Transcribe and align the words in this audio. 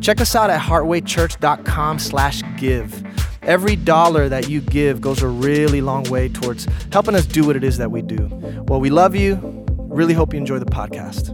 check 0.00 0.20
us 0.20 0.34
out 0.34 0.50
at 0.50 0.60
heartwaychurch.com 0.60 1.98
slash 1.98 2.42
give. 2.56 3.04
Every 3.42 3.76
dollar 3.76 4.28
that 4.28 4.48
you 4.48 4.60
give 4.60 5.00
goes 5.00 5.22
a 5.22 5.28
really 5.28 5.80
long 5.80 6.02
way 6.04 6.28
towards 6.28 6.66
helping 6.92 7.14
us 7.14 7.26
do 7.26 7.44
what 7.46 7.56
it 7.56 7.62
is 7.62 7.78
that 7.78 7.90
we 7.90 8.02
do. 8.02 8.28
Well, 8.66 8.80
we 8.80 8.90
love 8.90 9.14
you. 9.14 9.64
Really 9.88 10.14
hope 10.14 10.32
you 10.32 10.38
enjoy 10.38 10.58
the 10.58 10.66
podcast. 10.66 11.32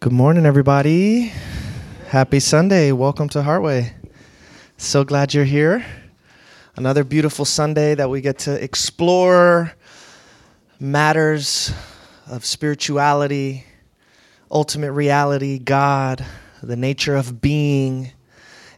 Good 0.00 0.12
morning, 0.12 0.44
everybody. 0.44 1.32
Happy 2.08 2.38
Sunday. 2.38 2.92
Welcome 2.92 3.28
to 3.30 3.38
Heartway. 3.38 3.94
So 4.76 5.02
glad 5.02 5.32
you're 5.32 5.44
here. 5.44 5.84
Another 6.76 7.04
beautiful 7.04 7.44
Sunday 7.44 7.94
that 7.94 8.10
we 8.10 8.20
get 8.20 8.40
to 8.40 8.62
explore 8.62 9.72
matters 10.80 11.72
of 12.26 12.44
spirituality, 12.44 13.64
ultimate 14.50 14.90
reality, 14.90 15.60
God, 15.60 16.26
the 16.64 16.74
nature 16.74 17.14
of 17.14 17.40
being. 17.40 18.10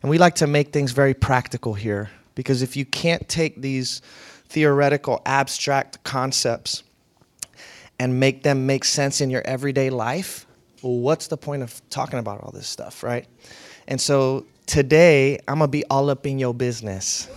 And 0.02 0.10
we 0.10 0.18
like 0.18 0.34
to 0.36 0.46
make 0.46 0.74
things 0.74 0.92
very 0.92 1.14
practical 1.14 1.72
here 1.72 2.10
because 2.34 2.60
if 2.60 2.76
you 2.76 2.84
can't 2.84 3.26
take 3.30 3.62
these 3.62 4.02
theoretical, 4.50 5.22
abstract 5.24 6.04
concepts 6.04 6.82
and 7.98 8.20
make 8.20 8.42
them 8.42 8.66
make 8.66 8.84
sense 8.84 9.22
in 9.22 9.30
your 9.30 9.42
everyday 9.46 9.88
life, 9.88 10.46
well, 10.82 10.98
what's 10.98 11.28
the 11.28 11.38
point 11.38 11.62
of 11.62 11.80
talking 11.88 12.18
about 12.18 12.42
all 12.42 12.52
this 12.52 12.68
stuff, 12.68 13.02
right? 13.02 13.26
And 13.88 13.98
so 13.98 14.44
today, 14.66 15.38
I'm 15.48 15.60
gonna 15.60 15.68
be 15.68 15.86
all 15.86 16.10
up 16.10 16.26
in 16.26 16.38
your 16.38 16.52
business. 16.52 17.30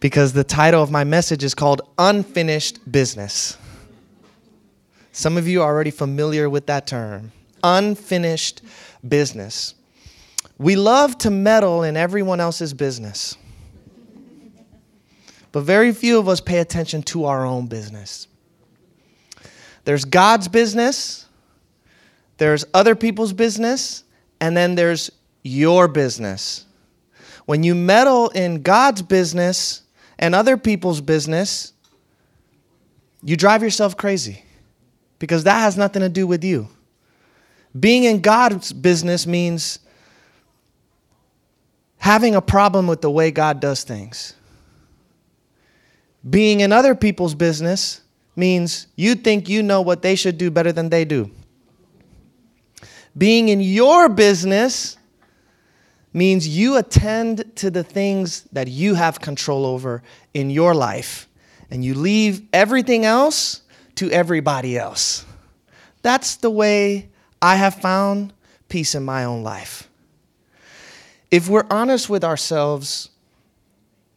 Because 0.00 0.32
the 0.32 0.44
title 0.44 0.82
of 0.82 0.90
my 0.90 1.04
message 1.04 1.44
is 1.44 1.54
called 1.54 1.82
Unfinished 1.98 2.90
Business. 2.90 3.56
Some 5.12 5.36
of 5.36 5.46
you 5.46 5.62
are 5.62 5.70
already 5.72 5.90
familiar 5.90 6.48
with 6.48 6.66
that 6.66 6.86
term 6.86 7.32
unfinished 7.62 8.62
business. 9.06 9.74
We 10.56 10.76
love 10.76 11.18
to 11.18 11.30
meddle 11.30 11.82
in 11.82 11.94
everyone 11.94 12.40
else's 12.40 12.72
business, 12.72 13.36
but 15.52 15.60
very 15.60 15.92
few 15.92 16.18
of 16.18 16.26
us 16.26 16.40
pay 16.40 16.58
attention 16.58 17.02
to 17.04 17.26
our 17.26 17.44
own 17.44 17.66
business. 17.66 18.28
There's 19.84 20.06
God's 20.06 20.48
business, 20.48 21.26
there's 22.38 22.64
other 22.72 22.94
people's 22.94 23.34
business, 23.34 24.04
and 24.40 24.56
then 24.56 24.74
there's 24.74 25.10
your 25.42 25.86
business. 25.86 26.64
When 27.44 27.62
you 27.62 27.74
meddle 27.74 28.28
in 28.30 28.62
God's 28.62 29.02
business 29.02 29.82
and 30.20 30.34
other 30.34 30.56
people's 30.58 31.00
business, 31.00 31.72
you 33.22 33.36
drive 33.36 33.62
yourself 33.62 33.96
crazy 33.96 34.44
because 35.18 35.44
that 35.44 35.60
has 35.60 35.76
nothing 35.76 36.02
to 36.02 36.08
do 36.08 36.26
with 36.26 36.44
you. 36.44 36.68
Being 37.78 38.04
in 38.04 38.20
God's 38.20 38.72
business 38.72 39.26
means 39.26 39.78
having 41.96 42.34
a 42.34 42.42
problem 42.42 42.86
with 42.86 43.00
the 43.00 43.10
way 43.10 43.30
God 43.30 43.60
does 43.60 43.82
things. 43.82 44.34
Being 46.28 46.60
in 46.60 46.70
other 46.70 46.94
people's 46.94 47.34
business 47.34 48.02
means 48.36 48.88
you 48.96 49.14
think 49.14 49.48
you 49.48 49.62
know 49.62 49.80
what 49.80 50.02
they 50.02 50.16
should 50.16 50.36
do 50.36 50.50
better 50.50 50.72
than 50.72 50.90
they 50.90 51.06
do. 51.06 51.30
Being 53.16 53.48
in 53.48 53.60
your 53.60 54.08
business 54.10 54.98
means 56.12 56.48
you 56.48 56.76
attend 56.76 57.56
to 57.56 57.70
the 57.70 57.84
things 57.84 58.42
that 58.52 58.68
you 58.68 58.94
have 58.94 59.20
control 59.20 59.64
over 59.64 60.02
in 60.34 60.50
your 60.50 60.74
life 60.74 61.28
and 61.70 61.84
you 61.84 61.94
leave 61.94 62.42
everything 62.52 63.04
else 63.04 63.62
to 63.94 64.10
everybody 64.10 64.76
else. 64.76 65.24
That's 66.02 66.36
the 66.36 66.50
way 66.50 67.10
I 67.40 67.56
have 67.56 67.76
found 67.76 68.32
peace 68.68 68.94
in 68.94 69.04
my 69.04 69.24
own 69.24 69.42
life. 69.42 69.88
If 71.30 71.48
we're 71.48 71.66
honest 71.70 72.10
with 72.10 72.24
ourselves, 72.24 73.10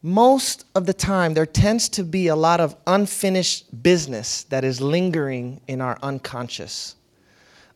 most 0.02 0.66
of 0.74 0.86
the 0.86 0.92
time 0.92 1.34
there 1.34 1.46
tends 1.46 1.88
to 1.90 2.02
be 2.02 2.26
a 2.26 2.36
lot 2.36 2.60
of 2.60 2.76
unfinished 2.86 3.82
business 3.82 4.44
that 4.44 4.64
is 4.64 4.80
lingering 4.80 5.60
in 5.68 5.80
our 5.80 5.98
unconscious. 6.02 6.96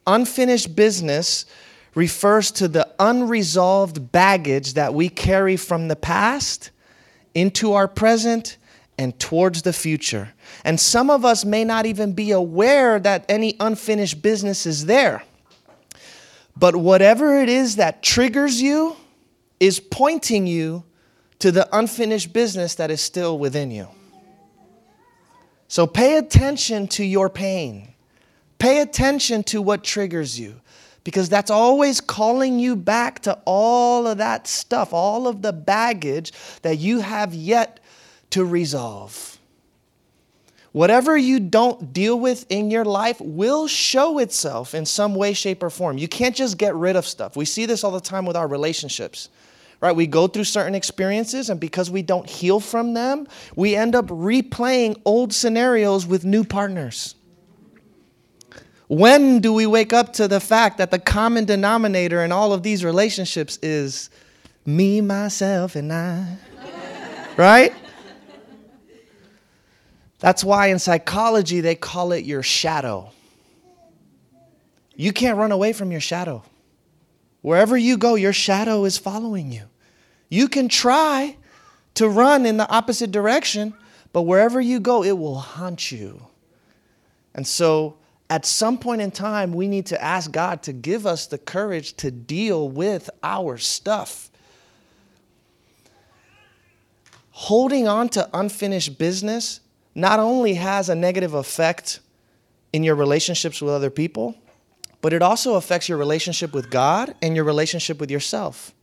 Unfinished 0.06 0.74
business 0.74 1.46
refers 1.94 2.50
to 2.52 2.68
the 2.68 2.88
unresolved 2.98 4.12
baggage 4.12 4.74
that 4.74 4.94
we 4.94 5.08
carry 5.08 5.56
from 5.56 5.88
the 5.88 5.96
past 5.96 6.70
into 7.34 7.72
our 7.72 7.88
present 7.88 8.56
and 8.98 9.18
towards 9.18 9.62
the 9.62 9.72
future. 9.72 10.34
And 10.64 10.78
some 10.78 11.08
of 11.10 11.24
us 11.24 11.44
may 11.44 11.64
not 11.64 11.86
even 11.86 12.12
be 12.12 12.32
aware 12.32 12.98
that 12.98 13.24
any 13.28 13.56
unfinished 13.60 14.22
business 14.22 14.66
is 14.66 14.86
there. 14.86 15.22
But 16.56 16.74
whatever 16.74 17.40
it 17.40 17.48
is 17.48 17.76
that 17.76 18.02
triggers 18.02 18.60
you 18.60 18.96
is 19.60 19.78
pointing 19.78 20.46
you 20.46 20.84
to 21.38 21.52
the 21.52 21.68
unfinished 21.76 22.32
business 22.32 22.74
that 22.76 22.90
is 22.90 23.00
still 23.00 23.38
within 23.38 23.70
you. 23.70 23.88
So 25.68 25.86
pay 25.86 26.16
attention 26.16 26.88
to 26.88 27.04
your 27.04 27.28
pain. 27.28 27.94
Pay 28.58 28.80
attention 28.80 29.44
to 29.44 29.62
what 29.62 29.84
triggers 29.84 30.40
you 30.40 30.60
because 31.08 31.30
that's 31.30 31.50
always 31.50 32.02
calling 32.02 32.58
you 32.58 32.76
back 32.76 33.20
to 33.20 33.32
all 33.46 34.06
of 34.06 34.18
that 34.18 34.46
stuff, 34.46 34.92
all 34.92 35.26
of 35.26 35.40
the 35.40 35.54
baggage 35.54 36.32
that 36.60 36.76
you 36.76 37.00
have 37.00 37.32
yet 37.32 37.80
to 38.28 38.44
resolve. 38.44 39.38
Whatever 40.72 41.16
you 41.16 41.40
don't 41.40 41.94
deal 41.94 42.20
with 42.20 42.44
in 42.50 42.70
your 42.70 42.84
life 42.84 43.18
will 43.22 43.66
show 43.66 44.18
itself 44.18 44.74
in 44.74 44.84
some 44.84 45.14
way, 45.14 45.32
shape, 45.32 45.62
or 45.62 45.70
form. 45.70 45.96
You 45.96 46.08
can't 46.08 46.36
just 46.36 46.58
get 46.58 46.74
rid 46.74 46.94
of 46.94 47.06
stuff. 47.06 47.36
We 47.38 47.46
see 47.46 47.64
this 47.64 47.84
all 47.84 47.90
the 47.90 48.00
time 48.00 48.26
with 48.26 48.36
our 48.36 48.46
relationships, 48.46 49.30
right? 49.80 49.96
We 49.96 50.06
go 50.06 50.26
through 50.26 50.44
certain 50.44 50.74
experiences, 50.74 51.48
and 51.48 51.58
because 51.58 51.90
we 51.90 52.02
don't 52.02 52.28
heal 52.28 52.60
from 52.60 52.92
them, 52.92 53.26
we 53.56 53.74
end 53.74 53.94
up 53.94 54.08
replaying 54.08 55.00
old 55.06 55.32
scenarios 55.32 56.06
with 56.06 56.26
new 56.26 56.44
partners. 56.44 57.14
When 58.88 59.40
do 59.40 59.52
we 59.52 59.66
wake 59.66 59.92
up 59.92 60.14
to 60.14 60.26
the 60.26 60.40
fact 60.40 60.78
that 60.78 60.90
the 60.90 60.98
common 60.98 61.44
denominator 61.44 62.24
in 62.24 62.32
all 62.32 62.54
of 62.54 62.62
these 62.62 62.82
relationships 62.82 63.58
is 63.62 64.08
me, 64.64 65.02
myself, 65.02 65.76
and 65.76 65.92
I? 65.92 66.38
right? 67.36 67.74
That's 70.20 70.42
why 70.42 70.68
in 70.68 70.78
psychology 70.78 71.60
they 71.60 71.74
call 71.74 72.12
it 72.12 72.24
your 72.24 72.42
shadow. 72.42 73.12
You 74.96 75.12
can't 75.12 75.36
run 75.36 75.52
away 75.52 75.74
from 75.74 75.92
your 75.92 76.00
shadow. 76.00 76.42
Wherever 77.42 77.76
you 77.76 77.98
go, 77.98 78.14
your 78.14 78.32
shadow 78.32 78.84
is 78.84 78.96
following 78.96 79.52
you. 79.52 79.64
You 80.30 80.48
can 80.48 80.68
try 80.68 81.36
to 81.94 82.08
run 82.08 82.46
in 82.46 82.56
the 82.56 82.68
opposite 82.68 83.12
direction, 83.12 83.74
but 84.12 84.22
wherever 84.22 84.60
you 84.60 84.80
go, 84.80 85.04
it 85.04 85.16
will 85.16 85.38
haunt 85.38 85.92
you. 85.92 86.26
And 87.34 87.46
so, 87.46 87.97
at 88.30 88.44
some 88.44 88.78
point 88.78 89.00
in 89.00 89.10
time, 89.10 89.52
we 89.52 89.68
need 89.68 89.86
to 89.86 90.02
ask 90.02 90.30
God 90.30 90.62
to 90.64 90.72
give 90.72 91.06
us 91.06 91.26
the 91.26 91.38
courage 91.38 91.94
to 91.94 92.10
deal 92.10 92.68
with 92.68 93.08
our 93.22 93.56
stuff. 93.56 94.30
Holding 97.30 97.88
on 97.88 98.08
to 98.10 98.28
unfinished 98.34 98.98
business 98.98 99.60
not 99.94 100.20
only 100.20 100.54
has 100.54 100.88
a 100.88 100.94
negative 100.94 101.34
effect 101.34 102.00
in 102.72 102.84
your 102.84 102.94
relationships 102.94 103.62
with 103.62 103.72
other 103.72 103.90
people, 103.90 104.34
but 105.00 105.12
it 105.12 105.22
also 105.22 105.54
affects 105.54 105.88
your 105.88 105.96
relationship 105.96 106.52
with 106.52 106.70
God 106.70 107.14
and 107.22 107.34
your 107.34 107.44
relationship 107.44 108.00
with 108.00 108.10
yourself. 108.10 108.74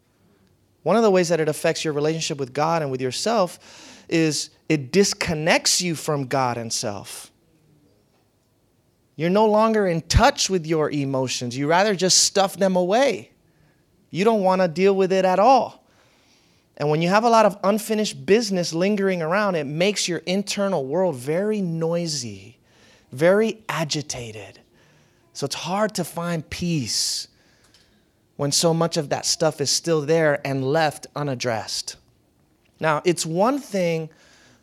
One 0.83 0.95
of 0.95 1.03
the 1.03 1.12
ways 1.12 1.30
that 1.30 1.39
it 1.39 1.50
affects 1.50 1.83
your 1.83 1.94
relationship 1.94 2.39
with 2.39 2.53
God 2.53 2.81
and 2.81 2.89
with 2.89 3.01
yourself 3.01 3.59
is 4.07 4.50
it 4.69 4.91
disconnects 4.91 5.81
you 5.81 5.95
from 5.95 6.25
God 6.25 6.57
and 6.57 6.71
self. 6.71 7.31
You're 9.15 9.29
no 9.29 9.45
longer 9.45 9.88
in 9.88 10.01
touch 10.01 10.50
with 10.50 10.65
your 10.65 10.91
emotions. 10.91 11.57
You 11.57 11.67
rather 11.67 11.95
just 11.95 12.19
stuff 12.19 12.57
them 12.57 12.75
away. 12.75 13.31
You 14.12 14.25
don't 14.25 14.44
want 14.44 14.62
to 14.62 14.67
deal 14.67 14.95
with 14.95 15.12
it 15.12 15.25
at 15.25 15.39
all. 15.39 15.83
And 16.77 16.89
when 16.89 17.01
you 17.01 17.07
have 17.09 17.23
a 17.23 17.29
lot 17.29 17.45
of 17.45 17.57
unfinished 17.63 18.25
business 18.25 18.73
lingering 18.73 19.21
around, 19.21 19.56
it 19.56 19.65
makes 19.65 20.07
your 20.07 20.19
internal 20.19 20.85
world 20.85 21.15
very 21.15 21.62
noisy, 21.62 22.57
very 23.12 23.63
agitated. 23.69 24.59
So 25.31 25.45
it's 25.45 25.56
hard 25.56 25.95
to 25.95 26.03
find 26.03 26.50
peace 26.50 27.29
when 28.35 28.51
so 28.51 28.73
much 28.73 28.97
of 28.97 29.09
that 29.09 29.25
stuff 29.25 29.62
is 29.62 29.69
still 29.69 30.01
there 30.01 30.45
and 30.45 30.65
left 30.65 31.07
unaddressed. 31.15 31.95
Now, 32.79 33.01
it's 33.06 33.25
one 33.25 33.59
thing 33.59 34.09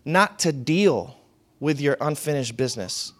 not 0.04 0.38
to 0.40 0.52
deal 0.52 1.16
with 1.60 1.80
your 1.80 1.96
unfinished 2.00 2.56
business. 2.56 3.12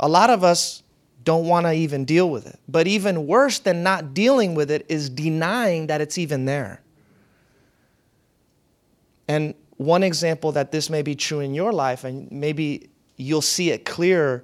A 0.00 0.08
lot 0.08 0.30
of 0.30 0.42
us 0.42 0.82
don't 1.22 1.46
want 1.46 1.66
to 1.66 1.72
even 1.72 2.04
deal 2.04 2.28
with 2.30 2.46
it. 2.46 2.58
But 2.66 2.86
even 2.86 3.26
worse 3.26 3.58
than 3.58 3.82
not 3.82 4.14
dealing 4.14 4.54
with 4.54 4.70
it 4.70 4.86
is 4.88 5.10
denying 5.10 5.86
that 5.88 6.00
it's 6.00 6.18
even 6.18 6.46
there. 6.46 6.80
And 9.28 9.54
one 9.76 10.02
example 10.02 10.52
that 10.52 10.72
this 10.72 10.90
may 10.90 11.02
be 11.02 11.14
true 11.14 11.40
in 11.40 11.54
your 11.54 11.72
life, 11.72 12.04
and 12.04 12.30
maybe 12.32 12.90
you'll 13.16 13.42
see 13.42 13.70
it 13.70 13.84
clearer 13.84 14.42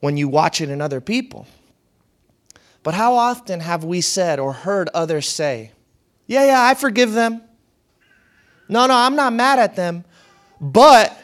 when 0.00 0.16
you 0.16 0.28
watch 0.28 0.60
it 0.60 0.70
in 0.70 0.80
other 0.80 1.00
people. 1.00 1.46
But 2.82 2.94
how 2.94 3.14
often 3.14 3.60
have 3.60 3.82
we 3.82 4.02
said 4.02 4.38
or 4.38 4.52
heard 4.52 4.90
others 4.94 5.26
say, 5.26 5.72
Yeah, 6.26 6.46
yeah, 6.46 6.62
I 6.62 6.74
forgive 6.74 7.12
them. 7.12 7.42
No, 8.68 8.86
no, 8.86 8.94
I'm 8.94 9.16
not 9.16 9.32
mad 9.32 9.58
at 9.58 9.74
them. 9.74 10.04
But 10.60 11.18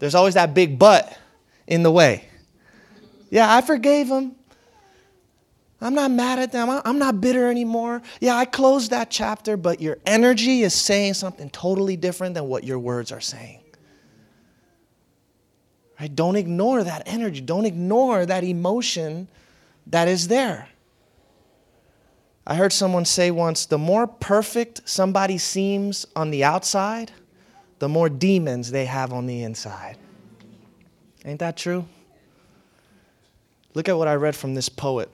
there's 0.00 0.14
always 0.14 0.34
that 0.34 0.54
big 0.54 0.78
but 0.78 1.16
in 1.66 1.82
the 1.82 1.90
way. 1.90 2.27
Yeah, 3.30 3.54
I 3.54 3.60
forgave 3.60 4.08
them. 4.08 4.34
I'm 5.80 5.94
not 5.94 6.10
mad 6.10 6.38
at 6.40 6.50
them. 6.50 6.68
I'm 6.84 6.98
not 6.98 7.20
bitter 7.20 7.48
anymore. 7.48 8.02
Yeah, 8.20 8.34
I 8.34 8.46
closed 8.46 8.90
that 8.90 9.10
chapter, 9.10 9.56
but 9.56 9.80
your 9.80 9.98
energy 10.04 10.62
is 10.62 10.74
saying 10.74 11.14
something 11.14 11.50
totally 11.50 11.96
different 11.96 12.34
than 12.34 12.48
what 12.48 12.64
your 12.64 12.80
words 12.80 13.12
are 13.12 13.20
saying. 13.20 13.60
Right? 16.00 16.14
Don't 16.14 16.36
ignore 16.36 16.82
that 16.82 17.02
energy. 17.06 17.40
Don't 17.40 17.64
ignore 17.64 18.26
that 18.26 18.42
emotion 18.42 19.28
that 19.86 20.08
is 20.08 20.28
there. 20.28 20.68
I 22.46 22.54
heard 22.54 22.72
someone 22.72 23.04
say 23.04 23.30
once 23.30 23.66
the 23.66 23.78
more 23.78 24.06
perfect 24.06 24.88
somebody 24.88 25.38
seems 25.38 26.06
on 26.16 26.30
the 26.30 26.44
outside, 26.44 27.12
the 27.78 27.88
more 27.88 28.08
demons 28.08 28.70
they 28.70 28.86
have 28.86 29.12
on 29.12 29.26
the 29.26 29.42
inside. 29.42 29.96
Ain't 31.24 31.40
that 31.40 31.56
true? 31.56 31.84
Look 33.78 33.88
at 33.88 33.96
what 33.96 34.08
I 34.08 34.16
read 34.16 34.34
from 34.34 34.56
this 34.56 34.68
poet. 34.68 35.08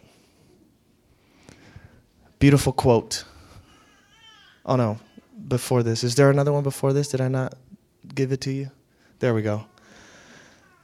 Beautiful 2.39 2.73
quote. 2.73 3.27
Oh 4.65 4.77
no, 4.77 4.99
before 5.49 5.83
this. 5.83 6.03
Is 6.03 6.15
there 6.15 6.31
another 6.31 6.51
one 6.51 6.63
before 6.63 6.95
this? 6.95 7.09
Did 7.09 7.21
I 7.21 7.29
not 7.29 7.57
give 8.15 8.33
it 8.33 8.41
to 8.41 8.51
you? 8.51 8.71
There 9.19 9.35
we 9.35 9.43
go. 9.43 9.67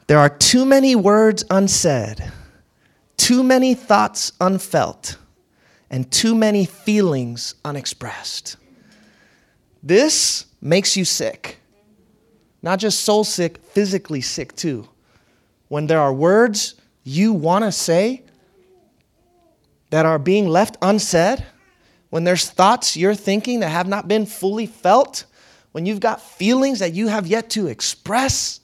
There 0.09 0.19
are 0.19 0.29
too 0.29 0.67
many 0.67 0.94
words 0.94 1.43
unsaid, 1.49 2.31
too 3.17 3.43
many 3.43 3.73
thoughts 3.73 4.32
unfelt, 4.43 5.17
and 5.88 6.11
too 6.12 6.35
many 6.35 6.67
feelings 6.67 7.55
unexpressed. 7.65 8.59
This 9.82 10.44
makes 10.61 10.99
you 10.99 11.06
sick. 11.06 11.61
Not 12.61 12.79
just 12.79 13.00
soul 13.00 13.25
sick, 13.25 13.56
physically 13.56 14.21
sick 14.21 14.55
too. 14.55 14.87
When 15.69 15.87
there 15.87 16.00
are 16.00 16.12
words 16.12 16.75
you 17.05 17.32
want 17.32 17.64
to 17.64 17.73
say 17.73 18.23
that 19.91 20.06
are 20.06 20.19
being 20.19 20.49
left 20.49 20.76
unsaid, 20.82 21.44
when 22.11 22.25
there's 22.25 22.49
thoughts 22.49 22.97
you're 22.97 23.14
thinking 23.14 23.61
that 23.61 23.69
have 23.69 23.88
not 23.88 24.08
been 24.08 24.26
fully 24.26 24.67
felt, 24.67 25.25
when 25.73 25.87
you've 25.87 26.00
got 26.00 26.20
feelings 26.20 26.81
that 26.81 26.93
you 26.93 27.08
have 27.08 27.26
yet 27.26 27.50
to 27.50 27.69
express, 27.69 28.61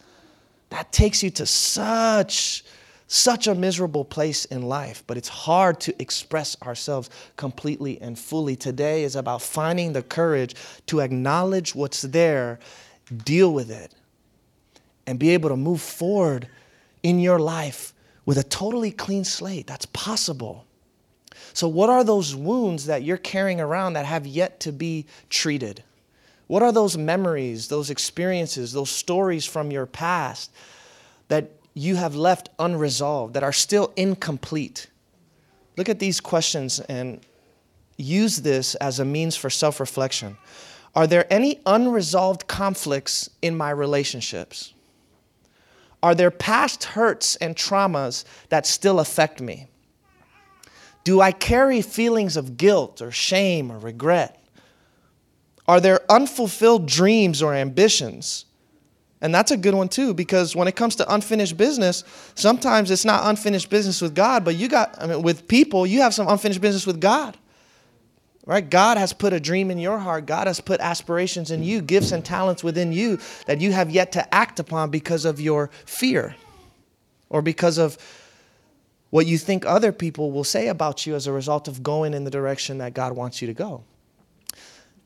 that 0.71 0.91
takes 0.93 1.23
you 1.23 1.31
to 1.31 1.47
such 1.47 2.65
such 3.09 3.47
a 3.47 3.55
miserable 3.55 4.05
place 4.05 4.47
in 4.47 4.63
life, 4.63 5.05
but 5.07 5.17
it's 5.17 5.29
hard 5.29 5.79
to 5.79 5.95
express 6.03 6.61
ourselves 6.63 7.09
completely 7.37 8.01
and 8.01 8.19
fully. 8.19 8.57
Today 8.57 9.05
is 9.05 9.15
about 9.15 9.43
finding 9.43 9.93
the 9.93 10.03
courage 10.03 10.57
to 10.87 10.99
acknowledge 10.99 11.73
what's 11.73 12.03
there, 12.03 12.59
deal 13.25 13.55
with 13.55 13.71
it, 13.71 13.95
and 15.07 15.21
be 15.21 15.31
able 15.31 15.51
to 15.51 15.57
move 15.57 15.81
forward 15.81 16.49
in 17.05 17.21
your 17.21 17.39
life 17.39 17.93
with 18.27 18.37
a 18.37 18.43
totally 18.43 18.91
clean 18.91 19.25
slate. 19.25 19.67
That's 19.67 19.87
possible. 19.87 20.67
So, 21.55 21.69
what 21.69 21.89
are 21.89 22.05
those 22.05 22.35
wounds 22.35 22.87
that 22.87 23.03
you're 23.03 23.17
carrying 23.17 23.61
around 23.61 23.95
that 23.95 24.05
have 24.05 24.27
yet 24.27 24.61
to 24.61 24.73
be 24.73 25.07
treated? 25.31 25.83
What 26.49 26.63
are 26.63 26.73
those 26.73 26.99
memories, 26.99 27.69
those 27.69 27.89
experiences, 27.89 28.73
those 28.73 28.91
stories 28.91 29.47
from 29.47 29.71
your 29.71 29.87
past 29.87 30.53
that 31.29 31.51
you 31.75 31.97
have 31.97 32.15
left 32.15 32.51
unresolved, 32.59 33.35
that 33.35 33.43
are 33.43 33.53
still 33.53 33.93
incomplete? 33.97 34.89
Look 35.77 35.89
at 35.89 35.99
these 35.99 36.21
questions 36.21 36.81
and 36.81 37.21
use 37.97 38.39
this 38.39 38.75
as 38.77 39.01
a 39.01 39.05
means 39.05 39.37
for 39.37 39.51
self 39.51 39.81
reflection. 39.81 40.37
Are 40.95 41.07
there 41.07 41.31
any 41.31 41.61
unresolved 41.67 42.47
conflicts 42.47 43.29
in 43.43 43.57
my 43.57 43.71
relationships? 43.71 44.73
Are 46.07 46.15
there 46.15 46.31
past 46.31 46.85
hurts 46.85 47.35
and 47.35 47.57
traumas 47.57 48.23
that 48.49 48.65
still 48.65 49.01
affect 49.01 49.41
me? 49.41 49.67
Do 51.03 51.21
I 51.21 51.33
carry 51.33 51.83
feelings 51.83 52.37
of 52.37 52.57
guilt 52.57 53.03
or 53.03 53.11
shame 53.11 53.73
or 53.73 53.79
regret? 53.81 54.41
Are 55.67 55.81
there 55.81 56.01
unfulfilled 56.09 56.87
dreams 56.87 57.43
or 57.43 57.55
ambitions? 57.55 58.45
And 59.21 59.35
that's 59.35 59.51
a 59.51 59.57
good 59.57 59.75
one 59.75 59.89
too, 59.89 60.15
because 60.15 60.55
when 60.55 60.69
it 60.69 60.77
comes 60.77 60.95
to 60.95 61.13
unfinished 61.13 61.57
business, 61.57 62.05
sometimes 62.37 62.93
it's 62.93 63.05
not 63.05 63.23
unfinished 63.25 63.69
business 63.69 64.01
with 64.01 64.15
God, 64.15 64.45
but 64.45 64.55
you 64.55 64.69
got, 64.69 64.95
I 65.03 65.09
mean, 65.09 65.23
with 65.23 65.49
people, 65.49 65.89
you 65.89 66.03
have 66.03 66.15
some 66.15 66.29
unfinished 66.29 66.61
business 66.61 66.87
with 66.87 67.01
God. 67.01 67.37
Right? 68.47 68.69
God 68.69 68.97
has 68.97 69.13
put 69.13 69.33
a 69.33 69.41
dream 69.41 69.73
in 69.73 69.79
your 69.79 69.99
heart. 69.99 70.25
God 70.25 70.47
has 70.47 70.61
put 70.61 70.81
aspirations 70.81 71.51
in 71.51 71.65
you, 71.65 71.83
gifts 71.83 72.13
and 72.13 72.25
talents 72.25 72.63
within 72.63 72.93
you 72.93 73.19
that 73.47 73.61
you 73.61 73.73
have 73.73 73.91
yet 73.91 74.13
to 74.13 74.35
act 74.35 74.61
upon 74.61 74.91
because 74.91 75.25
of 75.25 75.41
your 75.41 75.69
fear 75.85 76.37
or 77.29 77.43
because 77.43 77.77
of 77.77 77.99
what 79.11 79.27
you 79.27 79.37
think 79.37 79.67
other 79.67 79.91
people 79.91 80.31
will 80.31 80.45
say 80.45 80.69
about 80.69 81.07
you 81.07 81.17
as 81.17 81.27
a 81.27 81.33
result 81.33 81.67
of 81.67 81.83
going 81.83 82.15
in 82.15 82.23
the 82.23 82.31
direction 82.31 82.79
that 82.79 82.95
God 82.95 83.15
wants 83.15 83.43
you 83.43 83.49
to 83.49 83.55
go. 83.55 83.83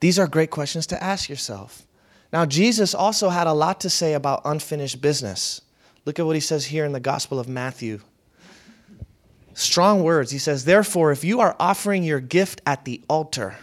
These 0.00 0.18
are 0.18 0.26
great 0.26 0.50
questions 0.50 0.86
to 0.88 1.02
ask 1.02 1.28
yourself. 1.28 1.86
Now, 2.32 2.46
Jesus 2.46 2.94
also 2.94 3.30
had 3.30 3.46
a 3.46 3.52
lot 3.52 3.80
to 3.80 3.90
say 3.90 4.14
about 4.14 4.42
unfinished 4.44 5.00
business. 5.00 5.62
Look 6.04 6.18
at 6.18 6.26
what 6.26 6.36
he 6.36 6.40
says 6.40 6.66
here 6.66 6.84
in 6.84 6.92
the 6.92 7.00
Gospel 7.00 7.38
of 7.38 7.48
Matthew, 7.48 8.00
strong 9.54 10.02
words. 10.02 10.30
He 10.30 10.38
says, 10.38 10.64
Therefore, 10.64 11.12
if 11.12 11.24
you 11.24 11.40
are 11.40 11.56
offering 11.58 12.04
your 12.04 12.20
gift 12.20 12.60
at 12.66 12.84
the 12.84 13.02
altar, 13.08 13.56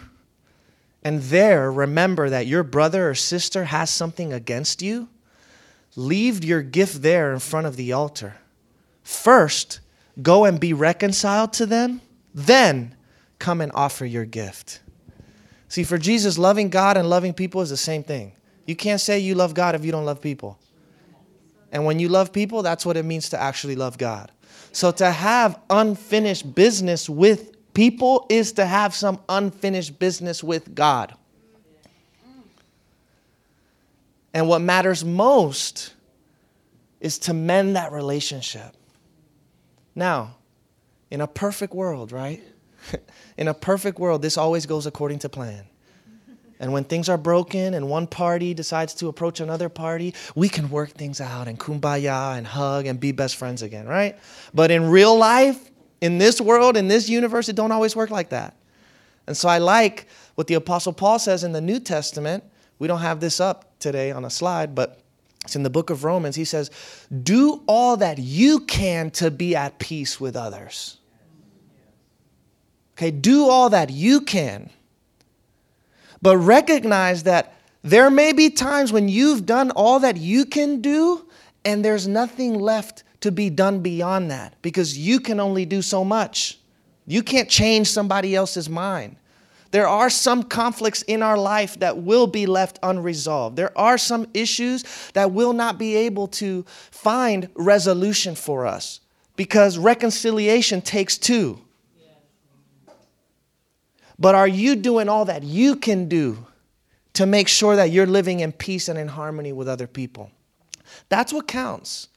and 1.03 1.21
there 1.23 1.71
remember 1.71 2.29
that 2.29 2.47
your 2.47 2.63
brother 2.63 3.09
or 3.09 3.15
sister 3.15 3.65
has 3.65 3.89
something 3.89 4.33
against 4.33 4.81
you, 4.81 5.09
leave 5.95 6.43
your 6.43 6.61
gift 6.61 7.01
there 7.01 7.31
in 7.31 7.39
front 7.39 7.67
of 7.67 7.75
the 7.75 7.93
altar. 7.93 8.35
First, 9.03 9.79
go 10.21 10.45
and 10.45 10.59
be 10.59 10.73
reconciled 10.73 11.53
to 11.53 11.65
them, 11.65 12.01
then 12.33 12.95
come 13.39 13.61
and 13.61 13.71
offer 13.73 14.05
your 14.05 14.25
gift. 14.25 14.81
See, 15.69 15.83
for 15.83 15.97
Jesus, 15.97 16.37
loving 16.37 16.69
God 16.69 16.97
and 16.97 17.09
loving 17.09 17.33
people 17.33 17.61
is 17.61 17.69
the 17.69 17.77
same 17.77 18.03
thing. 18.03 18.33
You 18.65 18.75
can't 18.75 19.01
say 19.01 19.19
you 19.19 19.35
love 19.35 19.53
God 19.53 19.75
if 19.75 19.85
you 19.85 19.91
don't 19.91 20.05
love 20.05 20.21
people. 20.21 20.59
And 21.71 21.85
when 21.85 21.99
you 21.99 22.09
love 22.09 22.31
people, 22.31 22.61
that's 22.63 22.85
what 22.85 22.97
it 22.97 23.03
means 23.03 23.29
to 23.29 23.41
actually 23.41 23.75
love 23.75 23.97
God. 23.97 24.31
So 24.71 24.91
to 24.91 25.09
have 25.09 25.59
unfinished 25.69 26.53
business 26.53 27.09
with 27.09 27.73
people 27.73 28.25
is 28.29 28.53
to 28.53 28.65
have 28.65 28.95
some 28.95 29.19
unfinished 29.29 29.99
business 29.99 30.43
with 30.43 30.73
God. 30.73 31.13
And 34.33 34.47
what 34.47 34.59
matters 34.59 35.03
most 35.03 35.93
is 36.99 37.19
to 37.19 37.33
mend 37.33 37.75
that 37.75 37.91
relationship. 37.91 38.75
Now, 39.95 40.35
in 41.09 41.21
a 41.21 41.27
perfect 41.27 41.73
world, 41.73 42.11
right? 42.11 42.43
in 43.37 43.47
a 43.47 43.53
perfect 43.53 43.99
world, 43.99 44.21
this 44.21 44.37
always 44.37 44.65
goes 44.65 44.85
according 44.85 45.19
to 45.19 45.29
plan. 45.29 45.65
And 46.59 46.73
when 46.73 46.83
things 46.83 47.07
are 47.07 47.17
broken 47.17 47.73
and 47.73 47.87
one 47.87 48.07
party 48.07 48.53
decides 48.53 48.93
to 48.95 49.07
approach 49.07 49.39
another 49.39 49.69
party, 49.69 50.15
we 50.35 50.49
can 50.49 50.69
work 50.69 50.91
things 50.91 51.21
out 51.21 51.47
and 51.47 51.59
kumbaya 51.59 52.37
and 52.37 52.47
hug 52.47 52.87
and 52.87 52.99
be 52.99 53.11
best 53.11 53.35
friends 53.35 53.61
again, 53.61 53.85
right? 53.87 54.17
But 54.53 54.71
in 54.71 54.89
real 54.89 55.15
life, 55.15 55.69
in 56.01 56.17
this 56.17 56.41
world, 56.41 56.75
in 56.77 56.87
this 56.87 57.09
universe, 57.09 57.49
it 57.49 57.55
don't 57.55 57.71
always 57.71 57.95
work 57.95 58.09
like 58.09 58.29
that. 58.29 58.55
And 59.27 59.35
so 59.35 59.49
I 59.49 59.59
like 59.59 60.07
what 60.35 60.47
the 60.47 60.55
apostle 60.55 60.93
Paul 60.93 61.19
says 61.19 61.43
in 61.43 61.51
the 61.51 61.61
New 61.61 61.79
Testament. 61.79 62.43
We 62.79 62.87
don't 62.87 63.01
have 63.01 63.19
this 63.19 63.39
up 63.39 63.77
today 63.79 64.11
on 64.11 64.25
a 64.25 64.29
slide, 64.29 64.73
but 64.73 64.99
it's 65.43 65.55
in 65.55 65.63
the 65.63 65.69
book 65.69 65.89
of 65.89 66.03
Romans. 66.03 66.35
He 66.35 66.45
says, 66.45 66.71
"Do 67.23 67.63
all 67.67 67.97
that 67.97 68.17
you 68.19 68.61
can 68.61 69.11
to 69.11 69.31
be 69.31 69.55
at 69.55 69.79
peace 69.79 70.19
with 70.19 70.35
others." 70.35 70.97
Okay, 72.97 73.11
do 73.11 73.47
all 73.49 73.69
that 73.69 73.89
you 73.89 74.21
can 74.21 74.69
but 76.21 76.37
recognize 76.37 77.23
that 77.23 77.53
There 77.83 78.09
may 78.09 78.33
be 78.33 78.49
times 78.49 78.91
when 78.91 79.07
you've 79.07 79.45
done 79.45 79.71
all 79.71 80.01
that 80.01 80.17
you 80.17 80.45
can 80.45 80.81
do, 80.81 81.25
and 81.63 81.85
there's 81.85 82.05
nothing 82.05 82.59
left 82.59 83.03
to 83.21 83.31
be 83.31 83.49
done 83.49 83.79
beyond 83.79 84.29
that 84.29 84.61
because 84.61 84.97
you 84.97 85.21
can 85.21 85.39
only 85.39 85.65
do 85.65 85.81
so 85.81 86.03
much. 86.03 86.59
You 87.05 87.23
can't 87.23 87.49
change 87.49 87.89
somebody 87.89 88.35
else's 88.35 88.69
mind. 88.69 89.15
There 89.71 89.87
are 89.87 90.09
some 90.09 90.43
conflicts 90.43 91.01
in 91.03 91.23
our 91.23 91.37
life 91.37 91.79
that 91.79 91.97
will 91.99 92.27
be 92.27 92.45
left 92.45 92.77
unresolved. 92.83 93.55
There 93.55 93.77
are 93.77 93.97
some 93.97 94.27
issues 94.33 94.83
that 95.13 95.31
will 95.31 95.53
not 95.53 95.77
be 95.77 95.95
able 95.95 96.27
to 96.29 96.63
find 96.91 97.49
resolution 97.55 98.35
for 98.35 98.65
us 98.65 98.99
because 99.35 99.77
reconciliation 99.77 100.81
takes 100.81 101.17
two. 101.17 101.61
But 104.19 104.35
are 104.35 104.47
you 104.47 104.75
doing 104.75 105.09
all 105.09 105.25
that 105.25 105.43
you 105.43 105.75
can 105.75 106.07
do 106.07 106.45
to 107.13 107.25
make 107.25 107.47
sure 107.47 107.75
that 107.75 107.91
you're 107.91 108.07
living 108.07 108.39
in 108.39 108.51
peace 108.51 108.89
and 108.89 108.97
in 108.97 109.07
harmony 109.07 109.53
with 109.53 109.67
other 109.67 109.87
people? 109.87 110.31
That's 111.09 111.31
what 111.31 111.47
counts. 111.47 112.07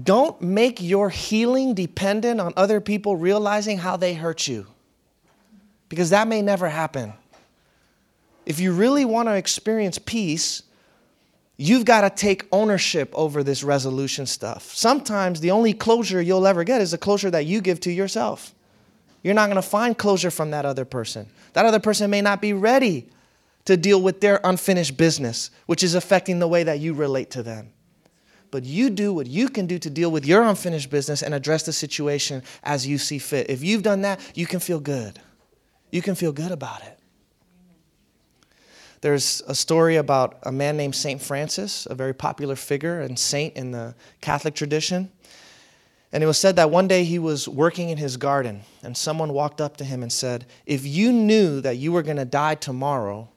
Don't 0.00 0.40
make 0.40 0.80
your 0.80 1.10
healing 1.10 1.74
dependent 1.74 2.40
on 2.40 2.52
other 2.56 2.80
people 2.80 3.16
realizing 3.16 3.78
how 3.78 3.96
they 3.96 4.14
hurt 4.14 4.48
you 4.48 4.66
because 5.88 6.10
that 6.10 6.26
may 6.26 6.40
never 6.40 6.68
happen. 6.68 7.12
If 8.46 8.58
you 8.58 8.72
really 8.72 9.04
want 9.04 9.28
to 9.28 9.34
experience 9.34 9.98
peace, 9.98 10.62
you've 11.58 11.84
got 11.84 12.00
to 12.00 12.10
take 12.10 12.46
ownership 12.50 13.10
over 13.12 13.42
this 13.42 13.62
resolution 13.62 14.24
stuff. 14.24 14.72
Sometimes 14.74 15.40
the 15.40 15.50
only 15.50 15.74
closure 15.74 16.22
you'll 16.22 16.46
ever 16.46 16.64
get 16.64 16.80
is 16.80 16.92
the 16.92 16.98
closure 16.98 17.30
that 17.30 17.44
you 17.44 17.60
give 17.60 17.78
to 17.80 17.92
yourself. 17.92 18.54
You're 19.22 19.34
not 19.34 19.46
going 19.46 19.56
to 19.56 19.62
find 19.62 19.96
closure 19.96 20.30
from 20.30 20.50
that 20.50 20.64
other 20.64 20.84
person. 20.84 21.28
That 21.52 21.66
other 21.66 21.78
person 21.78 22.10
may 22.10 22.20
not 22.20 22.40
be 22.40 22.52
ready 22.52 23.08
to 23.64 23.76
deal 23.76 24.02
with 24.02 24.20
their 24.20 24.40
unfinished 24.42 24.96
business, 24.96 25.50
which 25.66 25.82
is 25.82 25.94
affecting 25.94 26.38
the 26.38 26.48
way 26.48 26.64
that 26.64 26.80
you 26.80 26.94
relate 26.94 27.30
to 27.30 27.42
them. 27.42 27.72
But 28.50 28.64
you 28.64 28.90
do 28.90 29.14
what 29.14 29.26
you 29.26 29.48
can 29.48 29.66
do 29.66 29.78
to 29.78 29.88
deal 29.88 30.10
with 30.10 30.26
your 30.26 30.42
unfinished 30.42 30.90
business 30.90 31.22
and 31.22 31.32
address 31.32 31.62
the 31.62 31.72
situation 31.72 32.42
as 32.64 32.86
you 32.86 32.98
see 32.98 33.18
fit. 33.18 33.48
If 33.48 33.62
you've 33.62 33.82
done 33.82 34.02
that, 34.02 34.20
you 34.34 34.46
can 34.46 34.60
feel 34.60 34.80
good 34.80 35.20
you 35.92 36.02
can 36.02 36.16
feel 36.16 36.32
good 36.32 36.50
about 36.50 36.82
it. 36.82 36.98
There's 39.02 39.42
a 39.46 39.54
story 39.54 39.96
about 39.96 40.38
a 40.44 40.52
man 40.52 40.76
named 40.76 40.94
St. 40.94 41.20
Francis, 41.20 41.86
a 41.90 41.94
very 41.94 42.14
popular 42.14 42.56
figure 42.56 43.00
and 43.00 43.18
saint 43.18 43.54
in 43.54 43.70
the 43.72 43.94
Catholic 44.20 44.54
tradition. 44.54 45.10
And 46.12 46.22
it 46.22 46.26
was 46.26 46.38
said 46.38 46.56
that 46.56 46.70
one 46.70 46.88
day 46.88 47.04
he 47.04 47.18
was 47.18 47.48
working 47.48 47.88
in 47.88 47.96
his 47.96 48.18
garden, 48.18 48.62
and 48.82 48.94
someone 48.96 49.32
walked 49.32 49.62
up 49.62 49.78
to 49.78 49.84
him 49.84 50.02
and 50.02 50.12
said, 50.12 50.46
If 50.66 50.84
you 50.84 51.10
knew 51.10 51.62
that 51.62 51.78
you 51.78 51.90
were 51.90 52.02
going 52.02 52.18
to 52.18 52.26
die 52.26 52.54
tomorrow, 52.54 53.30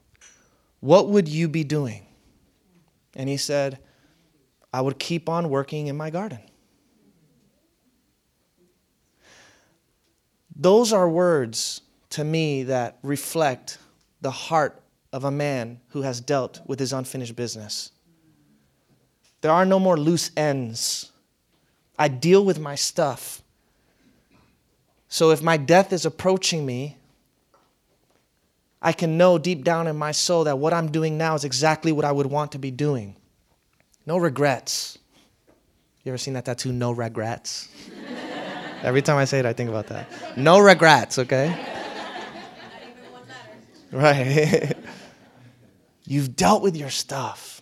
what 0.81 1.07
would 1.07 1.29
you 1.29 1.47
be 1.47 1.63
doing? 1.63 2.05
And 3.15 3.29
he 3.29 3.37
said, 3.37 3.79
I 4.73 4.81
would 4.81 4.99
keep 4.99 5.29
on 5.29 5.49
working 5.49 5.87
in 5.87 5.95
my 5.95 6.09
garden. 6.09 6.39
Those 10.53 10.91
are 10.91 11.09
words 11.09 11.81
to 12.11 12.23
me 12.23 12.63
that 12.63 12.97
reflect 13.03 13.77
the 14.21 14.31
heart 14.31 14.81
of 15.13 15.23
a 15.23 15.31
man 15.31 15.79
who 15.89 16.01
has 16.01 16.19
dealt 16.19 16.61
with 16.65 16.79
his 16.79 16.91
unfinished 16.91 17.35
business. 17.35 17.91
There 19.41 19.51
are 19.51 19.65
no 19.65 19.79
more 19.79 19.97
loose 19.97 20.31
ends. 20.35 21.11
I 21.97 22.07
deal 22.07 22.43
with 22.43 22.59
my 22.59 22.75
stuff. 22.75 23.41
So 25.07 25.31
if 25.31 25.41
my 25.41 25.57
death 25.57 25.93
is 25.93 26.05
approaching 26.05 26.65
me, 26.65 26.97
I 28.81 28.91
can 28.91 29.17
know 29.17 29.37
deep 29.37 29.63
down 29.63 29.87
in 29.87 29.95
my 29.95 30.11
soul 30.11 30.43
that 30.43 30.59
what 30.59 30.73
I'm 30.73 30.91
doing 30.91 31.17
now 31.17 31.35
is 31.35 31.43
exactly 31.43 31.91
what 31.91 32.05
I 32.05 32.11
would 32.11 32.27
want 32.27 32.51
to 32.51 32.59
be 32.59 32.69
doing. 32.69 33.15
No 34.05 34.17
regrets. 34.17 34.97
You 36.03 36.11
ever 36.11 36.17
seen 36.17 36.35
that 36.35 36.45
tattoo, 36.45 36.71
no 36.71 36.91
regrets? 36.91 37.69
Every 38.83 39.01
time 39.01 39.17
I 39.17 39.25
say 39.25 39.39
it, 39.39 39.45
I 39.45 39.53
think 39.53 39.69
about 39.69 39.87
that. 39.87 40.37
No 40.37 40.59
regrets, 40.59 41.17
okay? 41.17 41.57
Right. 43.91 44.73
You've 46.05 46.35
dealt 46.35 46.61
with 46.61 46.75
your 46.75 46.91
stuff. 46.91 47.61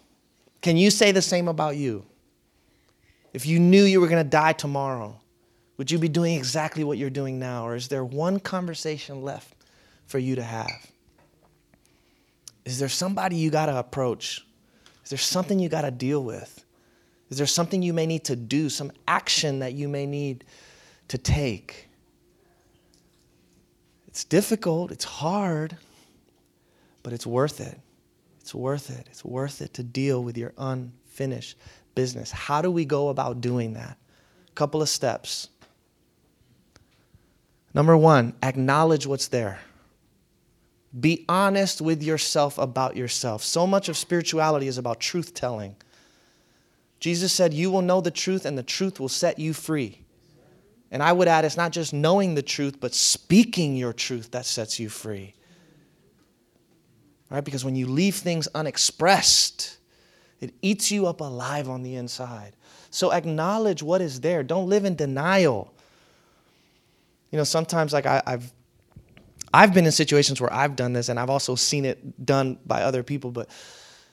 Can 0.62 0.76
you 0.76 0.90
say 0.90 1.12
the 1.12 1.22
same 1.22 1.48
about 1.48 1.78
you? 1.78 2.06
If 3.34 3.46
you 3.46 3.60
knew 3.60 3.84
you 3.84 4.00
were 4.00 4.08
going 4.08 4.24
to 4.24 4.30
die 4.30 4.54
tomorrow, 4.54 5.20
would 5.78 5.90
you 5.90 5.98
be 5.98 6.08
doing 6.08 6.36
exactly 6.36 6.84
what 6.84 6.98
you're 6.98 7.10
doing 7.10 7.40
now? 7.40 7.66
Or 7.66 7.76
is 7.76 7.88
there 7.88 8.06
one 8.06 8.40
conversation 8.40 9.24
left 9.24 9.56
for 10.06 10.20
you 10.20 10.36
to 10.36 10.44
have? 10.44 10.92
Is 12.64 12.80
there 12.80 12.90
somebody 12.90 13.36
you 13.36 13.50
got 13.50 13.66
to 13.66 13.78
approach? 13.78 14.46
Is 15.04 15.10
there 15.10 15.18
something 15.18 15.60
you 15.60 15.68
got 15.68 15.82
to 15.82 15.92
deal 15.92 16.24
with? 16.24 16.64
Is 17.30 17.38
there 17.38 17.48
something 17.48 17.82
you 17.82 17.94
may 17.94 18.06
need 18.06 18.24
to 18.26 18.36
do, 18.36 18.70
some 18.70 18.92
action 19.08 19.60
that 19.60 19.74
you 19.74 19.88
may 19.88 20.06
need 20.06 20.46
to 21.08 21.18
take? 21.18 21.90
It's 24.08 24.24
difficult, 24.24 24.92
it's 24.92 25.06
hard 25.06 25.78
but 27.04 27.12
it's 27.12 27.28
worth 27.28 27.60
it. 27.60 27.80
It's 28.40 28.56
worth 28.56 28.90
it. 28.90 29.08
It's 29.10 29.24
worth 29.24 29.62
it 29.62 29.74
to 29.76 29.84
deal 29.84 30.24
with 30.24 30.38
your 30.38 30.54
unfinished 30.58 31.58
business. 31.96 32.32
How 32.32 32.62
do 32.62 32.72
we 32.72 32.86
go 32.86 33.10
about 33.10 33.42
doing 33.42 33.74
that? 33.74 33.98
A 34.48 34.52
couple 34.54 34.82
of 34.82 34.90
steps. 34.90 35.50
Number 37.74 37.98
one, 37.98 38.34
acknowledge 38.44 39.08
what's 39.08 39.28
there. 39.28 39.60
Be 41.00 41.26
honest 41.28 41.82
with 41.82 42.04
yourself 42.04 42.58
about 42.58 42.96
yourself. 42.96 43.44
So 43.44 43.66
much 43.66 43.90
of 43.90 43.98
spirituality 43.98 44.68
is 44.68 44.78
about 44.78 45.00
truth 45.00 45.34
telling. 45.34 45.76
Jesus 47.00 47.34
said, 47.34 47.54
You 47.54 47.72
will 47.72 47.82
know 47.82 48.00
the 48.00 48.12
truth, 48.12 48.46
and 48.46 48.58
the 48.58 48.64
truth 48.64 49.00
will 49.00 49.10
set 49.10 49.40
you 49.40 49.54
free. 49.54 50.00
And 50.92 51.02
I 51.02 51.12
would 51.12 51.28
add, 51.28 51.46
it's 51.46 51.58
not 51.58 51.72
just 51.72 51.92
knowing 51.94 52.36
the 52.36 52.44
truth, 52.44 52.80
but 52.80 52.94
speaking 52.94 53.76
your 53.76 53.94
truth 53.94 54.30
that 54.32 54.46
sets 54.46 54.80
you 54.80 54.90
free 54.90 55.34
right? 57.34 57.44
Because 57.44 57.66
when 57.66 57.76
you 57.76 57.88
leave 57.88 58.16
things 58.16 58.48
unexpressed, 58.54 59.78
it 60.44 60.54
eats 60.62 60.92
you 60.92 61.08
up 61.08 61.22
alive 61.22 61.70
on 61.70 61.84
the 61.84 61.96
inside. 61.96 62.54
So 62.90 63.14
acknowledge 63.14 63.82
what 63.82 64.02
is 64.02 64.20
there. 64.20 64.44
Don't 64.44 64.70
live 64.70 64.84
in 64.84 64.96
denial. 64.96 65.74
You 67.32 67.38
know, 67.38 67.46
sometimes 67.46 67.94
like 67.94 68.06
I, 68.06 68.22
have 68.28 68.54
I've 69.54 69.74
been 69.74 69.86
in 69.86 69.92
situations 69.92 70.42
where 70.42 70.52
I've 70.54 70.76
done 70.76 70.94
this, 70.94 71.10
and 71.10 71.20
I've 71.20 71.30
also 71.30 71.56
seen 71.56 71.86
it 71.86 72.26
done 72.26 72.60
by 72.66 72.84
other 72.84 73.04
people. 73.04 73.32
But 73.32 73.50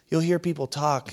you'll 0.08 0.20
hear 0.20 0.38
people 0.38 0.66
talk. 0.66 1.12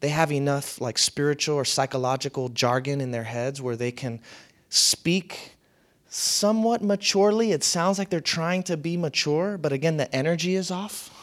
They 0.00 0.10
have 0.10 0.30
enough 0.30 0.80
like 0.80 0.98
spiritual 0.98 1.56
or 1.56 1.64
psychological 1.64 2.50
jargon 2.50 3.00
in 3.00 3.10
their 3.10 3.24
heads 3.24 3.60
where 3.60 3.74
they 3.74 3.90
can 3.90 4.20
speak 4.68 5.56
somewhat 6.08 6.82
maturely. 6.82 7.52
It 7.52 7.64
sounds 7.64 7.98
like 7.98 8.10
they're 8.10 8.20
trying 8.20 8.62
to 8.64 8.76
be 8.76 8.96
mature, 8.96 9.58
but 9.58 9.72
again, 9.72 9.96
the 9.96 10.14
energy 10.14 10.54
is 10.54 10.70
off 10.70 11.17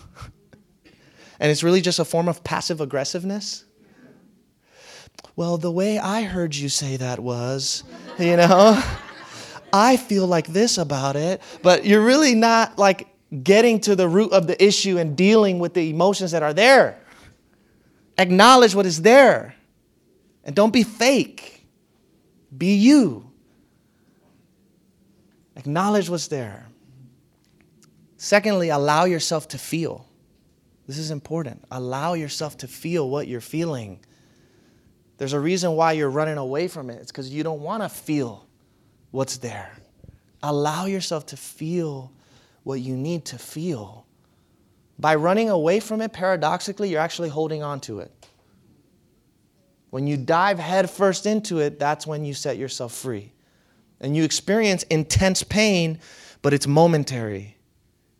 and 1.39 1.51
it's 1.51 1.63
really 1.63 1.81
just 1.81 1.99
a 1.99 2.05
form 2.05 2.27
of 2.27 2.43
passive 2.43 2.81
aggressiveness? 2.81 3.65
Well, 5.35 5.57
the 5.57 5.71
way 5.71 5.99
I 5.99 6.23
heard 6.23 6.55
you 6.55 6.69
say 6.69 6.97
that 6.97 7.19
was, 7.19 7.83
you 8.19 8.37
know, 8.37 8.81
I 9.73 9.97
feel 9.97 10.27
like 10.27 10.47
this 10.47 10.77
about 10.77 11.15
it, 11.15 11.41
but 11.61 11.85
you're 11.85 12.03
really 12.03 12.35
not 12.35 12.77
like 12.77 13.07
getting 13.43 13.79
to 13.81 13.95
the 13.95 14.07
root 14.07 14.31
of 14.31 14.47
the 14.47 14.63
issue 14.63 14.97
and 14.97 15.17
dealing 15.17 15.59
with 15.59 15.73
the 15.73 15.89
emotions 15.89 16.31
that 16.31 16.43
are 16.43 16.53
there. 16.53 16.97
Acknowledge 18.17 18.73
what 18.75 18.85
is 18.85 19.01
there 19.01 19.55
and 20.45 20.55
don't 20.55 20.71
be 20.71 20.83
fake, 20.83 21.65
be 22.55 22.75
you. 22.75 23.29
Acknowledge 25.57 26.09
what's 26.09 26.27
there. 26.27 26.67
Secondly, 28.17 28.69
allow 28.69 29.05
yourself 29.05 29.47
to 29.49 29.57
feel. 29.57 30.07
This 30.87 30.97
is 30.97 31.11
important. 31.11 31.63
Allow 31.71 32.13
yourself 32.13 32.57
to 32.57 32.67
feel 32.67 33.09
what 33.09 33.27
you're 33.27 33.41
feeling. 33.41 33.99
There's 35.17 35.33
a 35.33 35.39
reason 35.39 35.71
why 35.71 35.93
you're 35.93 36.09
running 36.09 36.37
away 36.37 36.67
from 36.67 36.89
it. 36.89 37.01
It's 37.01 37.11
because 37.11 37.29
you 37.29 37.43
don't 37.43 37.61
want 37.61 37.83
to 37.83 37.89
feel 37.89 38.47
what's 39.11 39.37
there. 39.37 39.71
Allow 40.43 40.85
yourself 40.85 41.25
to 41.27 41.37
feel 41.37 42.11
what 42.63 42.81
you 42.81 42.95
need 42.95 43.25
to 43.25 43.37
feel. 43.37 44.05
By 44.99 45.15
running 45.15 45.49
away 45.49 45.79
from 45.79 46.01
it, 46.01 46.13
paradoxically, 46.13 46.89
you're 46.89 47.01
actually 47.01 47.29
holding 47.29 47.63
on 47.63 47.79
to 47.81 47.99
it. 47.99 48.11
When 49.89 50.07
you 50.07 50.17
dive 50.17 50.59
headfirst 50.59 51.25
into 51.25 51.59
it, 51.59 51.79
that's 51.79 52.05
when 52.05 52.25
you 52.25 52.33
set 52.33 52.57
yourself 52.57 52.93
free. 52.93 53.31
And 54.01 54.15
you 54.15 54.23
experience 54.23 54.83
intense 54.83 55.41
pain, 55.41 55.99
but 56.41 56.53
it's 56.53 56.67
momentary 56.67 57.54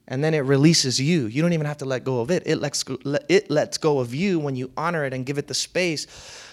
and 0.07 0.23
then 0.23 0.33
it 0.33 0.39
releases 0.39 0.99
you. 0.99 1.25
You 1.25 1.41
don't 1.41 1.53
even 1.53 1.65
have 1.65 1.77
to 1.77 1.85
let 1.85 2.03
go 2.03 2.21
of 2.21 2.29
it. 2.29 2.43
It 2.45 2.57
lets 2.57 2.83
go, 2.83 2.97
it 3.27 3.49
lets 3.49 3.77
go 3.77 3.99
of 3.99 4.13
you 4.13 4.39
when 4.39 4.55
you 4.55 4.71
honor 4.77 5.03
it 5.05 5.13
and 5.13 5.25
give 5.25 5.37
it 5.37 5.47
the 5.47 5.53
space 5.53 6.05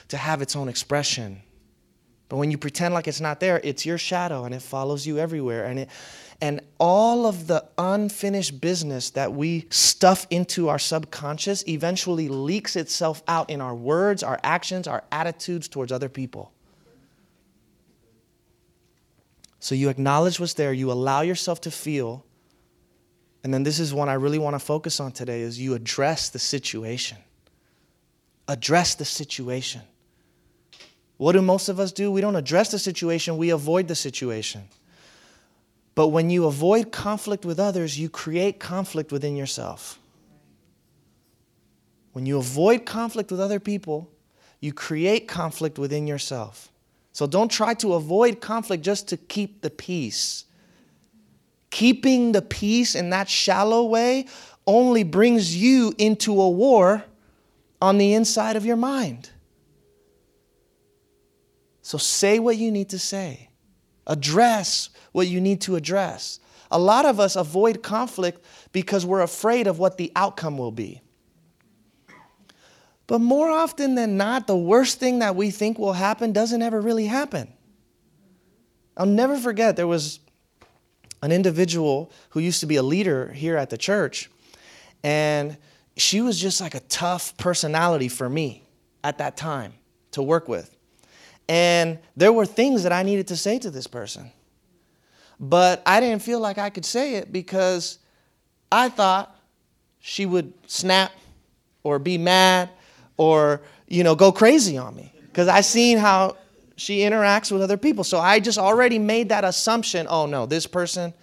to 0.08 0.16
have 0.16 0.42
its 0.42 0.56
own 0.56 0.68
expression. 0.68 1.42
But 2.28 2.38
when 2.38 2.50
you 2.50 2.56
pretend 2.56 2.94
like 2.94 3.06
it's 3.06 3.20
not 3.20 3.40
there, 3.40 3.60
it's 3.62 3.84
your 3.84 3.98
shadow 3.98 4.44
and 4.44 4.54
it 4.54 4.62
follows 4.62 5.06
you 5.06 5.18
everywhere. 5.18 5.66
And 5.66 5.80
it 5.80 5.90
and 6.40 6.60
all 6.80 7.26
of 7.26 7.46
the 7.46 7.64
unfinished 7.78 8.60
business 8.60 9.10
that 9.10 9.32
we 9.32 9.66
stuff 9.70 10.26
into 10.28 10.68
our 10.68 10.78
subconscious 10.78 11.62
eventually 11.68 12.28
leaks 12.28 12.74
itself 12.74 13.22
out 13.28 13.48
in 13.48 13.60
our 13.60 13.76
words, 13.76 14.24
our 14.24 14.40
actions, 14.42 14.88
our 14.88 15.04
attitudes 15.12 15.68
towards 15.68 15.92
other 15.92 16.08
people. 16.08 16.50
So 19.60 19.76
you 19.76 19.88
acknowledge 19.88 20.40
what's 20.40 20.54
there, 20.54 20.72
you 20.72 20.90
allow 20.90 21.20
yourself 21.20 21.60
to 21.60 21.70
feel, 21.70 22.24
and 23.44 23.52
then 23.52 23.62
this 23.62 23.80
is 23.80 23.92
one 23.92 24.08
I 24.08 24.14
really 24.14 24.38
want 24.38 24.54
to 24.54 24.60
focus 24.60 25.00
on 25.00 25.12
today 25.12 25.40
is 25.40 25.58
you 25.58 25.74
address 25.74 26.28
the 26.28 26.38
situation. 26.38 27.18
Address 28.48 28.94
the 28.94 29.04
situation. 29.04 29.82
What 31.16 31.32
do 31.32 31.42
most 31.42 31.68
of 31.68 31.80
us 31.80 31.92
do? 31.92 32.10
We 32.10 32.20
don't 32.20 32.36
address 32.36 32.70
the 32.70 32.78
situation, 32.78 33.36
we 33.36 33.50
avoid 33.50 33.88
the 33.88 33.94
situation. 33.94 34.62
But 35.94 36.08
when 36.08 36.30
you 36.30 36.46
avoid 36.46 36.90
conflict 36.90 37.44
with 37.44 37.60
others, 37.60 37.98
you 37.98 38.08
create 38.08 38.58
conflict 38.58 39.12
within 39.12 39.36
yourself. 39.36 39.98
When 42.12 42.26
you 42.26 42.38
avoid 42.38 42.86
conflict 42.86 43.30
with 43.30 43.40
other 43.40 43.60
people, 43.60 44.10
you 44.60 44.72
create 44.72 45.28
conflict 45.28 45.78
within 45.78 46.06
yourself. 46.06 46.70
So 47.12 47.26
don't 47.26 47.50
try 47.50 47.74
to 47.74 47.94
avoid 47.94 48.40
conflict 48.40 48.82
just 48.82 49.08
to 49.08 49.16
keep 49.16 49.60
the 49.60 49.70
peace. 49.70 50.44
Keeping 51.72 52.32
the 52.32 52.42
peace 52.42 52.94
in 52.94 53.08
that 53.10 53.30
shallow 53.30 53.84
way 53.86 54.26
only 54.66 55.04
brings 55.04 55.56
you 55.56 55.94
into 55.96 56.38
a 56.38 56.50
war 56.50 57.02
on 57.80 57.96
the 57.96 58.12
inside 58.12 58.56
of 58.56 58.66
your 58.66 58.76
mind. 58.76 59.30
So 61.80 61.96
say 61.96 62.38
what 62.38 62.58
you 62.58 62.70
need 62.70 62.90
to 62.90 62.98
say, 62.98 63.48
address 64.06 64.90
what 65.12 65.28
you 65.28 65.40
need 65.40 65.62
to 65.62 65.74
address. 65.74 66.40
A 66.70 66.78
lot 66.78 67.06
of 67.06 67.18
us 67.18 67.36
avoid 67.36 67.82
conflict 67.82 68.44
because 68.72 69.06
we're 69.06 69.22
afraid 69.22 69.66
of 69.66 69.78
what 69.78 69.96
the 69.96 70.12
outcome 70.14 70.58
will 70.58 70.72
be. 70.72 71.00
But 73.06 73.20
more 73.20 73.48
often 73.48 73.94
than 73.94 74.18
not, 74.18 74.46
the 74.46 74.56
worst 74.56 75.00
thing 75.00 75.20
that 75.20 75.36
we 75.36 75.50
think 75.50 75.78
will 75.78 75.94
happen 75.94 76.32
doesn't 76.32 76.60
ever 76.60 76.82
really 76.82 77.06
happen. 77.06 77.50
I'll 78.94 79.06
never 79.06 79.38
forget 79.38 79.76
there 79.76 79.86
was 79.86 80.20
an 81.22 81.32
individual 81.32 82.10
who 82.30 82.40
used 82.40 82.60
to 82.60 82.66
be 82.66 82.76
a 82.76 82.82
leader 82.82 83.32
here 83.32 83.56
at 83.56 83.70
the 83.70 83.78
church, 83.78 84.30
and 85.02 85.56
she 85.96 86.20
was 86.20 86.40
just 86.40 86.60
like 86.60 86.74
a 86.74 86.80
tough 86.80 87.36
personality 87.36 88.08
for 88.08 88.28
me 88.28 88.64
at 89.04 89.18
that 89.18 89.36
time 89.36 89.72
to 90.12 90.22
work 90.22 90.48
with. 90.48 90.74
And 91.48 91.98
there 92.16 92.32
were 92.32 92.46
things 92.46 92.82
that 92.84 92.92
I 92.92 93.02
needed 93.02 93.28
to 93.28 93.36
say 93.36 93.58
to 93.58 93.70
this 93.70 93.86
person. 93.86 94.30
But 95.38 95.82
I 95.84 96.00
didn't 96.00 96.22
feel 96.22 96.40
like 96.40 96.58
I 96.58 96.70
could 96.70 96.84
say 96.84 97.16
it 97.16 97.32
because 97.32 97.98
I 98.70 98.88
thought 98.88 99.36
she 99.98 100.24
would 100.24 100.52
snap 100.68 101.12
or 101.82 101.98
be 101.98 102.16
mad 102.16 102.70
or, 103.16 103.60
you 103.88 104.04
know, 104.04 104.14
go 104.14 104.30
crazy 104.30 104.78
on 104.78 104.94
me 104.94 105.12
because 105.26 105.48
I 105.48 105.60
seen 105.60 105.98
how 105.98 106.36
she 106.76 106.98
interacts 107.00 107.52
with 107.52 107.62
other 107.62 107.76
people. 107.76 108.04
So 108.04 108.18
I 108.18 108.40
just 108.40 108.58
already 108.58 108.98
made 108.98 109.28
that 109.28 109.44
assumption, 109.44 110.06
oh 110.08 110.26
no, 110.26 110.46
this 110.46 110.66
person, 110.66 111.14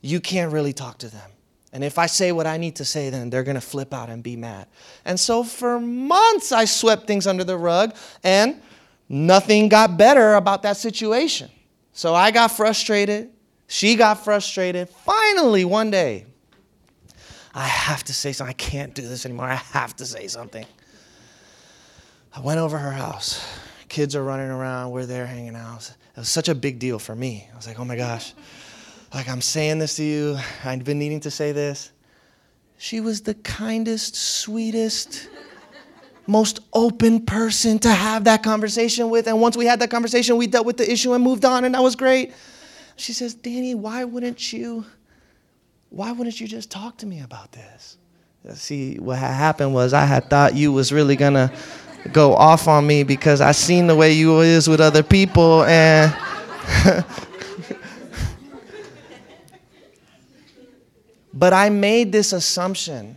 you 0.00 0.20
can't 0.20 0.52
really 0.52 0.72
talk 0.72 0.98
to 0.98 1.08
them. 1.08 1.30
And 1.72 1.82
if 1.82 1.98
I 1.98 2.06
say 2.06 2.30
what 2.30 2.46
I 2.46 2.56
need 2.56 2.76
to 2.76 2.84
say, 2.84 3.10
then 3.10 3.30
they're 3.30 3.42
going 3.42 3.56
to 3.56 3.60
flip 3.60 3.92
out 3.92 4.08
and 4.08 4.22
be 4.22 4.36
mad. 4.36 4.68
And 5.04 5.18
so 5.18 5.42
for 5.42 5.80
months, 5.80 6.52
I 6.52 6.66
swept 6.66 7.08
things 7.08 7.26
under 7.26 7.42
the 7.42 7.58
rug, 7.58 7.96
and 8.22 8.62
nothing 9.08 9.68
got 9.68 9.96
better 9.96 10.34
about 10.34 10.62
that 10.62 10.76
situation. 10.76 11.50
So 11.92 12.14
I 12.14 12.30
got 12.30 12.52
frustrated. 12.52 13.30
She 13.66 13.96
got 13.96 14.24
frustrated. 14.24 14.88
Finally, 14.88 15.64
one 15.64 15.90
day, 15.90 16.26
I 17.52 17.66
have 17.66 18.04
to 18.04 18.14
say 18.14 18.32
something. 18.32 18.50
I 18.50 18.54
can't 18.54 18.94
do 18.94 19.02
this 19.02 19.24
anymore. 19.24 19.46
I 19.46 19.54
have 19.54 19.96
to 19.96 20.06
say 20.06 20.28
something. 20.28 20.66
I 22.36 22.40
went 22.40 22.60
over 22.60 22.78
her 22.78 22.92
house. 22.92 23.44
Kids 23.94 24.16
are 24.16 24.24
running 24.24 24.50
around. 24.50 24.90
We're 24.90 25.06
there 25.06 25.24
hanging 25.24 25.54
out. 25.54 25.88
It 25.88 26.18
was 26.18 26.28
such 26.28 26.48
a 26.48 26.54
big 26.56 26.80
deal 26.80 26.98
for 26.98 27.14
me. 27.14 27.48
I 27.52 27.56
was 27.56 27.68
like, 27.68 27.78
oh 27.78 27.84
my 27.84 27.94
gosh. 27.94 28.34
Like, 29.14 29.28
I'm 29.28 29.40
saying 29.40 29.78
this 29.78 29.94
to 29.98 30.02
you. 30.02 30.36
I've 30.64 30.82
been 30.82 30.98
needing 30.98 31.20
to 31.20 31.30
say 31.30 31.52
this. 31.52 31.92
She 32.76 32.98
was 32.98 33.20
the 33.20 33.34
kindest, 33.34 34.16
sweetest, 34.16 35.28
most 36.26 36.58
open 36.72 37.24
person 37.24 37.78
to 37.78 37.88
have 37.88 38.24
that 38.24 38.42
conversation 38.42 39.10
with. 39.10 39.28
And 39.28 39.40
once 39.40 39.56
we 39.56 39.64
had 39.64 39.78
that 39.78 39.92
conversation, 39.92 40.38
we 40.38 40.48
dealt 40.48 40.66
with 40.66 40.76
the 40.76 40.90
issue 40.90 41.12
and 41.12 41.22
moved 41.22 41.44
on, 41.44 41.64
and 41.64 41.76
that 41.76 41.82
was 41.84 41.94
great. 41.94 42.32
She 42.96 43.12
says, 43.12 43.32
Danny, 43.32 43.76
why 43.76 44.02
wouldn't 44.02 44.52
you, 44.52 44.86
why 45.90 46.10
wouldn't 46.10 46.40
you 46.40 46.48
just 46.48 46.68
talk 46.68 46.98
to 46.98 47.06
me 47.06 47.20
about 47.20 47.52
this? 47.52 47.96
See, 48.54 48.98
what 48.98 49.18
happened 49.18 49.72
was 49.72 49.94
I 49.94 50.04
had 50.04 50.28
thought 50.28 50.54
you 50.56 50.72
was 50.72 50.92
really 50.92 51.14
gonna 51.16 51.50
go 52.12 52.34
off 52.34 52.68
on 52.68 52.86
me 52.86 53.02
because 53.02 53.40
I 53.40 53.52
seen 53.52 53.86
the 53.86 53.96
way 53.96 54.12
you 54.12 54.40
is 54.40 54.68
with 54.68 54.80
other 54.80 55.02
people 55.02 55.64
and 55.64 56.14
But 61.34 61.52
I 61.52 61.68
made 61.68 62.12
this 62.12 62.32
assumption, 62.32 63.16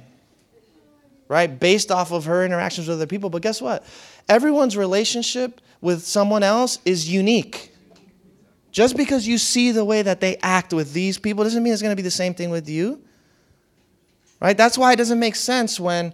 right, 1.27 1.47
based 1.47 1.91
off 1.91 2.11
of 2.11 2.25
her 2.25 2.43
interactions 2.43 2.87
with 2.87 2.97
other 2.97 3.05
people. 3.05 3.29
But 3.29 3.43
guess 3.43 3.61
what? 3.61 3.85
Everyone's 4.27 4.75
relationship 4.75 5.61
with 5.81 6.03
someone 6.03 6.41
else 6.41 6.79
is 6.83 7.09
unique. 7.09 7.71
Just 8.71 8.97
because 8.97 9.27
you 9.27 9.37
see 9.37 9.71
the 9.71 9.85
way 9.85 10.01
that 10.01 10.19
they 10.19 10.37
act 10.37 10.73
with 10.73 10.93
these 10.93 11.19
people 11.19 11.43
doesn't 11.43 11.61
mean 11.61 11.71
it's 11.71 11.81
going 11.81 11.91
to 11.91 11.95
be 11.95 12.01
the 12.01 12.11
same 12.11 12.33
thing 12.33 12.49
with 12.49 12.67
you. 12.67 13.01
Right? 14.41 14.57
That's 14.57 14.77
why 14.77 14.93
it 14.93 14.95
doesn't 14.95 15.19
make 15.19 15.35
sense 15.35 15.79
when 15.79 16.13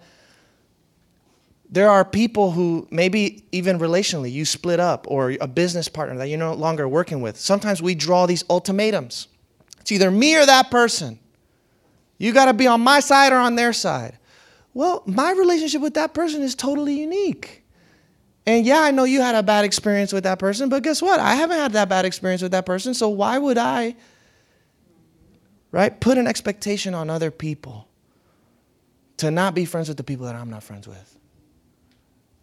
there 1.74 1.90
are 1.90 2.06
people 2.06 2.52
who 2.52 2.88
maybe 2.92 3.46
even 3.52 3.80
relationally 3.80 4.32
you 4.32 4.46
split 4.46 4.80
up 4.80 5.08
or 5.10 5.36
a 5.42 5.48
business 5.48 5.90
partner 5.90 6.16
that 6.18 6.28
you're 6.28 6.38
no 6.38 6.54
longer 6.54 6.88
working 6.88 7.20
with. 7.20 7.36
Sometimes 7.36 7.82
we 7.82 7.96
draw 7.96 8.28
these 8.28 8.44
ultimatums. 8.48 9.28
It's 9.82 9.92
either 9.92 10.12
me 10.12 10.36
or 10.36 10.46
that 10.46 10.70
person. 10.70 11.18
You 12.20 12.32
got 12.32 12.46
to 12.46 12.54
be 12.54 12.68
on 12.68 12.82
my 12.82 13.00
side 13.00 13.34
or 13.34 13.38
on 13.38 13.56
their 13.56 13.74
side. 13.74 14.20
Well, 14.76 15.02
my 15.08 15.32
relationship 15.32 15.82
with 15.82 15.96
that 15.96 16.14
person 16.14 16.44
is 16.44 16.54
totally 16.54 17.00
unique. 17.00 17.64
And 18.46 18.68
yeah, 18.68 18.82
I 18.82 18.92
know 18.92 19.06
you 19.06 19.22
had 19.22 19.34
a 19.34 19.42
bad 19.42 19.66
experience 19.66 20.14
with 20.14 20.26
that 20.26 20.38
person, 20.38 20.70
but 20.70 20.84
guess 20.84 21.02
what? 21.02 21.20
I 21.20 21.34
haven't 21.34 21.58
had 21.58 21.74
that 21.74 21.90
bad 21.90 22.06
experience 22.06 22.44
with 22.44 22.52
that 22.52 22.68
person, 22.68 22.94
so 22.94 23.10
why 23.10 23.40
would 23.40 23.58
I, 23.58 23.96
right, 25.72 26.00
put 26.00 26.20
an 26.20 26.28
expectation 26.28 26.94
on 26.94 27.10
other 27.10 27.32
people 27.32 27.88
to 29.18 29.32
not 29.32 29.56
be 29.56 29.66
friends 29.66 29.88
with 29.88 29.98
the 29.98 30.04
people 30.04 30.28
that 30.28 30.36
I'm 30.36 30.52
not 30.52 30.62
friends 30.62 30.88
with? 30.88 31.18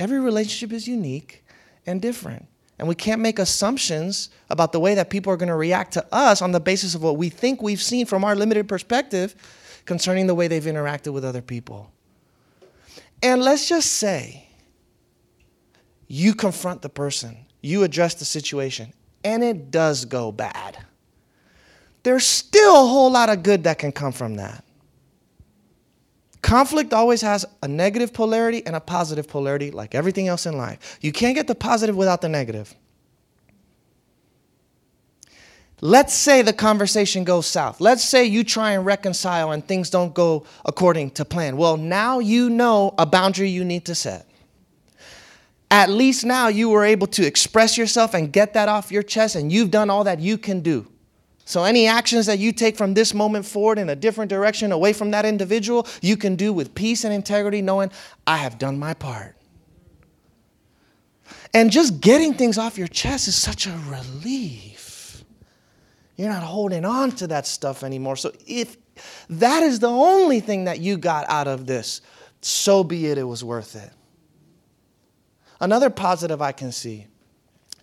Every 0.01 0.19
relationship 0.19 0.73
is 0.75 0.89
unique 0.89 1.45
and 1.87 2.01
different. 2.01 2.47
And 2.79 2.89
we 2.89 2.95
can't 2.95 3.21
make 3.21 3.39
assumptions 3.39 4.31
about 4.49 4.73
the 4.73 4.81
way 4.81 4.95
that 4.95 5.11
people 5.11 5.31
are 5.31 5.37
going 5.37 5.51
to 5.51 5.55
react 5.55 5.93
to 5.93 6.07
us 6.11 6.41
on 6.41 6.53
the 6.53 6.61
basis 6.61 6.95
of 6.95 7.03
what 7.03 7.19
we 7.19 7.29
think 7.29 7.61
we've 7.61 7.83
seen 7.83 8.07
from 8.07 8.25
our 8.25 8.35
limited 8.35 8.67
perspective 8.67 9.35
concerning 9.85 10.27
the 10.27 10.35
way 10.35 10.49
they've 10.49 10.65
interacted 10.65 11.13
with 11.13 11.23
other 11.23 11.43
people. 11.43 11.93
And 13.23 13.43
let's 13.43 13.69
just 13.69 13.93
say, 13.93 14.49
you 16.09 16.35
confront 16.35 16.81
the 16.81 16.89
person, 16.89 17.37
you 17.61 17.83
address 17.83 18.15
the 18.15 18.25
situation, 18.25 18.95
and 19.23 19.45
it 19.45 19.71
does 19.71 20.07
go 20.07 20.33
bad. 20.33 20.79
There's 22.03 22.25
still 22.25 22.85
a 22.85 22.89
whole 22.89 23.11
lot 23.13 23.29
of 23.29 23.43
good 23.43 23.65
that 23.65 23.79
can 23.79 23.93
come 23.93 24.13
from 24.13 24.37
that. 24.37 24.65
Conflict 26.43 26.93
always 26.93 27.21
has 27.21 27.45
a 27.63 27.69
negative 27.69 28.13
polarity 28.13 28.65
and 28.67 28.75
a 28.75 28.81
positive 28.81 29.29
polarity, 29.29 29.71
like 29.71 29.95
everything 29.95 30.29
else 30.29 30.47
in 30.47 30.57
life. 30.57 30.99
You 31.01 31.13
can't 31.13 31.35
get 31.35 31.47
the 31.47 31.55
positive 31.55 31.97
without 31.97 32.23
the 32.23 32.29
negative. 32.29 32.75
Let's 35.83 36.13
say 36.13 36.43
the 36.43 36.53
conversation 36.53 37.25
goes 37.25 37.47
south. 37.47 37.81
Let's 37.81 38.05
say 38.05 38.25
you 38.25 38.45
try 38.45 38.73
and 38.73 38.85
reconcile 38.85 39.53
and 39.53 39.67
things 39.67 39.89
don't 39.89 40.13
go 40.13 40.45
according 40.65 41.13
to 41.13 41.25
plan. 41.25 41.57
Well, 41.57 41.77
now 41.77 42.19
you 42.19 42.51
know 42.51 42.95
a 42.99 43.07
boundary 43.07 43.49
you 43.49 43.65
need 43.65 43.87
to 43.87 43.95
set 43.95 44.27
at 45.71 45.89
least 45.89 46.25
now 46.25 46.49
you 46.49 46.69
were 46.69 46.85
able 46.85 47.07
to 47.07 47.25
express 47.25 47.79
yourself 47.79 48.13
and 48.15 48.33
get 48.33 48.55
that 48.55 48.69
off 48.69 48.91
your 48.91 49.03
chest, 49.03 49.37
and 49.37 49.53
you've 49.53 49.71
done 49.71 49.89
all 49.89 50.05
that 50.05 50.19
you 50.19 50.37
can 50.37 50.61
do. 50.61 50.87
So, 51.51 51.65
any 51.65 51.89
actions 51.89 52.27
that 52.27 52.39
you 52.39 52.53
take 52.53 52.77
from 52.77 52.95
this 52.95 53.13
moment 53.13 53.45
forward 53.45 53.81
in 53.81 53.89
a 53.89 53.97
different 53.97 54.29
direction 54.29 54.71
away 54.71 54.93
from 54.93 55.11
that 55.11 55.27
individual, 55.27 55.85
you 56.01 56.17
can 56.17 56.37
do 56.37 56.53
with 56.53 56.77
peace 56.77 57.03
and 57.03 57.13
integrity, 57.13 57.61
knowing 57.61 57.91
I 58.25 58.37
have 58.37 58.57
done 58.57 58.79
my 58.79 58.95
part. 58.95 59.35
And 61.53 61.73
just 61.73 62.01
getting 62.01 62.35
things 62.35 62.57
off 62.57 62.79
your 62.79 62.87
chest 62.87 63.27
is 63.27 63.35
such 63.35 63.67
a 63.67 63.77
relief. 63.89 65.25
You're 66.15 66.29
not 66.29 66.45
holding 66.45 66.85
on 66.85 67.11
to 67.17 67.27
that 67.27 67.49
stuff 67.49 67.83
anymore. 67.83 68.15
So, 68.15 68.31
if 68.47 68.77
that 69.29 69.65
is 69.65 69.81
the 69.81 69.91
only 69.91 70.39
thing 70.39 70.67
that 70.67 70.79
you 70.79 70.99
got 70.99 71.29
out 71.29 71.49
of 71.49 71.67
this, 71.67 72.01
so 72.43 72.85
be 72.85 73.07
it, 73.07 73.19
it 73.19 73.25
was 73.25 73.43
worth 73.43 73.75
it. 73.75 73.91
Another 75.61 75.91
positive 75.91 76.41
I 76.41 76.53
can 76.53 76.71
see 76.71 77.09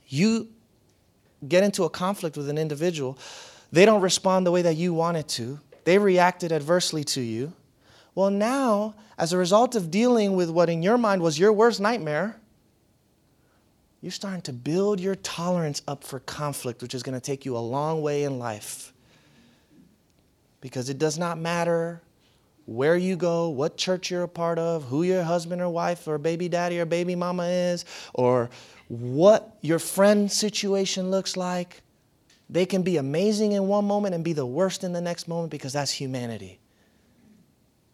you 0.08 0.48
get 1.46 1.64
into 1.64 1.84
a 1.84 1.90
conflict 1.90 2.38
with 2.38 2.50
an 2.50 2.58
individual, 2.58 3.18
they 3.72 3.86
don't 3.86 4.02
respond 4.02 4.46
the 4.46 4.52
way 4.52 4.62
that 4.62 4.76
you 4.76 4.94
wanted 4.94 5.28
to, 5.30 5.60
they 5.84 5.98
reacted 5.98 6.52
adversely 6.52 7.04
to 7.04 7.22
you. 7.22 7.54
Well, 8.16 8.30
now, 8.30 8.96
as 9.18 9.32
a 9.32 9.38
result 9.38 9.76
of 9.76 9.92
dealing 9.92 10.36
with 10.36 10.50
what 10.50 10.70
in 10.70 10.84
your 10.84 10.98
mind 10.98 11.22
was 11.22 11.38
your 11.38 11.54
worst 11.54 11.80
nightmare, 11.80 12.36
you're 14.02 14.12
starting 14.12 14.42
to 14.42 14.54
build 14.54 15.00
your 15.00 15.16
tolerance 15.16 15.82
up 15.88 16.04
for 16.04 16.20
conflict, 16.20 16.82
which 16.82 16.94
is 16.94 17.04
going 17.04 17.16
to 17.16 17.22
take 17.22 17.46
you 17.46 17.58
a 17.58 17.60
long 17.60 18.02
way 18.02 18.24
in 18.24 18.40
life. 18.40 18.94
Because 20.62 20.90
it 20.90 20.98
does 20.98 21.18
not 21.18 21.38
matter 21.38 22.02
where 22.66 22.98
you 22.98 23.16
go, 23.16 23.50
what 23.50 23.78
church 23.78 24.12
you're 24.12 24.24
a 24.24 24.28
part 24.28 24.60
of, 24.60 24.84
who 24.84 25.04
your 25.04 25.24
husband 25.24 25.62
or 25.62 25.70
wife 25.70 26.08
or 26.08 26.18
baby 26.18 26.50
daddy 26.50 26.80
or 26.80 26.86
baby 26.86 27.16
mama 27.16 27.46
is, 27.48 27.86
or 28.14 28.50
what 28.90 29.58
your 29.62 29.80
friend 29.80 30.32
situation 30.32 31.10
looks 31.10 31.38
like. 31.38 31.82
They 32.50 32.66
can 32.66 32.82
be 32.82 32.98
amazing 32.98 33.52
in 33.52 33.68
one 33.68 33.86
moment 33.86 34.16
and 34.16 34.24
be 34.24 34.34
the 34.34 34.46
worst 34.46 34.84
in 34.84 34.94
the 34.94 35.02
next 35.02 35.28
moment 35.28 35.52
because 35.52 35.74
that's 35.74 35.92
humanity. 35.92 36.60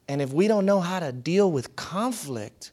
And 0.07 0.21
if 0.21 0.31
we 0.31 0.47
don't 0.47 0.65
know 0.65 0.79
how 0.79 0.99
to 0.99 1.11
deal 1.11 1.51
with 1.51 1.75
conflict, 1.75 2.71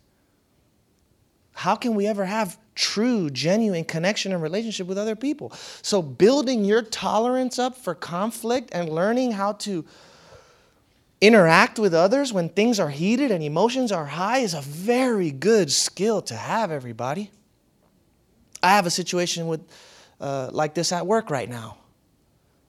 how 1.53 1.75
can 1.77 1.95
we 1.95 2.07
ever 2.07 2.25
have 2.25 2.59
true, 2.75 3.31
genuine 3.31 3.85
connection 3.85 4.33
and 4.33 4.43
relationship 4.43 4.87
with 4.87 4.99
other 4.99 5.17
people? 5.17 5.53
So, 5.83 6.03
building 6.03 6.65
your 6.65 6.83
tolerance 6.83 7.59
up 7.59 7.77
for 7.77 7.95
conflict 7.95 8.71
and 8.73 8.89
learning 8.89 9.33
how 9.33 9.53
to 9.53 9.85
interact 11.21 11.79
with 11.79 11.93
others 11.93 12.33
when 12.33 12.49
things 12.49 12.81
are 12.81 12.89
heated 12.89 13.31
and 13.31 13.45
emotions 13.45 13.93
are 13.93 14.07
high 14.07 14.39
is 14.39 14.55
a 14.55 14.63
very 14.63 15.31
good 15.31 15.71
skill 15.71 16.23
to 16.23 16.35
have, 16.35 16.71
everybody. 16.71 17.31
I 18.63 18.71
have 18.71 18.87
a 18.87 18.91
situation 18.91 19.47
with, 19.47 19.61
uh, 20.21 20.51
like 20.53 20.75
this 20.75 20.93
at 20.93 21.07
work 21.07 21.31
right 21.31 21.49
now 21.49 21.79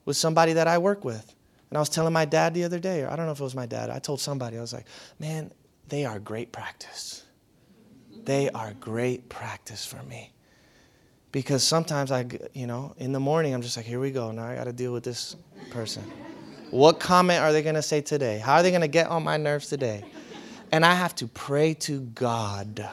with 0.04 0.16
somebody 0.16 0.54
that 0.54 0.66
I 0.66 0.78
work 0.78 1.04
with. 1.04 1.34
And 1.70 1.78
I 1.78 1.80
was 1.80 1.88
telling 1.88 2.12
my 2.12 2.24
dad 2.24 2.54
the 2.54 2.64
other 2.64 2.78
day, 2.78 3.02
or 3.02 3.10
I 3.10 3.16
don't 3.16 3.26
know 3.26 3.32
if 3.32 3.40
it 3.40 3.44
was 3.44 3.54
my 3.54 3.66
dad, 3.66 3.88
I 3.88 3.98
told 3.98 4.20
somebody, 4.20 4.58
I 4.58 4.60
was 4.60 4.72
like, 4.72 4.86
man, 5.18 5.52
they 5.88 6.04
are 6.04 6.18
great 6.18 6.52
practice. 6.52 7.24
They 8.24 8.50
are 8.50 8.74
great 8.78 9.28
practice 9.28 9.84
for 9.84 10.02
me. 10.04 10.32
Because 11.32 11.62
sometimes 11.64 12.12
I, 12.12 12.26
you 12.52 12.66
know, 12.66 12.94
in 12.98 13.12
the 13.12 13.20
morning, 13.20 13.54
I'm 13.54 13.62
just 13.62 13.76
like, 13.76 13.86
here 13.86 14.00
we 14.00 14.10
go. 14.10 14.30
Now 14.32 14.44
I 14.44 14.54
got 14.54 14.64
to 14.64 14.72
deal 14.72 14.92
with 14.92 15.02
this 15.02 15.34
person. 15.70 16.04
What 16.70 17.00
comment 17.00 17.40
are 17.40 17.52
they 17.52 17.62
going 17.62 17.74
to 17.74 17.82
say 17.82 18.02
today? 18.02 18.38
How 18.38 18.56
are 18.56 18.62
they 18.62 18.70
going 18.70 18.82
to 18.82 18.88
get 18.88 19.06
on 19.06 19.22
my 19.22 19.38
nerves 19.38 19.68
today? 19.68 20.04
And 20.70 20.84
I 20.84 20.94
have 20.94 21.14
to 21.16 21.26
pray 21.26 21.74
to 21.74 22.00
God. 22.00 22.86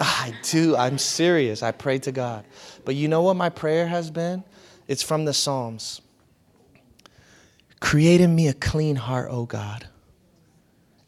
I 0.00 0.34
do. 0.42 0.76
I'm 0.76 0.98
serious. 0.98 1.62
I 1.62 1.72
pray 1.72 1.98
to 2.00 2.12
God. 2.12 2.44
But 2.84 2.94
you 2.94 3.08
know 3.08 3.22
what 3.22 3.36
my 3.36 3.48
prayer 3.48 3.86
has 3.86 4.10
been? 4.10 4.44
It's 4.88 5.02
from 5.02 5.24
the 5.24 5.32
Psalms. 5.32 6.00
Create 7.80 8.20
in 8.20 8.34
me 8.34 8.48
a 8.48 8.54
clean 8.54 8.96
heart, 8.96 9.28
O 9.30 9.44
God, 9.44 9.86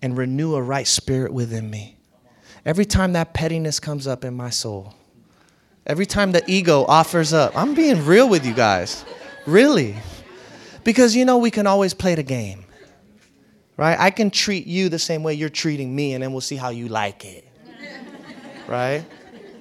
and 0.03 0.16
renew 0.16 0.55
a 0.55 0.62
right 0.62 0.87
spirit 0.87 1.33
within 1.33 1.70
me. 1.70 1.96
Every 2.64 2.85
time 2.85 3.14
that 3.14 3.33
pettiness 3.35 3.81
comes 3.81 4.07
up 4.07 4.24
in 4.24 4.35
my 4.35 4.51
soul, 4.51 4.94
every 5.87 6.07
time 6.07 6.33
the 6.33 6.42
ego 6.46 6.85
offers 6.87 7.33
up, 7.33 7.57
I'm 7.57 7.74
being 7.74 8.05
real 8.05 8.29
with 8.29 8.44
you 8.44 8.53
guys. 8.53 9.05
Really. 9.46 9.96
Because 10.85 11.16
you 11.16 11.24
know, 11.24 11.38
we 11.38 11.51
can 11.51 11.66
always 11.66 11.94
play 11.94 12.14
the 12.14 12.22
game, 12.22 12.64
right? 13.77 13.98
I 13.98 14.11
can 14.11 14.31
treat 14.31 14.66
you 14.66 14.88
the 14.88 14.98
same 14.98 15.22
way 15.22 15.35
you're 15.35 15.48
treating 15.48 15.94
me, 15.94 16.14
and 16.14 16.22
then 16.22 16.33
we'll 16.33 16.40
see 16.40 16.57
how 16.57 16.68
you 16.68 16.88
like 16.88 17.24
it, 17.24 17.46
right? 18.68 19.04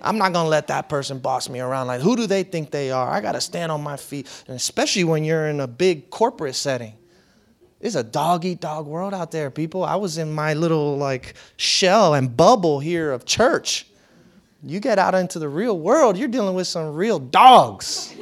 I'm 0.01 0.17
not 0.17 0.33
gonna 0.33 0.49
let 0.49 0.67
that 0.67 0.89
person 0.89 1.19
boss 1.19 1.49
me 1.49 1.59
around. 1.59 1.87
Like, 1.87 2.01
who 2.01 2.15
do 2.15 2.27
they 2.27 2.43
think 2.43 2.71
they 2.71 2.91
are? 2.91 3.09
I 3.09 3.21
gotta 3.21 3.41
stand 3.41 3.71
on 3.71 3.81
my 3.81 3.97
feet, 3.97 4.27
and 4.47 4.55
especially 4.55 5.03
when 5.03 5.23
you're 5.23 5.47
in 5.47 5.59
a 5.59 5.67
big 5.67 6.09
corporate 6.09 6.55
setting. 6.55 6.93
It's 7.79 7.95
a 7.95 8.03
dog 8.03 8.43
eat 8.45 8.59
dog 8.59 8.87
world 8.87 9.13
out 9.13 9.31
there, 9.31 9.51
people. 9.51 9.83
I 9.83 9.95
was 9.95 10.17
in 10.17 10.31
my 10.33 10.53
little 10.53 10.97
like 10.97 11.35
shell 11.57 12.15
and 12.15 12.35
bubble 12.35 12.79
here 12.79 13.11
of 13.11 13.25
church. 13.25 13.87
You 14.63 14.79
get 14.79 14.97
out 14.97 15.13
into 15.13 15.39
the 15.39 15.47
real 15.47 15.77
world, 15.77 16.17
you're 16.17 16.27
dealing 16.27 16.55
with 16.55 16.67
some 16.67 16.93
real 16.93 17.19
dogs. 17.19 18.15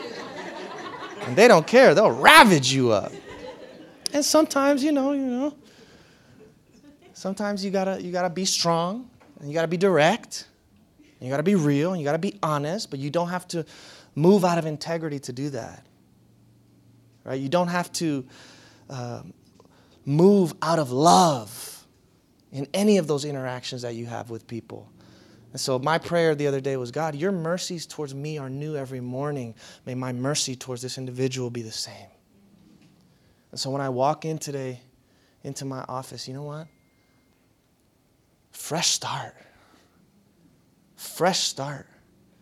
And 1.22 1.36
they 1.36 1.48
don't 1.48 1.66
care. 1.66 1.96
They'll 1.96 2.12
ravage 2.12 2.72
you 2.72 2.92
up. 2.92 3.12
And 4.14 4.24
sometimes, 4.24 4.84
you 4.84 4.92
know, 4.92 5.14
you 5.14 5.26
know, 5.26 5.56
sometimes 7.14 7.66
you 7.66 7.72
gotta 7.72 8.02
you 8.02 8.12
gotta 8.12 8.30
be 8.30 8.46
strong 8.46 9.10
and 9.40 9.50
you 9.50 9.54
gotta 9.54 9.68
be 9.68 9.78
direct. 9.78 10.48
You 11.26 11.32
gotta 11.32 11.44
be 11.44 11.56
real 11.56 11.92
and 11.92 12.00
you 12.00 12.06
gotta 12.06 12.18
be 12.18 12.38
honest, 12.44 12.90
but 12.90 13.00
you 13.00 13.10
don't 13.10 13.30
have 13.30 13.48
to 13.50 13.66
move 14.14 14.46
out 14.46 14.58
of 14.58 14.66
integrity 14.66 15.20
to 15.20 15.34
do 15.34 15.50
that. 15.50 15.86
Right? 17.24 17.40
You 17.42 17.50
don't 17.50 17.70
have 17.70 17.92
to 17.94 18.26
uh, 18.90 19.24
move 20.06 20.54
out 20.62 20.80
of 20.80 20.92
love 20.92 21.86
in 22.52 22.68
any 22.74 22.98
of 22.98 23.08
those 23.08 23.26
interactions 23.26 23.82
that 23.82 23.96
you 23.96 24.06
have 24.06 24.30
with 24.30 24.48
people. 24.48 24.90
And 25.52 25.60
so 25.60 25.80
my 25.80 25.98
prayer 25.98 26.36
the 26.36 26.48
other 26.48 26.60
day 26.60 26.78
was 26.78 26.92
God, 26.92 27.16
your 27.16 27.32
mercies 27.32 27.86
towards 27.86 28.14
me 28.14 28.38
are 28.38 28.50
new 28.50 28.76
every 28.76 29.00
morning. 29.00 29.56
May 29.86 29.96
my 29.96 30.14
mercy 30.14 30.56
towards 30.56 30.82
this 30.82 30.98
individual 30.98 31.50
be 31.50 31.62
the 31.62 31.72
same. 31.72 32.10
And 33.52 33.60
so 33.60 33.70
when 33.70 33.82
I 33.82 33.90
walk 33.90 34.26
in 34.26 34.38
today 34.38 34.82
into 35.44 35.64
my 35.64 35.86
office, 35.88 36.28
you 36.28 36.34
know 36.34 36.44
what? 36.44 36.68
Fresh 38.52 38.90
start. 38.90 39.34
Fresh 40.96 41.40
start. 41.40 41.88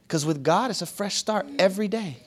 Because 0.07 0.25
with 0.25 0.43
God, 0.43 0.69
it's 0.69 0.81
a 0.81 0.85
fresh 0.85 1.15
start 1.15 1.47
every 1.57 1.87
day. 1.87 2.17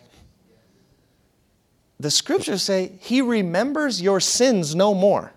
The 1.98 2.10
scriptures 2.10 2.62
say 2.62 2.92
he 3.00 3.22
remembers 3.22 4.02
your 4.02 4.20
sins 4.20 4.74
no 4.74 4.92
more. 4.92 5.32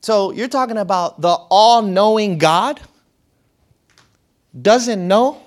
So 0.00 0.30
you're 0.30 0.48
talking 0.48 0.76
about 0.76 1.20
the 1.20 1.36
all 1.50 1.82
knowing 1.82 2.38
God 2.38 2.80
doesn't 4.60 5.06
know 5.06 5.42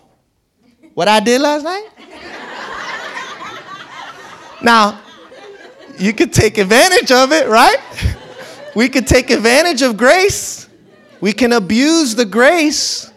what 0.93 1.08
I 1.08 1.21
did 1.21 1.39
last 1.39 1.63
night? 1.63 1.88
now, 4.62 4.99
you 5.97 6.12
could 6.13 6.34
take 6.34 6.58
advantage 6.58 7.12
of 7.12 7.32
it, 7.32 7.47
right? 7.47 7.77
We 8.75 8.89
could 8.89 9.08
take 9.08 9.29
advantage 9.29 9.82
of 9.82 9.95
grace. 9.95 10.67
We 11.21 11.34
can 11.34 11.53
abuse 11.53 12.15
the 12.15 12.25
grace. 12.25 13.12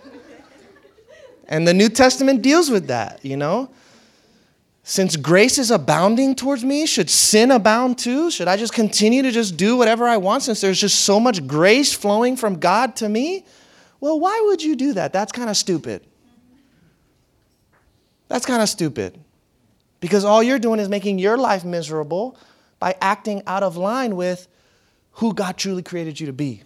And 1.52 1.68
the 1.68 1.74
New 1.74 1.90
Testament 1.90 2.40
deals 2.40 2.70
with 2.70 2.86
that, 2.86 3.22
you 3.22 3.36
know? 3.36 3.68
Since 4.84 5.16
grace 5.16 5.58
is 5.58 5.70
abounding 5.70 6.34
towards 6.34 6.64
me, 6.64 6.86
should 6.86 7.10
sin 7.10 7.50
abound 7.50 7.98
too? 7.98 8.30
Should 8.30 8.48
I 8.48 8.56
just 8.56 8.72
continue 8.72 9.20
to 9.20 9.30
just 9.30 9.58
do 9.58 9.76
whatever 9.76 10.08
I 10.08 10.16
want 10.16 10.44
since 10.44 10.62
there's 10.62 10.80
just 10.80 11.00
so 11.00 11.20
much 11.20 11.46
grace 11.46 11.92
flowing 11.92 12.38
from 12.38 12.58
God 12.58 12.96
to 12.96 13.08
me? 13.08 13.44
Well, 14.00 14.18
why 14.18 14.42
would 14.46 14.62
you 14.62 14.76
do 14.76 14.94
that? 14.94 15.12
That's 15.12 15.30
kind 15.30 15.50
of 15.50 15.56
stupid. 15.58 16.02
That's 18.28 18.46
kind 18.46 18.62
of 18.62 18.68
stupid. 18.70 19.20
Because 20.00 20.24
all 20.24 20.42
you're 20.42 20.58
doing 20.58 20.80
is 20.80 20.88
making 20.88 21.18
your 21.18 21.36
life 21.36 21.66
miserable 21.66 22.38
by 22.78 22.96
acting 23.02 23.42
out 23.46 23.62
of 23.62 23.76
line 23.76 24.16
with 24.16 24.48
who 25.12 25.34
God 25.34 25.58
truly 25.58 25.82
created 25.82 26.18
you 26.18 26.28
to 26.28 26.32
be. 26.32 26.62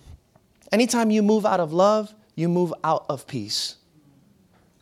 Anytime 0.70 1.11
you 1.11 1.25
move 1.25 1.44
out 1.44 1.59
of 1.59 1.72
love, 1.72 2.14
you 2.37 2.49
move 2.49 2.72
out 2.85 3.05
of 3.09 3.27
peace. 3.27 3.75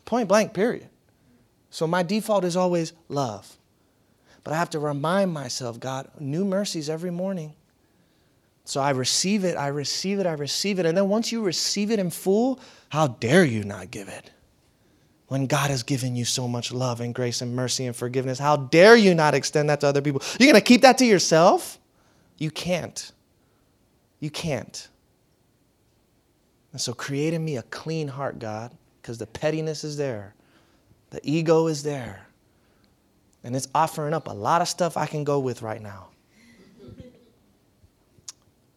Point 0.04 0.28
blank, 0.28 0.52
period. 0.54 0.88
So 1.70 1.86
my 1.86 2.02
default 2.02 2.44
is 2.44 2.56
always 2.56 2.92
love. 3.08 3.56
But 4.44 4.52
I 4.52 4.56
have 4.56 4.70
to 4.70 4.78
remind 4.78 5.32
myself, 5.32 5.80
God, 5.80 6.08
new 6.20 6.44
mercies 6.44 6.90
every 6.90 7.10
morning. 7.10 7.54
So 8.64 8.80
I 8.80 8.90
receive 8.90 9.44
it, 9.44 9.56
I 9.56 9.68
receive 9.68 10.18
it, 10.18 10.26
I 10.26 10.32
receive 10.32 10.78
it. 10.78 10.86
And 10.86 10.96
then 10.96 11.08
once 11.08 11.32
you 11.32 11.42
receive 11.42 11.90
it 11.90 11.98
in 11.98 12.10
full, 12.10 12.60
how 12.90 13.08
dare 13.08 13.44
you 13.44 13.64
not 13.64 13.90
give 13.90 14.08
it? 14.08 14.30
When 15.28 15.46
God 15.46 15.70
has 15.70 15.82
given 15.82 16.14
you 16.16 16.24
so 16.24 16.46
much 16.46 16.72
love 16.72 17.00
and 17.00 17.14
grace 17.14 17.40
and 17.40 17.56
mercy 17.56 17.86
and 17.86 17.96
forgiveness, 17.96 18.38
how 18.38 18.56
dare 18.56 18.96
you 18.96 19.14
not 19.14 19.34
extend 19.34 19.68
that 19.70 19.80
to 19.80 19.86
other 19.86 20.02
people? 20.02 20.22
You're 20.38 20.50
going 20.50 20.60
to 20.60 20.66
keep 20.66 20.82
that 20.82 20.98
to 20.98 21.06
yourself? 21.06 21.78
You 22.38 22.50
can't. 22.50 23.10
You 24.20 24.30
can't. 24.30 24.88
And 26.72 26.80
so 26.80 26.92
create 26.92 27.34
in 27.34 27.44
me 27.44 27.56
a 27.56 27.62
clean 27.62 28.08
heart, 28.08 28.38
God, 28.38 28.70
because 29.04 29.18
the 29.18 29.26
pettiness 29.26 29.84
is 29.84 29.98
there, 29.98 30.34
the 31.10 31.20
ego 31.22 31.66
is 31.66 31.82
there, 31.82 32.26
and 33.44 33.54
it's 33.54 33.68
offering 33.74 34.14
up 34.14 34.28
a 34.28 34.32
lot 34.32 34.62
of 34.62 34.68
stuff 34.68 34.96
I 34.96 35.04
can 35.04 35.24
go 35.24 35.38
with 35.38 35.60
right 35.60 35.82
now 35.82 36.08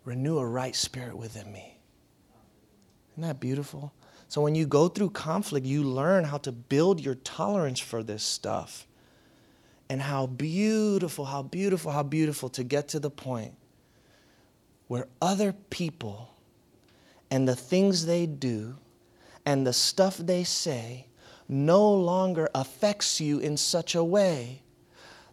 renew 0.07 0.37
a 0.37 0.45
right 0.45 0.73
spirit 0.73 1.17
within 1.17 1.51
me. 1.51 1.77
Isn't 3.11 3.23
that 3.23 3.41
beautiful? 3.41 3.91
So 4.29 4.41
when 4.41 4.55
you 4.55 4.65
go 4.65 4.87
through 4.87 5.09
conflict, 5.09 5.65
you 5.65 5.83
learn 5.83 6.23
how 6.23 6.37
to 6.39 6.51
build 6.53 7.01
your 7.01 7.15
tolerance 7.15 7.81
for 7.81 8.03
this 8.03 8.23
stuff. 8.23 8.87
And 9.89 10.01
how 10.01 10.27
beautiful, 10.27 11.25
how 11.25 11.43
beautiful, 11.43 11.91
how 11.91 12.03
beautiful 12.03 12.47
to 12.49 12.63
get 12.63 12.87
to 12.89 12.99
the 12.99 13.09
point 13.09 13.53
where 14.87 15.07
other 15.21 15.53
people 15.69 16.33
and 17.29 17.45
the 17.45 17.55
things 17.55 18.05
they 18.05 18.25
do 18.25 18.77
and 19.47 19.65
the 19.65 19.71
stuff 19.71 20.17
they 20.17 20.43
say 20.43 21.07
no 21.47 21.93
longer 21.93 22.49
affects 22.53 23.21
you 23.21 23.39
in 23.39 23.55
such 23.55 23.95
a 23.95 24.03
way 24.03 24.61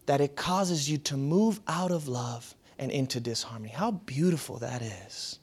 that 0.07 0.21
it 0.21 0.37
causes 0.37 0.89
you 0.89 0.99
to 0.99 1.17
move 1.17 1.61
out 1.67 1.91
of 1.91 2.07
love 2.07 2.55
and 2.79 2.93
into 2.93 3.19
disharmony. 3.19 3.71
How 3.71 3.91
beautiful 3.91 4.59
that 4.59 4.83
is. 4.83 5.41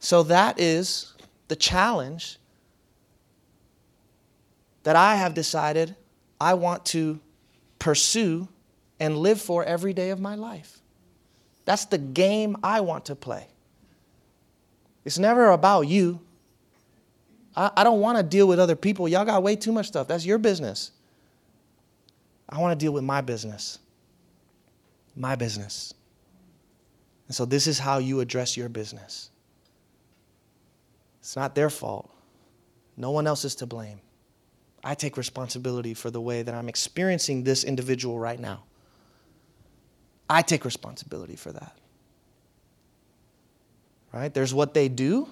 So, 0.00 0.24
that 0.24 0.58
is 0.58 1.14
the 1.46 1.54
challenge 1.54 2.38
that 4.82 4.96
I 4.96 5.14
have 5.14 5.32
decided 5.32 5.94
I 6.40 6.54
want 6.54 6.84
to 6.86 7.20
pursue 7.78 8.48
and 8.98 9.16
live 9.16 9.40
for 9.40 9.64
every 9.64 9.92
day 9.92 10.10
of 10.10 10.18
my 10.18 10.34
life. 10.34 10.80
That's 11.64 11.84
the 11.84 11.98
game 11.98 12.56
I 12.64 12.80
want 12.80 13.04
to 13.04 13.14
play. 13.14 13.46
It's 15.04 15.18
never 15.18 15.50
about 15.50 15.82
you. 15.82 16.22
I, 17.60 17.70
I 17.76 17.84
don't 17.84 18.00
want 18.00 18.16
to 18.16 18.22
deal 18.22 18.48
with 18.48 18.58
other 18.58 18.74
people. 18.74 19.06
Y'all 19.06 19.26
got 19.26 19.42
way 19.42 19.54
too 19.54 19.70
much 19.70 19.86
stuff. 19.86 20.08
That's 20.08 20.24
your 20.24 20.38
business. 20.38 20.92
I 22.48 22.58
want 22.58 22.78
to 22.78 22.82
deal 22.82 22.92
with 22.92 23.04
my 23.04 23.20
business. 23.20 23.78
My 25.14 25.36
business. 25.36 25.92
And 27.28 27.34
so 27.34 27.44
this 27.44 27.66
is 27.66 27.78
how 27.78 27.98
you 27.98 28.20
address 28.20 28.56
your 28.56 28.70
business. 28.70 29.30
It's 31.20 31.36
not 31.36 31.54
their 31.54 31.68
fault. 31.68 32.10
No 32.96 33.10
one 33.10 33.26
else 33.26 33.44
is 33.44 33.54
to 33.56 33.66
blame. 33.66 34.00
I 34.82 34.94
take 34.94 35.18
responsibility 35.18 35.92
for 35.92 36.10
the 36.10 36.20
way 36.20 36.42
that 36.42 36.54
I'm 36.54 36.68
experiencing 36.68 37.44
this 37.44 37.62
individual 37.62 38.18
right 38.18 38.40
now. 38.40 38.62
I 40.30 40.40
take 40.40 40.64
responsibility 40.64 41.36
for 41.36 41.52
that. 41.52 41.76
Right? 44.12 44.32
There's 44.32 44.54
what 44.54 44.72
they 44.72 44.88
do, 44.88 45.28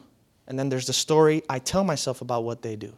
and 0.49 0.59
then 0.59 0.71
there's 0.71 0.87
the 0.87 0.95
story 0.95 1.43
I 1.49 1.59
tell 1.59 1.85
myself 1.85 2.23
about 2.23 2.43
what 2.43 2.63
they 2.63 2.75
do. 2.75 2.95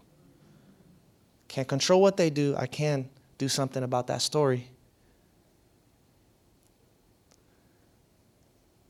Can't 1.48 1.66
control 1.66 2.00
what 2.00 2.16
they 2.16 2.30
do, 2.30 2.54
I 2.56 2.66
can 2.66 3.10
do 3.38 3.48
something 3.48 3.82
about 3.82 4.06
that 4.06 4.22
story. 4.22 4.68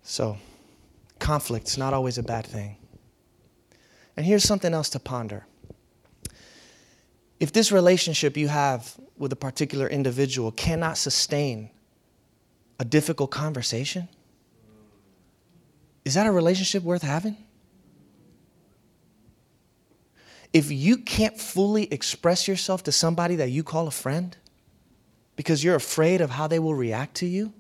So, 0.03 0.37
conflict's 1.19 1.79
not 1.79 1.95
always 1.95 2.19
a 2.19 2.23
bad 2.23 2.47
thing. 2.47 2.77
And 4.17 4.27
here's 4.27 4.45
something 4.45 4.75
else 4.75 4.91
to 4.91 4.99
ponder. 4.99 5.47
If 7.39 7.53
this 7.53 7.73
relationship 7.73 8.37
you 8.37 8.49
have 8.49 8.95
with 9.17 9.33
a 9.33 9.37
particular 9.37 9.89
individual 9.89 10.53
cannot 10.53 10.99
sustain 10.99 11.71
a 12.79 12.85
difficult 12.85 13.31
conversation, 13.31 14.09
is 16.05 16.15
that 16.15 16.27
a 16.27 16.33
relationship 16.33 16.83
worth 16.83 17.03
having? 17.03 17.39
If 20.53 20.71
you 20.71 20.97
can't 20.97 21.39
fully 21.39 21.93
express 21.93 22.49
yourself 22.49 22.83
to 22.85 22.93
somebody 22.93 23.37
that 23.37 23.51
you 23.51 23.63
call 23.63 23.87
a 23.87 23.93
friend 23.93 24.37
because 25.37 25.63
you're 25.63 25.77
afraid 25.77 26.21
of 26.21 26.31
how 26.31 26.49
they 26.49 26.59
will 26.59 26.75
react 26.75 27.15
to 27.17 27.27
you, 27.27 27.53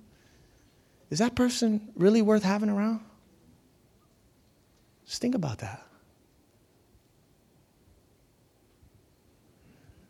is 1.08 1.18
that 1.20 1.34
person 1.34 1.88
really 1.94 2.22
worth 2.22 2.42
having 2.42 2.68
around? 2.68 3.00
Just 5.06 5.20
think 5.20 5.34
about 5.34 5.58
that. 5.58 5.84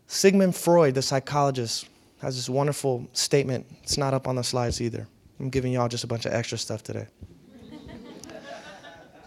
Sigmund 0.07 0.55
Freud, 0.55 0.93
the 0.93 1.01
psychologist, 1.01 1.87
has 2.21 2.35
this 2.35 2.49
wonderful 2.49 3.07
statement. 3.13 3.65
It's 3.81 3.97
not 3.97 4.13
up 4.13 4.27
on 4.27 4.35
the 4.35 4.43
slides 4.43 4.81
either. 4.81 5.07
I'm 5.39 5.49
giving 5.49 5.71
y'all 5.71 5.87
just 5.87 6.03
a 6.03 6.07
bunch 6.07 6.25
of 6.25 6.33
extra 6.33 6.57
stuff 6.57 6.83
today. 6.83 7.07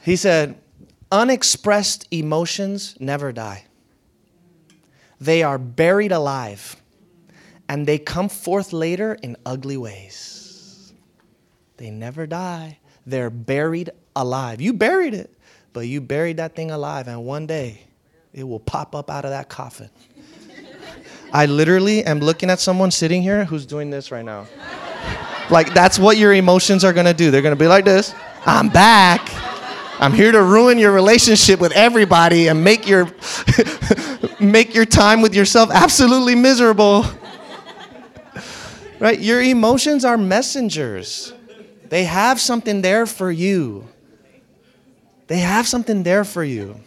he 0.03 0.15
said, 0.15 0.57
Unexpressed 1.15 2.09
emotions 2.11 2.97
never 2.99 3.31
die, 3.31 3.67
they 5.21 5.45
are 5.45 5.59
buried 5.59 6.11
alive, 6.11 6.75
and 7.69 7.87
they 7.87 7.99
come 8.01 8.29
forth 8.29 8.73
later 8.73 9.17
in 9.23 9.37
ugly 9.47 9.77
ways. 9.77 10.93
They 11.77 11.93
never 11.93 12.27
die, 12.27 12.81
they're 13.07 13.31
buried 13.31 13.91
alive. 14.17 14.61
You 14.61 14.73
buried 14.73 15.15
it, 15.15 15.33
but 15.73 15.83
you 15.83 16.01
buried 16.01 16.39
that 16.39 16.57
thing 16.57 16.73
alive, 16.73 17.07
and 17.07 17.25
one 17.25 17.47
day 17.47 17.83
it 18.33 18.43
will 18.43 18.59
pop 18.59 18.97
up 18.97 19.09
out 19.09 19.25
of 19.25 19.31
that 19.31 19.49
coffin. 19.49 19.91
I 21.33 21.47
literally 21.47 22.03
am 22.03 22.19
looking 22.19 22.51
at 22.51 22.59
someone 22.59 22.91
sitting 22.91 23.23
here 23.23 23.45
who's 23.45 23.67
doing 23.67 23.89
this 23.89 24.11
right 24.11 24.25
now. 24.25 24.49
Like, 25.49 25.75
that's 25.75 25.97
what 25.97 26.17
your 26.17 26.33
emotions 26.33 26.83
are 26.83 26.93
gonna 26.93 27.15
do. 27.15 27.31
They're 27.31 27.41
gonna 27.41 27.55
be 27.55 27.69
like 27.69 27.85
this 27.85 28.13
I'm 28.45 28.69
back. 28.69 29.44
I'm 30.01 30.13
here 30.13 30.33
to 30.33 30.43
ruin 30.43 30.79
your 30.79 30.93
relationship 30.93 31.61
with 31.61 31.73
everybody 31.73 32.49
and 32.49 32.65
make 32.65 32.89
your, 32.89 33.09
make 34.41 34.75
your 34.75 34.85
time 34.85 35.23
with 35.23 35.35
yourself 35.35 35.71
absolutely 35.73 36.35
miserable. 36.35 37.07
Right? 38.99 39.19
Your 39.19 39.41
emotions 39.41 40.05
are 40.05 40.17
messengers, 40.17 41.33
they 41.89 42.05
have 42.05 42.41
something 42.41 42.83
there 42.83 43.07
for 43.07 43.31
you. 43.31 43.89
They 45.27 45.39
have 45.39 45.67
something 45.67 46.03
there 46.03 46.25
for 46.25 46.45
you. 46.45 46.81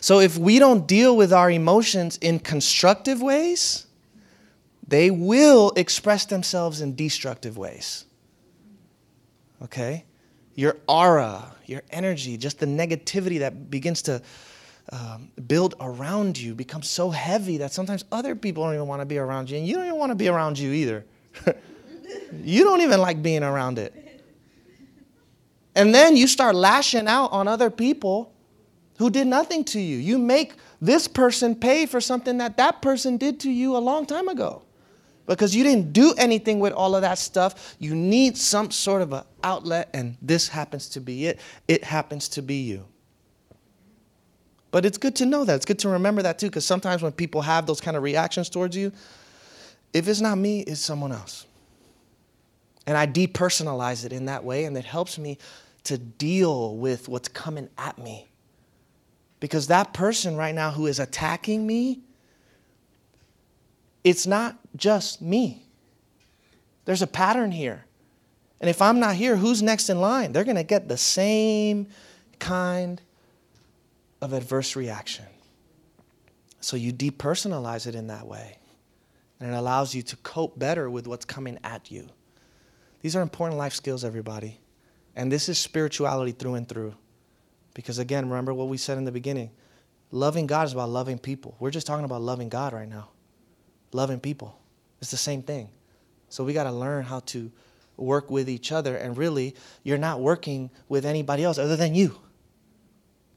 So 0.00 0.20
if 0.20 0.36
we 0.36 0.58
don't 0.58 0.86
deal 0.86 1.16
with 1.16 1.32
our 1.32 1.50
emotions 1.50 2.18
in 2.18 2.40
constructive 2.40 3.22
ways, 3.22 3.86
they 4.86 5.10
will 5.10 5.72
express 5.76 6.24
themselves 6.24 6.80
in 6.80 6.94
destructive 6.94 7.56
ways. 7.56 8.04
Okay? 9.62 10.04
Your 10.54 10.76
aura, 10.88 11.54
your 11.68 11.82
energy, 11.90 12.36
just 12.36 12.58
the 12.58 12.66
negativity 12.66 13.40
that 13.40 13.70
begins 13.70 14.02
to 14.02 14.22
um, 14.90 15.30
build 15.46 15.74
around 15.80 16.38
you 16.38 16.54
becomes 16.54 16.88
so 16.88 17.10
heavy 17.10 17.58
that 17.58 17.72
sometimes 17.72 18.04
other 18.10 18.34
people 18.34 18.64
don't 18.64 18.74
even 18.74 18.86
want 18.86 19.02
to 19.02 19.06
be 19.06 19.18
around 19.18 19.50
you, 19.50 19.58
and 19.58 19.66
you 19.66 19.74
don't 19.74 19.86
even 19.86 19.98
want 19.98 20.10
to 20.10 20.16
be 20.16 20.28
around 20.28 20.58
you 20.58 20.72
either. 20.72 21.04
you 22.42 22.64
don't 22.64 22.80
even 22.80 23.00
like 23.00 23.22
being 23.22 23.42
around 23.42 23.78
it. 23.78 23.94
And 25.74 25.94
then 25.94 26.16
you 26.16 26.26
start 26.26 26.54
lashing 26.54 27.06
out 27.06 27.30
on 27.32 27.46
other 27.46 27.70
people 27.70 28.32
who 28.98 29.10
did 29.10 29.26
nothing 29.26 29.64
to 29.64 29.80
you. 29.80 29.98
You 29.98 30.18
make 30.18 30.54
this 30.80 31.06
person 31.06 31.54
pay 31.54 31.86
for 31.86 32.00
something 32.00 32.38
that 32.38 32.56
that 32.56 32.82
person 32.82 33.16
did 33.16 33.40
to 33.40 33.50
you 33.50 33.76
a 33.76 33.78
long 33.78 34.06
time 34.06 34.28
ago. 34.28 34.62
Because 35.28 35.54
you 35.54 35.62
didn't 35.62 35.92
do 35.92 36.14
anything 36.18 36.58
with 36.58 36.72
all 36.72 36.96
of 36.96 37.02
that 37.02 37.18
stuff. 37.18 37.76
You 37.78 37.94
need 37.94 38.36
some 38.36 38.70
sort 38.70 39.02
of 39.02 39.12
an 39.12 39.24
outlet, 39.44 39.90
and 39.92 40.16
this 40.20 40.48
happens 40.48 40.88
to 40.90 41.00
be 41.00 41.26
it. 41.26 41.38
It 41.68 41.84
happens 41.84 42.28
to 42.30 42.42
be 42.42 42.56
you. 42.56 42.86
But 44.70 44.84
it's 44.84 44.98
good 44.98 45.14
to 45.16 45.26
know 45.26 45.44
that. 45.44 45.54
It's 45.54 45.64
good 45.64 45.78
to 45.80 45.90
remember 45.90 46.22
that 46.22 46.38
too, 46.38 46.46
because 46.46 46.64
sometimes 46.64 47.02
when 47.02 47.12
people 47.12 47.42
have 47.42 47.66
those 47.66 47.80
kind 47.80 47.96
of 47.96 48.02
reactions 48.02 48.48
towards 48.48 48.76
you, 48.76 48.90
if 49.92 50.08
it's 50.08 50.20
not 50.20 50.36
me, 50.36 50.60
it's 50.60 50.80
someone 50.80 51.12
else. 51.12 51.46
And 52.86 52.96
I 52.96 53.06
depersonalize 53.06 54.04
it 54.04 54.12
in 54.12 54.26
that 54.26 54.44
way, 54.44 54.64
and 54.64 54.76
it 54.76 54.84
helps 54.84 55.18
me 55.18 55.38
to 55.84 55.98
deal 55.98 56.76
with 56.76 57.08
what's 57.08 57.28
coming 57.28 57.68
at 57.78 57.98
me 57.98 58.28
because 59.40 59.68
that 59.68 59.92
person 59.92 60.36
right 60.36 60.54
now 60.54 60.70
who 60.70 60.86
is 60.86 60.98
attacking 60.98 61.66
me, 61.66 62.00
it's 64.08 64.26
not 64.26 64.58
just 64.74 65.20
me. 65.20 65.66
There's 66.86 67.02
a 67.02 67.06
pattern 67.06 67.50
here. 67.50 67.84
And 68.58 68.70
if 68.70 68.80
I'm 68.80 68.98
not 68.98 69.14
here, 69.14 69.36
who's 69.36 69.62
next 69.62 69.90
in 69.90 70.00
line? 70.00 70.32
They're 70.32 70.44
going 70.44 70.56
to 70.56 70.64
get 70.64 70.88
the 70.88 70.96
same 70.96 71.88
kind 72.38 73.02
of 74.22 74.32
adverse 74.32 74.76
reaction. 74.76 75.26
So 76.60 76.76
you 76.76 76.92
depersonalize 76.92 77.86
it 77.86 77.94
in 77.94 78.06
that 78.06 78.26
way. 78.26 78.56
And 79.40 79.52
it 79.52 79.54
allows 79.54 79.94
you 79.94 80.02
to 80.02 80.16
cope 80.16 80.58
better 80.58 80.88
with 80.88 81.06
what's 81.06 81.26
coming 81.26 81.58
at 81.62 81.90
you. 81.90 82.08
These 83.02 83.14
are 83.14 83.20
important 83.20 83.58
life 83.58 83.74
skills, 83.74 84.04
everybody. 84.04 84.58
And 85.14 85.30
this 85.30 85.48
is 85.48 85.58
spirituality 85.58 86.32
through 86.32 86.54
and 86.54 86.66
through. 86.66 86.94
Because 87.74 87.98
again, 87.98 88.28
remember 88.28 88.54
what 88.54 88.68
we 88.68 88.78
said 88.78 88.96
in 88.96 89.04
the 89.04 89.12
beginning 89.12 89.50
loving 90.10 90.46
God 90.46 90.66
is 90.66 90.72
about 90.72 90.88
loving 90.88 91.18
people. 91.18 91.54
We're 91.60 91.70
just 91.70 91.86
talking 91.86 92.06
about 92.06 92.22
loving 92.22 92.48
God 92.48 92.72
right 92.72 92.88
now, 92.88 93.10
loving 93.92 94.20
people. 94.20 94.58
It's 95.00 95.10
the 95.10 95.16
same 95.16 95.42
thing. 95.42 95.68
So 96.28 96.44
we 96.44 96.52
got 96.52 96.64
to 96.64 96.72
learn 96.72 97.04
how 97.04 97.20
to 97.20 97.50
work 97.96 98.30
with 98.30 98.48
each 98.48 98.72
other. 98.72 98.96
And 98.96 99.16
really, 99.16 99.54
you're 99.82 99.98
not 99.98 100.20
working 100.20 100.70
with 100.88 101.04
anybody 101.04 101.44
else 101.44 101.58
other 101.58 101.76
than 101.76 101.94
you. 101.94 102.18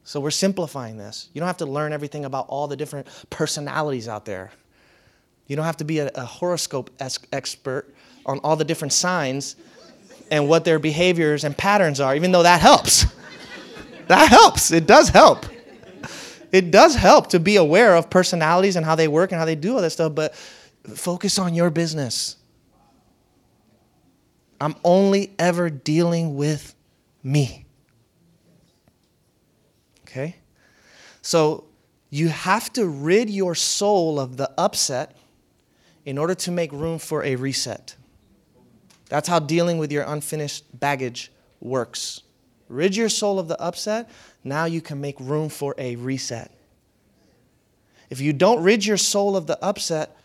So 0.03 0.19
we're 0.19 0.31
simplifying 0.31 0.97
this. 0.97 1.29
You 1.33 1.39
don't 1.39 1.47
have 1.47 1.57
to 1.57 1.65
learn 1.65 1.93
everything 1.93 2.25
about 2.25 2.47
all 2.47 2.67
the 2.67 2.75
different 2.75 3.07
personalities 3.29 4.07
out 4.07 4.25
there. 4.25 4.51
You 5.47 5.55
don't 5.55 5.65
have 5.65 5.77
to 5.77 5.85
be 5.85 5.99
a, 5.99 6.09
a 6.15 6.25
horoscope 6.25 6.89
expert 7.31 7.93
on 8.25 8.39
all 8.39 8.55
the 8.55 8.65
different 8.65 8.93
signs 8.93 9.55
and 10.31 10.47
what 10.47 10.63
their 10.63 10.79
behaviors 10.79 11.43
and 11.43 11.55
patterns 11.57 11.99
are, 11.99 12.15
even 12.15 12.31
though 12.31 12.43
that 12.43 12.61
helps. 12.61 13.05
That 14.07 14.27
helps. 14.27 14.71
It 14.71 14.87
does 14.87 15.07
help. 15.07 15.45
It 16.51 16.71
does 16.71 16.95
help 16.95 17.27
to 17.27 17.39
be 17.39 17.55
aware 17.55 17.95
of 17.95 18.09
personalities 18.09 18.75
and 18.75 18.85
how 18.85 18.95
they 18.95 19.07
work 19.07 19.31
and 19.31 19.39
how 19.39 19.45
they 19.45 19.55
do 19.55 19.75
all 19.75 19.81
that 19.81 19.91
stuff, 19.91 20.13
but 20.13 20.35
focus 20.95 21.39
on 21.39 21.53
your 21.53 21.69
business. 21.69 22.35
I'm 24.59 24.75
only 24.83 25.33
ever 25.39 25.69
dealing 25.69 26.35
with 26.35 26.75
me. 27.23 27.65
Okay? 30.03 30.35
So 31.21 31.65
You 32.13 32.27
have 32.27 32.71
to 32.73 32.85
rid 32.85 33.29
your 33.29 33.55
soul 33.55 34.19
of 34.19 34.35
the 34.35 34.51
upset 34.57 35.15
in 36.05 36.17
order 36.17 36.35
to 36.35 36.51
make 36.51 36.71
room 36.73 36.99
for 36.99 37.23
a 37.23 37.37
reset. 37.37 37.95
That's 39.07 39.29
how 39.29 39.39
dealing 39.39 39.77
with 39.77 39.91
your 39.91 40.03
unfinished 40.03 40.65
baggage 40.77 41.31
works. 41.61 42.21
Rid 42.71 42.95
your 42.95 43.09
soul 43.09 43.37
of 43.37 43.49
the 43.49 43.61
upset, 43.61 44.09
now 44.45 44.63
you 44.63 44.79
can 44.79 45.01
make 45.01 45.19
room 45.19 45.49
for 45.49 45.75
a 45.77 45.97
reset. 45.97 46.51
If 48.09 48.21
you 48.21 48.31
don't 48.31 48.63
rid 48.63 48.85
your 48.85 48.95
soul 48.97 49.35
of 49.35 49.45
the 49.45 49.61
upset, 49.63 50.17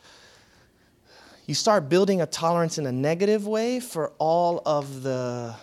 you 1.46 1.54
start 1.54 1.88
building 1.88 2.20
a 2.20 2.26
tolerance 2.26 2.78
in 2.78 2.86
a 2.86 2.92
negative 2.92 3.46
way 3.46 3.80
for 3.80 4.12
all 4.18 4.62
of 4.64 5.02
the 5.02 5.54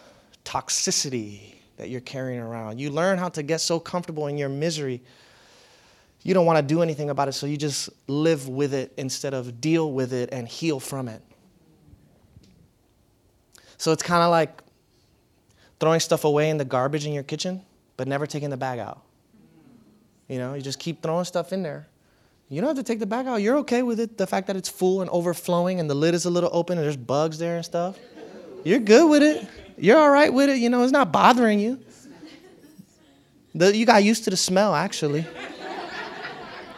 toxicity 0.43 1.55
that 1.77 1.89
you're 1.89 2.01
carrying 2.01 2.39
around. 2.39 2.79
You 2.79 2.89
learn 2.89 3.17
how 3.17 3.29
to 3.29 3.43
get 3.43 3.61
so 3.61 3.79
comfortable 3.79 4.27
in 4.27 4.37
your 4.37 4.49
misery. 4.49 5.01
You 6.21 6.33
don't 6.33 6.45
want 6.45 6.57
to 6.57 6.63
do 6.63 6.81
anything 6.81 7.09
about 7.09 7.29
it, 7.29 7.33
so 7.33 7.45
you 7.45 7.55
just 7.55 7.89
live 8.07 8.49
with 8.49 8.73
it 8.73 8.93
instead 8.97 9.33
of 9.33 9.61
deal 9.61 9.91
with 9.91 10.11
it 10.11 10.29
and 10.33 10.47
heal 10.47 10.81
from 10.81 11.07
it. 11.07 11.21
So 13.77 13.91
it's 13.93 14.03
kind 14.03 14.23
of 14.23 14.31
like 14.31 14.62
throwing 15.83 15.99
stuff 15.99 16.23
away 16.23 16.49
in 16.49 16.55
the 16.57 16.63
garbage 16.63 17.05
in 17.05 17.11
your 17.11 17.23
kitchen, 17.23 17.61
but 17.97 18.07
never 18.07 18.25
taking 18.25 18.49
the 18.49 18.55
bag 18.55 18.79
out. 18.79 19.01
You 20.29 20.37
know, 20.37 20.53
you 20.53 20.61
just 20.61 20.79
keep 20.79 21.03
throwing 21.03 21.25
stuff 21.25 21.51
in 21.51 21.61
there. 21.61 21.89
You 22.47 22.61
don't 22.61 22.69
have 22.69 22.77
to 22.77 22.89
take 22.89 22.99
the 22.99 23.05
bag 23.05 23.27
out. 23.27 23.41
You're 23.41 23.57
okay 23.57 23.83
with 23.83 23.99
it, 23.99 24.17
the 24.17 24.25
fact 24.25 24.47
that 24.47 24.55
it's 24.55 24.69
full 24.69 25.01
and 25.01 25.09
overflowing 25.09 25.81
and 25.81 25.89
the 25.89 25.93
lid 25.93 26.13
is 26.13 26.23
a 26.23 26.29
little 26.29 26.49
open 26.53 26.77
and 26.77 26.85
there's 26.85 26.95
bugs 26.95 27.37
there 27.37 27.57
and 27.57 27.65
stuff. 27.65 27.99
You're 28.63 28.79
good 28.79 29.09
with 29.09 29.23
it. 29.23 29.45
You're 29.77 29.97
all 29.97 30.09
right 30.09 30.33
with 30.33 30.49
it. 30.49 30.59
You 30.59 30.69
know, 30.69 30.83
it's 30.83 30.93
not 30.93 31.11
bothering 31.11 31.59
you. 31.59 31.77
The, 33.53 33.75
you 33.75 33.85
got 33.85 34.05
used 34.05 34.23
to 34.23 34.29
the 34.29 34.37
smell, 34.37 34.73
actually. 34.73 35.27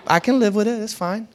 I 0.08 0.20
can 0.20 0.40
live 0.40 0.56
with 0.56 0.68
it. 0.68 0.82
It's 0.82 0.96
fine. 0.96 1.28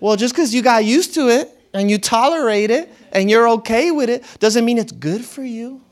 Well, 0.00 0.16
just 0.16 0.34
because 0.34 0.52
you 0.52 0.60
got 0.60 0.84
used 0.84 1.14
to 1.14 1.28
it 1.28 1.56
and 1.72 1.88
you 1.88 1.98
tolerate 1.98 2.72
it 2.72 2.92
and 3.12 3.30
you're 3.30 3.48
okay 3.50 3.92
with 3.92 4.10
it 4.10 4.24
doesn't 4.40 4.64
mean 4.64 4.78
it's 4.78 4.90
good 4.90 5.24
for 5.24 5.44
you. 5.44 5.83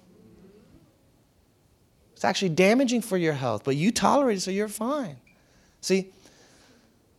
It's 2.23 2.25
actually 2.25 2.51
damaging 2.51 3.01
for 3.01 3.17
your 3.17 3.33
health, 3.33 3.65
but 3.65 3.75
you 3.75 3.91
tolerate 3.91 4.37
it, 4.37 4.43
so 4.43 4.53
you're 4.53 4.69
fine. 4.69 5.17
See, 5.81 6.11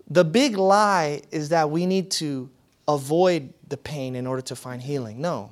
the 0.09 0.23
big 0.23 0.55
lie 0.55 1.23
is 1.29 1.49
that 1.49 1.69
we 1.69 1.85
need 1.85 2.09
to 2.11 2.49
avoid 2.87 3.53
the 3.67 3.75
pain 3.75 4.15
in 4.15 4.25
order 4.25 4.41
to 4.43 4.55
find 4.55 4.81
healing. 4.81 5.19
No. 5.19 5.51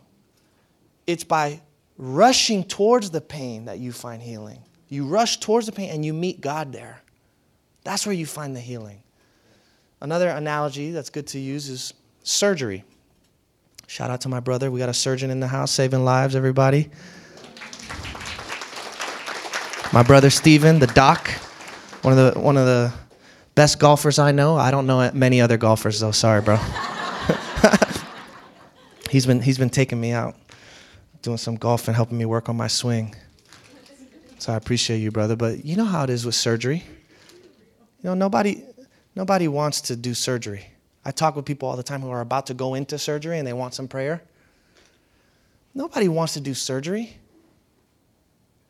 It's 1.06 1.26
by 1.26 1.60
rushing 1.98 2.64
towards 2.64 3.10
the 3.12 3.20
pain 3.20 3.66
that 3.66 3.80
you 3.80 3.92
find 3.92 4.22
healing. 4.22 4.64
You 4.88 5.06
rush 5.06 5.42
towards 5.42 5.66
the 5.66 5.74
pain 5.74 5.90
and 5.90 6.06
you 6.06 6.14
meet 6.14 6.40
God 6.40 6.72
there. 6.72 7.02
That's 7.84 8.06
where 8.06 8.16
you 8.16 8.26
find 8.26 8.56
the 8.56 8.62
healing. 8.62 9.04
Another 10.00 10.30
analogy 10.30 10.92
that's 10.92 11.10
good 11.10 11.28
to 11.28 11.40
use 11.40 11.68
is 11.68 11.94
surgery. 12.24 12.86
Shout 13.88 14.12
out 14.12 14.22
to 14.22 14.30
my 14.30 14.40
brother. 14.40 14.72
We 14.72 14.80
got 14.80 14.88
a 14.88 14.94
surgeon 14.94 15.30
in 15.30 15.42
the 15.42 15.48
house 15.48 15.72
saving 15.72 16.06
lives, 16.06 16.38
everybody. 16.38 16.90
My 19.94 20.04
brother 20.04 20.30
Steven, 20.30 20.80
the 20.80 20.88
doc, 20.88 21.30
one 22.02 22.18
of 22.18 22.34
the 22.34 22.40
one 22.40 22.58
of 22.58 22.66
the 22.66 22.94
Best 23.54 23.80
golfers 23.80 24.18
I 24.18 24.32
know. 24.32 24.56
I 24.56 24.72
don't 24.72 24.88
know 24.88 25.12
many 25.14 25.42
other 25.42 25.58
golfers 25.58 26.00
though. 26.00 26.12
Sorry, 26.12 26.42
bro. 26.42 26.56
he's 29.10 29.26
been 29.26 29.42
he's 29.42 29.58
been 29.58 29.70
taking 29.70 30.00
me 30.00 30.14
out, 30.14 30.36
doing 31.22 31.38
some 31.38 31.56
golf 31.56 31.88
and 31.88 31.96
helping 31.96 32.18
me 32.18 32.26
work 32.26 32.48
on 32.48 32.56
my 32.56 32.68
swing. 32.68 33.14
So 34.40 34.54
I 34.54 34.56
appreciate 34.56 35.00
you, 35.00 35.12
brother. 35.12 35.36
But 35.36 35.66
you 35.66 35.76
know 35.76 35.84
how 35.84 36.06
it 36.06 36.10
is 36.10 36.26
with 36.26 36.36
surgery. 36.36 36.84
You 38.02 38.10
know 38.10 38.14
nobody 38.14 38.64
nobody 39.16 39.50
wants 39.50 39.82
to 39.82 39.98
do 39.98 40.14
surgery. 40.14 40.66
I 41.04 41.12
talk 41.12 41.36
with 41.36 41.46
people 41.46 41.68
all 41.68 41.76
the 41.76 41.84
time 41.84 42.02
who 42.02 42.10
are 42.10 42.22
about 42.22 42.48
to 42.48 42.54
go 42.54 42.76
into 42.76 42.98
surgery 42.98 43.38
and 43.38 43.46
they 43.46 43.54
want 43.54 43.74
some 43.74 43.90
prayer. 43.90 44.22
Nobody 45.76 46.08
wants 46.08 46.34
to 46.34 46.40
do 46.40 46.54
surgery. 46.54 47.18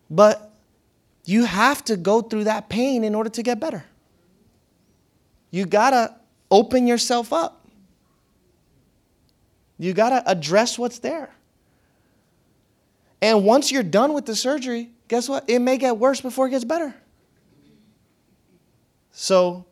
But 0.10 0.51
you 1.26 1.46
have 1.46 1.84
to 1.86 1.98
go 1.98 2.22
through 2.22 2.46
that 2.46 2.70
pain 2.70 3.04
in 3.04 3.16
order 3.16 3.30
to 3.30 3.44
get 3.44 3.60
better 3.60 3.86
you 5.52 5.66
got 5.66 5.90
to 5.90 6.16
open 6.50 6.88
yourself 6.88 7.32
up. 7.32 7.68
You 9.78 9.94
got 9.94 10.10
to 10.10 10.32
address 10.32 10.80
what's 10.80 11.00
there. 11.00 11.30
And 13.22 13.44
once 13.44 13.72
you're 13.72 13.84
done 13.84 14.14
with 14.14 14.26
the 14.26 14.36
surgery, 14.36 14.90
guess 15.08 15.30
what? 15.30 15.48
It 15.48 15.60
may 15.60 15.78
get 15.78 15.98
worse 15.98 16.22
before 16.22 16.48
it 16.48 16.52
gets 16.52 16.64
better. 16.64 16.96
So, 19.12 19.66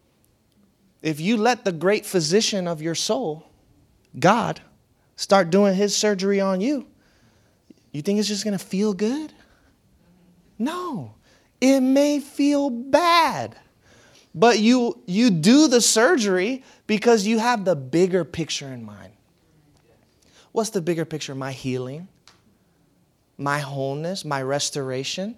if 1.02 1.20
you 1.20 1.38
let 1.38 1.64
the 1.64 1.72
great 1.72 2.06
physician 2.06 2.68
of 2.68 2.82
your 2.82 2.94
soul, 2.94 3.48
God, 4.20 4.60
start 5.16 5.50
doing 5.50 5.74
his 5.76 5.96
surgery 5.96 6.42
on 6.42 6.60
you, 6.60 6.86
you 7.92 8.02
think 8.02 8.20
it's 8.20 8.28
just 8.28 8.44
to 8.44 8.58
feel 8.58 8.94
good? 8.94 9.32
No, 10.60 11.16
it 11.62 11.82
may 11.82 12.20
feel 12.20 12.70
bad. 12.70 13.56
But 14.34 14.60
you, 14.60 15.02
you 15.06 15.32
do 15.32 15.68
the 15.68 15.82
surgery 15.82 16.64
because 16.88 17.26
you 17.26 17.40
have 17.40 17.66
the 17.66 17.76
bigger 17.76 18.24
picture 18.24 18.68
in 18.68 18.84
mind. 18.84 19.14
What's 20.52 20.70
the 20.70 20.82
bigger 20.82 21.06
picture? 21.06 21.36
My 21.36 21.52
healing, 21.52 22.08
my 23.38 23.60
wholeness, 23.60 24.26
my 24.26 24.42
restoration. 24.42 25.36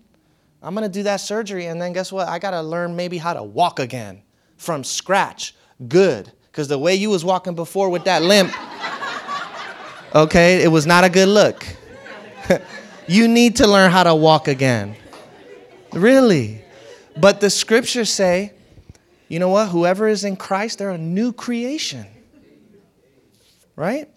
I'm 0.63 0.73
gonna 0.73 0.89
do 0.89 1.03
that 1.03 1.17
surgery, 1.17 1.65
and 1.65 1.81
then 1.81 1.93
guess 1.93 2.12
what? 2.12 2.27
I 2.27 2.39
gotta 2.39 2.62
learn 2.62 2.95
maybe 2.95 3.17
how 3.17 3.34
to 3.34 3.43
walk 3.43 3.79
again 3.79 4.21
from 4.57 4.84
scratch. 4.84 5.55
Good. 5.88 6.31
Because 6.51 6.67
the 6.67 6.77
way 6.77 6.95
you 6.95 7.10
was 7.10 7.25
walking 7.25 7.55
before 7.55 7.89
with 7.89 8.03
that 8.03 8.21
limp, 8.21 8.53
okay, 10.13 10.63
it 10.63 10.67
was 10.67 10.86
not 10.86 11.03
a 11.03 11.10
good 11.10 11.29
look. 11.29 11.65
you 13.07 13.27
need 13.27 13.55
to 13.55 13.67
learn 13.67 13.89
how 13.89 14.03
to 14.03 14.13
walk 14.13 14.47
again. 14.47 14.95
Really. 15.93 16.63
But 17.17 17.41
the 17.41 17.49
scriptures 17.49 18.10
say 18.10 18.54
you 19.32 19.39
know 19.39 19.47
what? 19.47 19.69
Whoever 19.69 20.10
is 20.10 20.25
in 20.25 20.36
Christ, 20.36 20.80
they're 20.80 20.89
a 20.89 20.97
new 20.97 21.32
creation. 21.32 22.06
Right? 23.77 24.10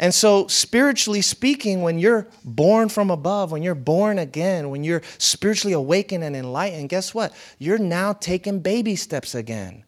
And 0.00 0.12
so, 0.12 0.48
spiritually 0.48 1.22
speaking, 1.22 1.82
when 1.82 2.00
you're 2.00 2.26
born 2.44 2.88
from 2.88 3.12
above, 3.12 3.52
when 3.52 3.62
you're 3.62 3.76
born 3.76 4.18
again, 4.18 4.68
when 4.70 4.82
you're 4.82 5.02
spiritually 5.18 5.74
awakened 5.74 6.24
and 6.24 6.34
enlightened, 6.34 6.88
guess 6.88 7.14
what? 7.14 7.32
You're 7.60 7.78
now 7.78 8.14
taking 8.14 8.58
baby 8.58 8.96
steps 8.96 9.36
again. 9.36 9.84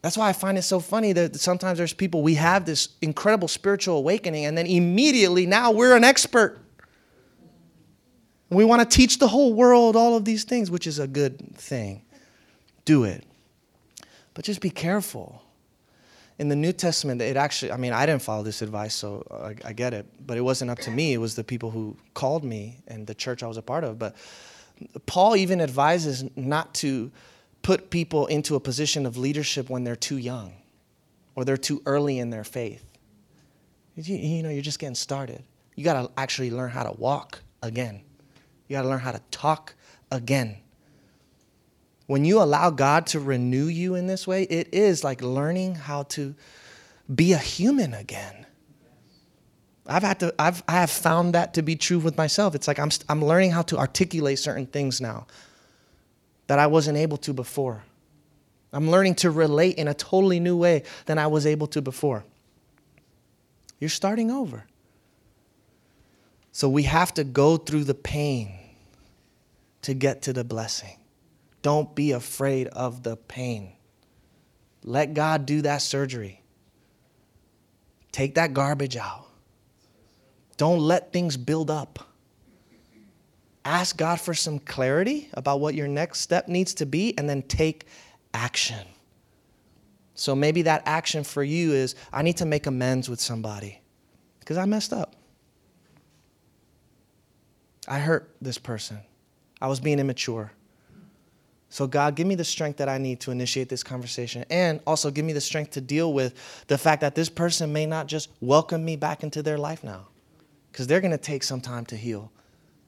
That's 0.00 0.16
why 0.16 0.30
I 0.30 0.32
find 0.32 0.56
it 0.56 0.62
so 0.62 0.80
funny 0.80 1.12
that 1.12 1.36
sometimes 1.36 1.76
there's 1.76 1.92
people, 1.92 2.22
we 2.22 2.36
have 2.36 2.64
this 2.64 2.88
incredible 3.02 3.48
spiritual 3.48 3.98
awakening, 3.98 4.46
and 4.46 4.56
then 4.56 4.66
immediately 4.66 5.44
now 5.44 5.72
we're 5.72 5.94
an 5.94 6.04
expert. 6.04 6.58
We 8.48 8.64
want 8.64 8.88
to 8.88 8.96
teach 8.96 9.18
the 9.18 9.28
whole 9.28 9.52
world 9.54 9.96
all 9.96 10.16
of 10.16 10.24
these 10.24 10.44
things, 10.44 10.70
which 10.70 10.86
is 10.86 10.98
a 10.98 11.06
good 11.06 11.56
thing 11.56 12.02
do 12.86 13.04
it. 13.04 13.24
But 14.32 14.46
just 14.46 14.62
be 14.62 14.70
careful. 14.70 15.42
In 16.38 16.48
the 16.48 16.56
New 16.56 16.72
Testament, 16.72 17.20
it 17.20 17.36
actually, 17.36 17.72
I 17.72 17.76
mean, 17.76 17.92
I 17.92 18.06
didn't 18.06 18.22
follow 18.22 18.42
this 18.42 18.62
advice, 18.62 18.94
so 18.94 19.26
I, 19.30 19.68
I 19.68 19.72
get 19.72 19.92
it, 19.92 20.06
but 20.26 20.36
it 20.38 20.42
wasn't 20.42 20.70
up 20.70 20.78
to 20.80 20.90
me. 20.90 21.12
It 21.12 21.18
was 21.18 21.34
the 21.34 21.44
people 21.44 21.70
who 21.70 21.96
called 22.14 22.44
me 22.44 22.78
and 22.86 23.06
the 23.06 23.14
church 23.14 23.42
I 23.42 23.46
was 23.46 23.56
a 23.56 23.62
part 23.62 23.84
of. 23.84 23.98
But 23.98 24.14
Paul 25.06 25.36
even 25.36 25.60
advises 25.60 26.24
not 26.36 26.74
to 26.74 27.10
put 27.62 27.90
people 27.90 28.26
into 28.26 28.54
a 28.54 28.60
position 28.60 29.06
of 29.06 29.16
leadership 29.16 29.68
when 29.68 29.84
they're 29.84 29.96
too 29.96 30.18
young 30.18 30.52
or 31.34 31.44
they're 31.44 31.56
too 31.56 31.82
early 31.86 32.18
in 32.18 32.30
their 32.30 32.44
faith. 32.44 32.84
You, 33.96 34.16
you 34.16 34.42
know, 34.42 34.50
you're 34.50 34.62
just 34.62 34.78
getting 34.78 34.94
started. 34.94 35.42
You 35.74 35.84
got 35.84 36.02
to 36.02 36.10
actually 36.18 36.50
learn 36.50 36.70
how 36.70 36.82
to 36.82 36.92
walk 36.92 37.40
again. 37.62 38.02
You 38.68 38.76
got 38.76 38.82
to 38.82 38.88
learn 38.88 39.00
how 39.00 39.12
to 39.12 39.20
talk 39.30 39.74
again. 40.10 40.56
When 42.06 42.24
you 42.24 42.40
allow 42.40 42.70
God 42.70 43.06
to 43.08 43.20
renew 43.20 43.66
you 43.66 43.94
in 43.94 44.06
this 44.06 44.26
way, 44.26 44.44
it 44.44 44.68
is 44.72 45.02
like 45.02 45.22
learning 45.22 45.74
how 45.74 46.04
to 46.04 46.34
be 47.12 47.32
a 47.32 47.38
human 47.38 47.94
again. 47.94 48.46
I've 49.88 50.02
had 50.02 50.20
to, 50.20 50.34
I've, 50.38 50.62
I 50.66 50.72
have 50.72 50.90
found 50.90 51.34
that 51.34 51.54
to 51.54 51.62
be 51.62 51.76
true 51.76 51.98
with 51.98 52.16
myself. 52.16 52.54
It's 52.54 52.66
like 52.66 52.78
I'm, 52.78 52.90
I'm 53.08 53.24
learning 53.24 53.52
how 53.52 53.62
to 53.62 53.78
articulate 53.78 54.38
certain 54.38 54.66
things 54.66 55.00
now 55.00 55.26
that 56.48 56.58
I 56.58 56.66
wasn't 56.66 56.98
able 56.98 57.16
to 57.18 57.32
before. 57.32 57.82
I'm 58.72 58.90
learning 58.90 59.14
to 59.16 59.30
relate 59.30 59.76
in 59.76 59.88
a 59.88 59.94
totally 59.94 60.40
new 60.40 60.56
way 60.56 60.82
than 61.06 61.18
I 61.18 61.28
was 61.28 61.46
able 61.46 61.66
to 61.68 61.82
before. 61.82 62.24
You're 63.78 63.90
starting 63.90 64.30
over. 64.30 64.64
So 66.52 66.68
we 66.68 66.84
have 66.84 67.14
to 67.14 67.24
go 67.24 67.56
through 67.56 67.84
the 67.84 67.94
pain 67.94 68.55
to 69.86 69.94
get 69.94 70.22
to 70.22 70.32
the 70.32 70.42
blessing. 70.42 70.98
Don't 71.62 71.94
be 71.94 72.10
afraid 72.10 72.66
of 72.66 73.04
the 73.04 73.16
pain. 73.16 73.72
Let 74.82 75.14
God 75.14 75.46
do 75.46 75.62
that 75.62 75.80
surgery. 75.80 76.42
Take 78.10 78.34
that 78.34 78.52
garbage 78.52 78.96
out. 78.96 79.28
Don't 80.56 80.80
let 80.80 81.12
things 81.12 81.36
build 81.36 81.70
up. 81.70 82.00
ask 83.64 83.96
God 83.96 84.20
for 84.20 84.34
some 84.34 84.58
clarity 84.58 85.28
about 85.34 85.60
what 85.60 85.76
your 85.76 85.86
next 85.86 86.18
step 86.18 86.48
needs 86.48 86.74
to 86.74 86.86
be, 86.86 87.16
and 87.16 87.30
then 87.30 87.42
take 87.42 87.86
action. 88.34 88.88
So 90.14 90.34
maybe 90.34 90.62
that 90.62 90.82
action 90.84 91.22
for 91.22 91.44
you 91.44 91.74
is 91.74 91.94
I 92.12 92.22
need 92.22 92.38
to 92.38 92.44
make 92.44 92.66
amends 92.66 93.08
with 93.08 93.20
somebody 93.20 93.82
because 94.40 94.56
I 94.56 94.64
messed 94.64 94.92
up. 94.92 95.14
I 97.86 98.00
hurt 98.00 98.34
this 98.40 98.58
person. 98.58 98.98
I 99.60 99.68
was 99.68 99.80
being 99.80 99.98
immature. 99.98 100.52
So, 101.68 101.86
God, 101.86 102.14
give 102.14 102.26
me 102.26 102.36
the 102.36 102.44
strength 102.44 102.76
that 102.76 102.88
I 102.88 102.96
need 102.98 103.20
to 103.20 103.30
initiate 103.30 103.68
this 103.68 103.82
conversation. 103.82 104.44
And 104.50 104.80
also 104.86 105.10
give 105.10 105.24
me 105.24 105.32
the 105.32 105.40
strength 105.40 105.72
to 105.72 105.80
deal 105.80 106.12
with 106.12 106.64
the 106.68 106.78
fact 106.78 107.00
that 107.00 107.14
this 107.14 107.28
person 107.28 107.72
may 107.72 107.86
not 107.86 108.06
just 108.06 108.30
welcome 108.40 108.84
me 108.84 108.96
back 108.96 109.22
into 109.22 109.42
their 109.42 109.58
life 109.58 109.82
now, 109.82 110.06
because 110.70 110.86
they're 110.86 111.00
going 111.00 111.10
to 111.10 111.18
take 111.18 111.42
some 111.42 111.60
time 111.60 111.84
to 111.86 111.96
heal. 111.96 112.30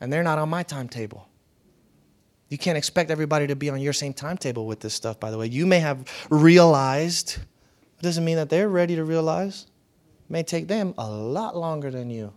And 0.00 0.12
they're 0.12 0.22
not 0.22 0.38
on 0.38 0.48
my 0.48 0.62
timetable. 0.62 1.28
You 2.48 2.56
can't 2.56 2.78
expect 2.78 3.10
everybody 3.10 3.46
to 3.48 3.56
be 3.56 3.68
on 3.68 3.80
your 3.80 3.92
same 3.92 4.14
timetable 4.14 4.66
with 4.66 4.80
this 4.80 4.94
stuff, 4.94 5.18
by 5.18 5.30
the 5.30 5.36
way. 5.36 5.46
You 5.46 5.66
may 5.66 5.80
have 5.80 6.04
realized, 6.30 7.36
it 7.98 8.02
doesn't 8.02 8.24
mean 8.24 8.36
that 8.36 8.48
they're 8.48 8.68
ready 8.68 8.94
to 8.96 9.04
realize. 9.04 9.66
It 10.28 10.32
may 10.32 10.44
take 10.44 10.68
them 10.68 10.94
a 10.96 11.10
lot 11.10 11.56
longer 11.56 11.90
than 11.90 12.10
you. 12.10 12.32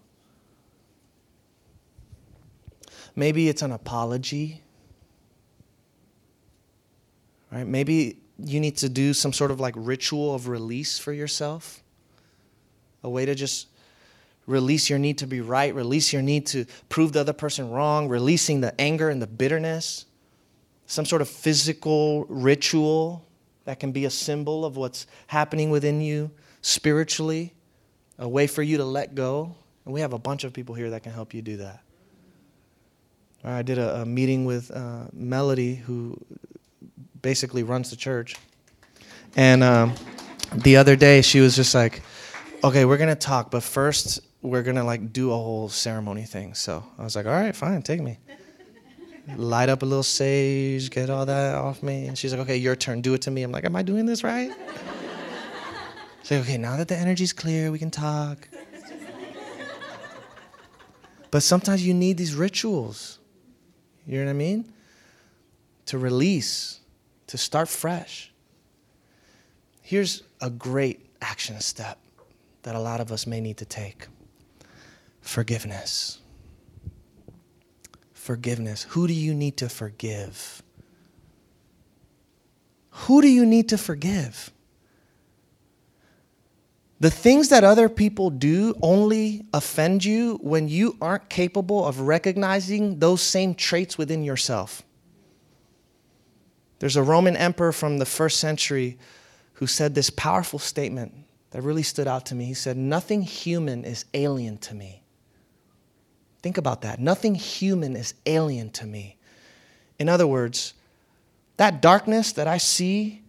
Maybe 3.16 3.50
it's 3.50 3.62
an 3.62 3.72
apology. 3.72 4.62
Right? 7.52 7.68
Maybe 7.68 8.18
you 8.38 8.60
need 8.60 8.78
to 8.78 8.90
do 8.90 9.14
some 9.14 9.34
sort 9.34 9.52
of 9.52 9.60
like 9.60 9.76
ritual 9.78 10.34
of 10.34 10.48
release 10.48 10.98
for 10.98 11.14
yourself. 11.14 11.84
A 13.04 13.10
way 13.10 13.26
to 13.26 13.36
just 13.36 13.68
release 14.48 14.90
your 14.90 15.00
need 15.00 15.18
to 15.20 15.28
be 15.28 15.42
right, 15.42 15.74
release 15.74 16.12
your 16.12 16.22
need 16.22 16.46
to 16.48 16.66
prove 16.90 17.14
the 17.14 17.20
other 17.20 17.34
person 17.34 17.70
wrong, 17.70 18.08
releasing 18.08 18.62
the 18.62 18.80
anger 18.80 19.10
and 19.10 19.22
the 19.22 19.28
bitterness. 19.28 20.06
Some 20.88 21.06
sort 21.06 21.22
of 21.22 21.30
physical 21.30 22.26
ritual 22.26 23.26
that 23.66 23.80
can 23.80 23.92
be 23.92 24.06
a 24.06 24.10
symbol 24.10 24.66
of 24.66 24.78
what's 24.78 25.08
happening 25.28 25.70
within 25.70 26.02
you 26.02 26.32
spiritually, 26.62 27.54
a 28.18 28.28
way 28.28 28.48
for 28.48 28.64
you 28.64 28.78
to 28.78 28.86
let 28.86 29.16
go. 29.16 29.56
And 29.86 29.94
we 29.94 30.02
have 30.02 30.14
a 30.14 30.20
bunch 30.20 30.44
of 30.44 30.54
people 30.54 30.76
here 30.76 30.90
that 30.92 31.04
can 31.04 31.12
help 31.12 31.34
you 31.34 31.42
do 31.42 31.58
that. 31.58 31.82
I 33.44 33.62
did 33.62 33.78
a, 33.78 34.02
a 34.02 34.06
meeting 34.06 34.46
with 34.46 34.72
uh, 34.72 35.06
Melody, 35.14 35.76
who 35.76 36.18
basically 37.22 37.64
runs 37.64 37.90
the 37.90 37.96
church. 37.96 38.36
And 39.36 39.64
um, 39.64 39.94
the 40.54 40.78
other 40.78 40.96
day, 40.96 41.22
she 41.22 41.40
was 41.40 41.56
just 41.56 41.74
like, 41.74 42.02
okay, 42.64 42.86
we're 42.86 42.98
going 42.98 43.10
to 43.10 43.16
talk, 43.16 43.52
but 43.52 43.64
first, 43.64 44.22
we're 44.42 44.64
going 44.64 44.76
to 44.76 44.84
like 44.84 45.14
do 45.14 45.32
a 45.32 45.36
whole 45.36 45.70
ceremony 45.70 46.24
thing. 46.24 46.54
So 46.54 46.84
I 46.98 47.04
was 47.04 47.16
like, 47.16 47.26
all 47.26 47.32
right, 47.32 47.56
fine, 47.56 47.82
take 47.82 48.02
me. 48.02 48.18
Light 49.38 49.70
up 49.70 49.84
a 49.84 49.86
little 49.86 50.04
sage, 50.04 50.90
get 50.90 51.10
all 51.10 51.26
that 51.26 51.56
off 51.56 51.84
me. 51.84 52.08
And 52.08 52.18
she's 52.18 52.34
like, 52.34 52.42
okay, 52.42 52.58
your 52.58 52.76
turn, 52.76 53.02
do 53.02 53.14
it 53.14 53.22
to 53.22 53.32
me. 53.32 53.44
I'm 53.44 53.52
like, 53.52 53.66
am 53.66 53.76
I 53.76 53.84
doing 53.84 54.06
this 54.06 54.24
right? 54.24 54.52
She's 56.24 56.32
like, 56.32 56.42
okay, 56.42 56.58
now 56.58 56.78
that 56.78 56.88
the 56.88 56.96
energy's 56.96 57.34
clear, 57.34 57.72
we 57.72 57.80
can 57.80 57.90
talk. 57.90 58.48
But 61.32 61.44
sometimes 61.44 61.86
you 61.86 61.94
need 61.94 62.18
these 62.18 62.36
rituals. 62.36 63.20
You 64.12 64.18
know 64.18 64.26
what 64.26 64.32
I 64.32 64.34
mean? 64.34 64.74
To 65.86 65.98
release, 65.98 66.82
to 67.28 67.38
start 67.38 67.70
fresh. 67.70 68.30
Here's 69.82 70.24
a 70.42 70.50
great 70.50 71.06
action 71.22 71.58
step 71.62 71.98
that 72.64 72.76
a 72.76 72.80
lot 72.80 73.00
of 73.00 73.14
us 73.14 73.26
may 73.26 73.40
need 73.40 73.56
to 73.60 73.66
take 73.66 74.08
forgiveness. 75.22 76.20
Forgiveness. 78.12 78.84
Who 78.90 79.08
do 79.08 79.14
you 79.14 79.34
need 79.34 79.56
to 79.58 79.70
forgive? 79.70 80.62
Who 82.90 83.22
do 83.22 83.30
you 83.30 83.46
need 83.46 83.70
to 83.70 83.78
forgive? 83.78 84.52
The 87.02 87.10
things 87.10 87.50
that 87.50 87.64
other 87.64 87.90
people 87.90 88.30
do 88.30 88.76
only 88.80 89.44
offend 89.56 90.06
you 90.06 90.38
when 90.44 90.70
you 90.70 90.98
aren't 91.02 91.30
capable 91.30 91.84
of 91.84 92.02
recognizing 92.02 93.00
those 93.00 93.24
same 93.24 93.56
traits 93.56 93.98
within 93.98 94.24
yourself. 94.24 94.84
There's 96.78 96.98
a 96.98 97.02
Roman 97.02 97.36
emperor 97.36 97.72
from 97.72 97.98
the 97.98 98.06
first 98.06 98.40
century 98.40 99.00
who 99.54 99.66
said 99.66 99.96
this 99.96 100.12
powerful 100.12 100.60
statement 100.60 101.16
that 101.50 101.64
really 101.64 101.82
stood 101.82 102.08
out 102.08 102.28
to 102.28 102.36
me. 102.36 102.46
He 102.46 102.54
said, 102.54 102.78
Nothing 102.78 103.24
human 103.24 103.84
is 103.84 104.06
alien 104.14 104.60
to 104.60 104.76
me. 104.76 105.02
Think 106.44 106.60
about 106.60 106.84
that. 106.84 107.00
Nothing 107.00 107.34
human 107.34 107.96
is 107.96 108.14
alien 108.28 108.70
to 108.74 108.86
me. 108.86 109.18
In 109.98 110.08
other 110.08 110.28
words, 110.28 110.76
that 111.58 111.82
darkness 111.82 112.32
that 112.34 112.48
I 112.48 112.60
see 112.60 113.24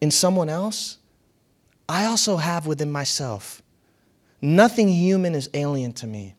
in 0.00 0.10
someone 0.10 0.48
else, 0.48 0.98
I 1.88 2.06
also 2.06 2.36
have 2.36 2.66
within 2.66 2.90
myself. 2.90 3.62
Nothing 4.40 4.88
human 4.88 5.34
is 5.34 5.50
alien 5.54 5.92
to 5.94 6.06
me. 6.06 6.34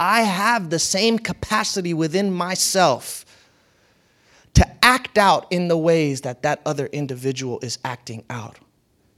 I 0.00 0.22
have 0.22 0.70
the 0.70 0.78
same 0.78 1.18
capacity 1.18 1.92
within 1.94 2.32
myself 2.32 3.24
to 4.54 4.66
act 4.84 5.18
out 5.18 5.46
in 5.50 5.68
the 5.68 5.76
ways 5.76 6.22
that 6.22 6.42
that 6.42 6.60
other 6.64 6.86
individual 6.86 7.58
is 7.62 7.78
acting 7.84 8.24
out. 8.30 8.58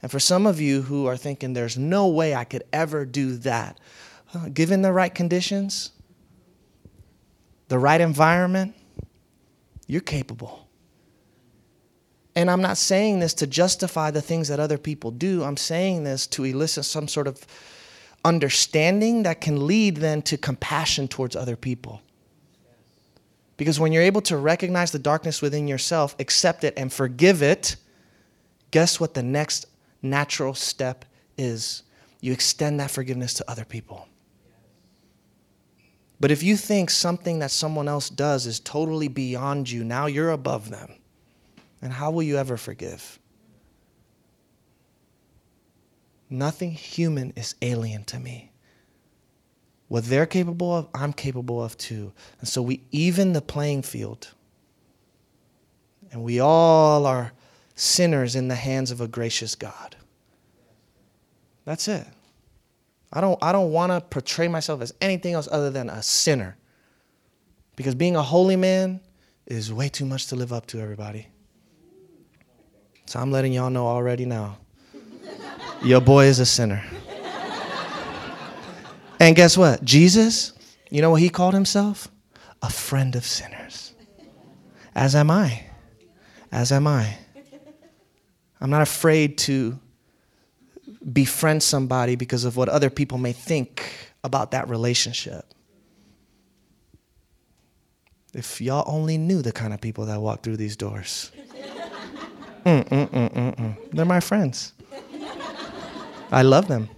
And 0.01 0.11
for 0.11 0.19
some 0.19 0.47
of 0.47 0.59
you 0.59 0.81
who 0.81 1.05
are 1.05 1.17
thinking, 1.17 1.53
there's 1.53 1.77
no 1.77 2.07
way 2.07 2.33
I 2.33 2.43
could 2.43 2.63
ever 2.73 3.05
do 3.05 3.37
that, 3.37 3.79
uh, 4.33 4.49
given 4.49 4.81
the 4.81 4.91
right 4.91 5.13
conditions, 5.13 5.91
the 7.67 7.77
right 7.77 8.01
environment, 8.01 8.75
you're 9.87 10.01
capable. 10.01 10.67
And 12.35 12.49
I'm 12.49 12.61
not 12.61 12.77
saying 12.77 13.19
this 13.19 13.33
to 13.35 13.47
justify 13.47 14.11
the 14.11 14.21
things 14.21 14.47
that 14.47 14.59
other 14.59 14.77
people 14.77 15.11
do. 15.11 15.43
I'm 15.43 15.57
saying 15.57 16.03
this 16.03 16.27
to 16.27 16.45
elicit 16.45 16.85
some 16.85 17.07
sort 17.07 17.27
of 17.27 17.45
understanding 18.23 19.23
that 19.23 19.41
can 19.41 19.67
lead 19.67 19.97
then 19.97 20.21
to 20.23 20.37
compassion 20.37 21.07
towards 21.07 21.35
other 21.35 21.55
people. 21.55 22.01
Because 23.57 23.79
when 23.79 23.91
you're 23.91 24.03
able 24.03 24.21
to 24.21 24.37
recognize 24.37 24.91
the 24.91 24.99
darkness 24.99 25.41
within 25.41 25.67
yourself, 25.67 26.15
accept 26.19 26.63
it, 26.63 26.73
and 26.77 26.91
forgive 26.91 27.43
it, 27.43 27.75
guess 28.71 28.99
what 28.99 29.13
the 29.13 29.23
next 29.23 29.65
natural 30.01 30.53
step 30.53 31.05
is? 31.37 31.83
You 32.21 32.31
extend 32.31 32.79
that 32.79 32.91
forgiveness 32.91 33.33
to 33.35 33.51
other 33.51 33.65
people. 33.65 34.07
But 36.19 36.31
if 36.31 36.43
you 36.43 36.55
think 36.55 36.91
something 36.91 37.39
that 37.39 37.51
someone 37.51 37.87
else 37.87 38.09
does 38.09 38.45
is 38.45 38.59
totally 38.59 39.07
beyond 39.07 39.69
you, 39.69 39.83
now 39.83 40.05
you're 40.05 40.29
above 40.29 40.69
them. 40.69 40.93
And 41.81 41.91
how 41.91 42.11
will 42.11 42.23
you 42.23 42.37
ever 42.37 42.57
forgive? 42.57 43.19
Nothing 46.29 46.71
human 46.71 47.33
is 47.35 47.55
alien 47.61 48.03
to 48.05 48.19
me. 48.19 48.51
What 49.87 50.05
they're 50.05 50.25
capable 50.25 50.73
of, 50.73 50.87
I'm 50.93 51.11
capable 51.11 51.61
of 51.61 51.77
too. 51.77 52.13
And 52.39 52.47
so 52.47 52.61
we 52.61 52.83
even 52.91 53.33
the 53.33 53.41
playing 53.41 53.81
field. 53.81 54.29
And 56.11 56.23
we 56.23 56.39
all 56.39 57.05
are 57.05 57.33
sinners 57.75 58.35
in 58.35 58.47
the 58.47 58.55
hands 58.55 58.91
of 58.91 59.01
a 59.01 59.07
gracious 59.07 59.55
God. 59.55 59.97
That's 61.65 61.87
it. 61.87 62.07
I 63.11 63.19
don't, 63.19 63.37
I 63.41 63.51
don't 63.51 63.71
want 63.71 63.91
to 63.91 63.99
portray 63.99 64.47
myself 64.47 64.81
as 64.81 64.93
anything 65.01 65.33
else 65.33 65.49
other 65.51 65.69
than 65.69 65.89
a 65.89 66.01
sinner. 66.01 66.55
Because 67.75 67.95
being 67.95 68.15
a 68.15 68.21
holy 68.21 68.55
man 68.55 69.01
is 69.45 69.73
way 69.73 69.89
too 69.89 70.05
much 70.05 70.27
to 70.27 70.35
live 70.35 70.53
up 70.53 70.65
to, 70.67 70.79
everybody. 70.79 71.27
So 73.11 73.19
I'm 73.19 73.29
letting 73.29 73.51
y'all 73.51 73.69
know 73.69 73.87
already 73.87 74.23
now. 74.23 74.57
Your 75.83 75.99
boy 75.99 76.27
is 76.27 76.39
a 76.39 76.45
sinner. 76.45 76.81
And 79.19 79.35
guess 79.35 79.57
what? 79.57 79.83
Jesus, 79.83 80.53
you 80.89 81.01
know 81.01 81.09
what 81.09 81.19
he 81.19 81.27
called 81.27 81.53
himself? 81.53 82.07
A 82.61 82.69
friend 82.69 83.17
of 83.17 83.25
sinners. 83.25 83.93
As 84.95 85.13
am 85.13 85.29
I. 85.29 85.61
As 86.53 86.71
am 86.71 86.87
I. 86.87 87.17
I'm 88.61 88.69
not 88.69 88.81
afraid 88.81 89.37
to 89.39 89.77
befriend 91.11 91.63
somebody 91.63 92.15
because 92.15 92.45
of 92.45 92.55
what 92.55 92.69
other 92.69 92.89
people 92.89 93.17
may 93.17 93.33
think 93.33 93.91
about 94.23 94.51
that 94.51 94.69
relationship. 94.69 95.53
If 98.33 98.61
y'all 98.61 98.85
only 98.87 99.17
knew 99.17 99.41
the 99.41 99.51
kind 99.51 99.73
of 99.73 99.81
people 99.81 100.05
that 100.05 100.21
walk 100.21 100.43
through 100.43 100.55
these 100.55 100.77
doors. 100.77 101.29
Mm, 102.65 102.87
mm, 102.87 103.09
mm, 103.09 103.33
mm, 103.33 103.55
mm. 103.55 103.91
They're 103.91 104.05
my 104.05 104.19
friends. 104.19 104.73
I 106.31 106.43
love 106.43 106.67
them. 106.67 106.89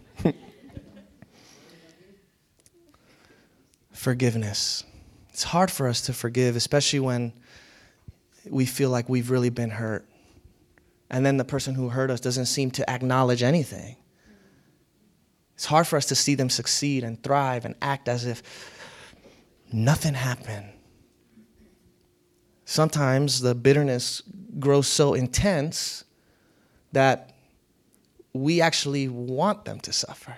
Forgiveness. 3.91 4.83
It's 5.29 5.43
hard 5.43 5.71
for 5.71 5.87
us 5.87 6.01
to 6.01 6.13
forgive, 6.13 6.55
especially 6.55 6.99
when 6.99 7.31
we 8.49 8.65
feel 8.65 8.89
like 8.89 9.07
we've 9.07 9.31
really 9.31 9.49
been 9.49 9.69
hurt. 9.69 10.05
And 11.09 11.25
then 11.25 11.37
the 11.37 11.45
person 11.45 11.75
who 11.75 11.89
hurt 11.89 12.11
us 12.11 12.19
doesn't 12.19 12.47
seem 12.47 12.71
to 12.71 12.89
acknowledge 12.89 13.43
anything. 13.43 13.95
It's 15.55 15.65
hard 15.65 15.87
for 15.87 15.95
us 15.95 16.07
to 16.07 16.15
see 16.15 16.35
them 16.35 16.49
succeed 16.49 17.03
and 17.03 17.21
thrive 17.23 17.63
and 17.63 17.75
act 17.81 18.09
as 18.09 18.25
if 18.25 18.43
nothing 19.71 20.15
happened. 20.15 20.72
Sometimes 22.65 23.41
the 23.41 23.55
bitterness 23.55 24.21
grows 24.59 24.87
so 24.87 25.13
intense 25.13 26.03
that 26.91 27.33
we 28.33 28.61
actually 28.61 29.07
want 29.07 29.65
them 29.65 29.79
to 29.81 29.93
suffer. 29.93 30.37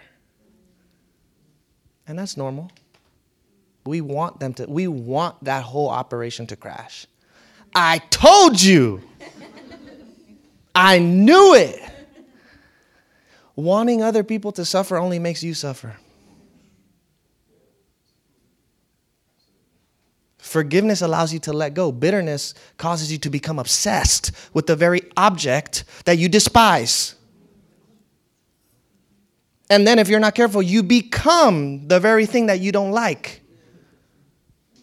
And 2.08 2.20
that's 2.20 2.38
normal. 2.38 2.72
We 3.86 4.02
want 4.02 4.40
them 4.40 4.54
to, 4.56 4.66
we 4.66 4.88
want 4.88 5.44
that 5.44 5.64
whole 5.64 5.90
operation 5.90 6.48
to 6.48 6.56
crash. 6.56 7.08
I 7.74 8.00
told 8.10 8.62
you. 8.62 9.02
I 10.74 11.00
knew 11.00 11.56
it. 11.56 11.82
Wanting 13.56 14.02
other 14.04 14.24
people 14.24 14.52
to 14.54 14.66
suffer 14.66 14.98
only 14.98 15.20
makes 15.20 15.42
you 15.42 15.54
suffer. 15.54 15.96
Forgiveness 20.56 21.02
allows 21.02 21.34
you 21.34 21.40
to 21.40 21.52
let 21.52 21.74
go. 21.74 21.92
Bitterness 21.92 22.54
causes 22.78 23.12
you 23.12 23.18
to 23.18 23.30
become 23.30 23.60
obsessed 23.60 24.32
with 24.54 24.68
the 24.68 24.76
very 24.78 25.02
object 25.18 25.84
that 26.06 26.18
you 26.18 26.30
despise. 26.30 27.16
And 29.70 29.86
then, 29.86 30.00
if 30.00 30.08
you're 30.08 30.22
not 30.22 30.34
careful, 30.34 30.62
you 30.62 30.82
become 30.82 31.90
the 31.90 32.00
very 32.00 32.26
thing 32.26 32.46
that 32.46 32.62
you 32.62 32.72
don't 32.72 32.94
like. 32.94 33.42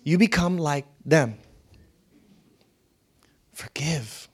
You 0.02 0.18
become 0.18 0.58
like 0.58 0.84
them. 1.06 1.38
Forgive, 3.54 4.28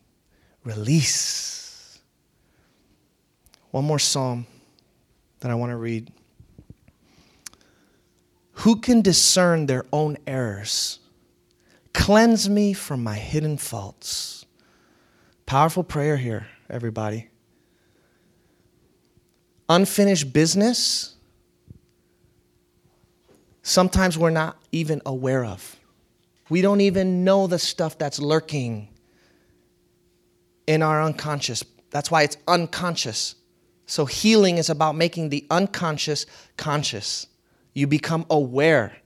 release. 0.65 2.01
One 3.71 3.85
more 3.85 4.01
psalm 4.01 4.45
that 5.39 5.53
I 5.53 5.55
want 5.55 5.71
to 5.71 5.77
read. 5.77 6.11
Who 8.55 8.81
can 8.81 9.03
discern 9.03 9.67
their 9.67 9.85
own 9.93 10.17
errors? 10.27 10.98
Cleanse 11.93 12.49
me 12.49 12.73
from 12.73 13.03
my 13.03 13.17
hidden 13.17 13.57
faults. 13.57 14.47
Powerful 15.47 15.83
prayer 15.83 16.17
here, 16.17 16.47
everybody. 16.69 17.29
Unfinished 19.69 20.33
business, 20.33 21.17
sometimes 23.63 24.17
we're 24.17 24.31
not 24.31 24.57
even 24.73 25.03
aware 25.05 25.45
of. 25.45 25.77
We 26.49 26.63
don't 26.63 26.81
even 26.81 27.25
know 27.25 27.47
the 27.47 27.59
stuff 27.59 27.99
that's 27.99 28.19
lurking 28.19 28.89
in 30.67 30.83
our 30.83 31.03
unconscious. 31.03 31.65
That's 31.91 32.11
why 32.11 32.23
it's 32.23 32.37
unconscious. 32.47 33.35
So, 33.87 34.05
healing 34.05 34.59
is 34.59 34.69
about 34.69 34.97
making 34.97 35.31
the 35.31 35.47
unconscious 35.51 36.27
conscious. 36.57 37.27
You 37.75 37.87
become 37.87 38.27
aware 38.29 38.97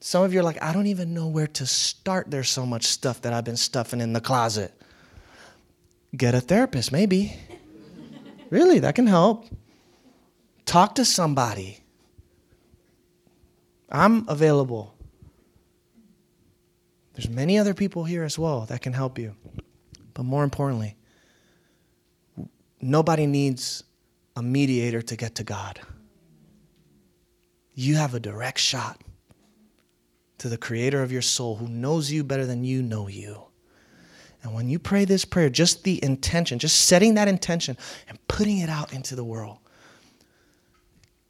some 0.00 0.22
of 0.22 0.32
you 0.32 0.40
are 0.40 0.42
like, 0.42 0.62
I 0.62 0.72
don't 0.72 0.86
even 0.86 1.14
know 1.14 1.26
where 1.28 1.46
to 1.46 1.66
start. 1.66 2.30
There's 2.30 2.50
so 2.50 2.66
much 2.66 2.84
stuff 2.84 3.22
that 3.22 3.32
I've 3.32 3.44
been 3.44 3.56
stuffing 3.56 4.00
in 4.00 4.12
the 4.12 4.20
closet. 4.20 4.72
Get 6.16 6.34
a 6.34 6.40
therapist, 6.40 6.92
maybe. 6.92 7.36
really, 8.50 8.78
that 8.80 8.94
can 8.94 9.06
help. 9.06 9.46
Talk 10.64 10.96
to 10.96 11.04
somebody. 11.04 11.80
I'm 13.90 14.28
available. 14.28 14.94
There's 17.14 17.30
many 17.30 17.58
other 17.58 17.72
people 17.72 18.04
here 18.04 18.24
as 18.24 18.38
well 18.38 18.66
that 18.66 18.82
can 18.82 18.92
help 18.92 19.18
you. 19.18 19.34
But 20.12 20.24
more 20.24 20.44
importantly, 20.44 20.96
nobody 22.80 23.26
needs 23.26 23.84
a 24.34 24.42
mediator 24.42 25.00
to 25.00 25.16
get 25.16 25.34
to 25.36 25.44
God. 25.44 25.80
You 27.74 27.96
have 27.96 28.14
a 28.14 28.20
direct 28.20 28.58
shot 28.58 29.00
to 30.38 30.48
the 30.48 30.58
creator 30.58 31.02
of 31.02 31.12
your 31.12 31.22
soul 31.22 31.56
who 31.56 31.68
knows 31.68 32.10
you 32.10 32.22
better 32.24 32.46
than 32.46 32.64
you 32.64 32.82
know 32.82 33.08
you. 33.08 33.42
And 34.42 34.54
when 34.54 34.68
you 34.68 34.78
pray 34.78 35.04
this 35.04 35.24
prayer, 35.24 35.48
just 35.48 35.82
the 35.82 36.02
intention, 36.04 36.58
just 36.58 36.84
setting 36.84 37.14
that 37.14 37.28
intention 37.28 37.76
and 38.08 38.18
putting 38.28 38.58
it 38.58 38.68
out 38.68 38.92
into 38.92 39.16
the 39.16 39.24
world 39.24 39.58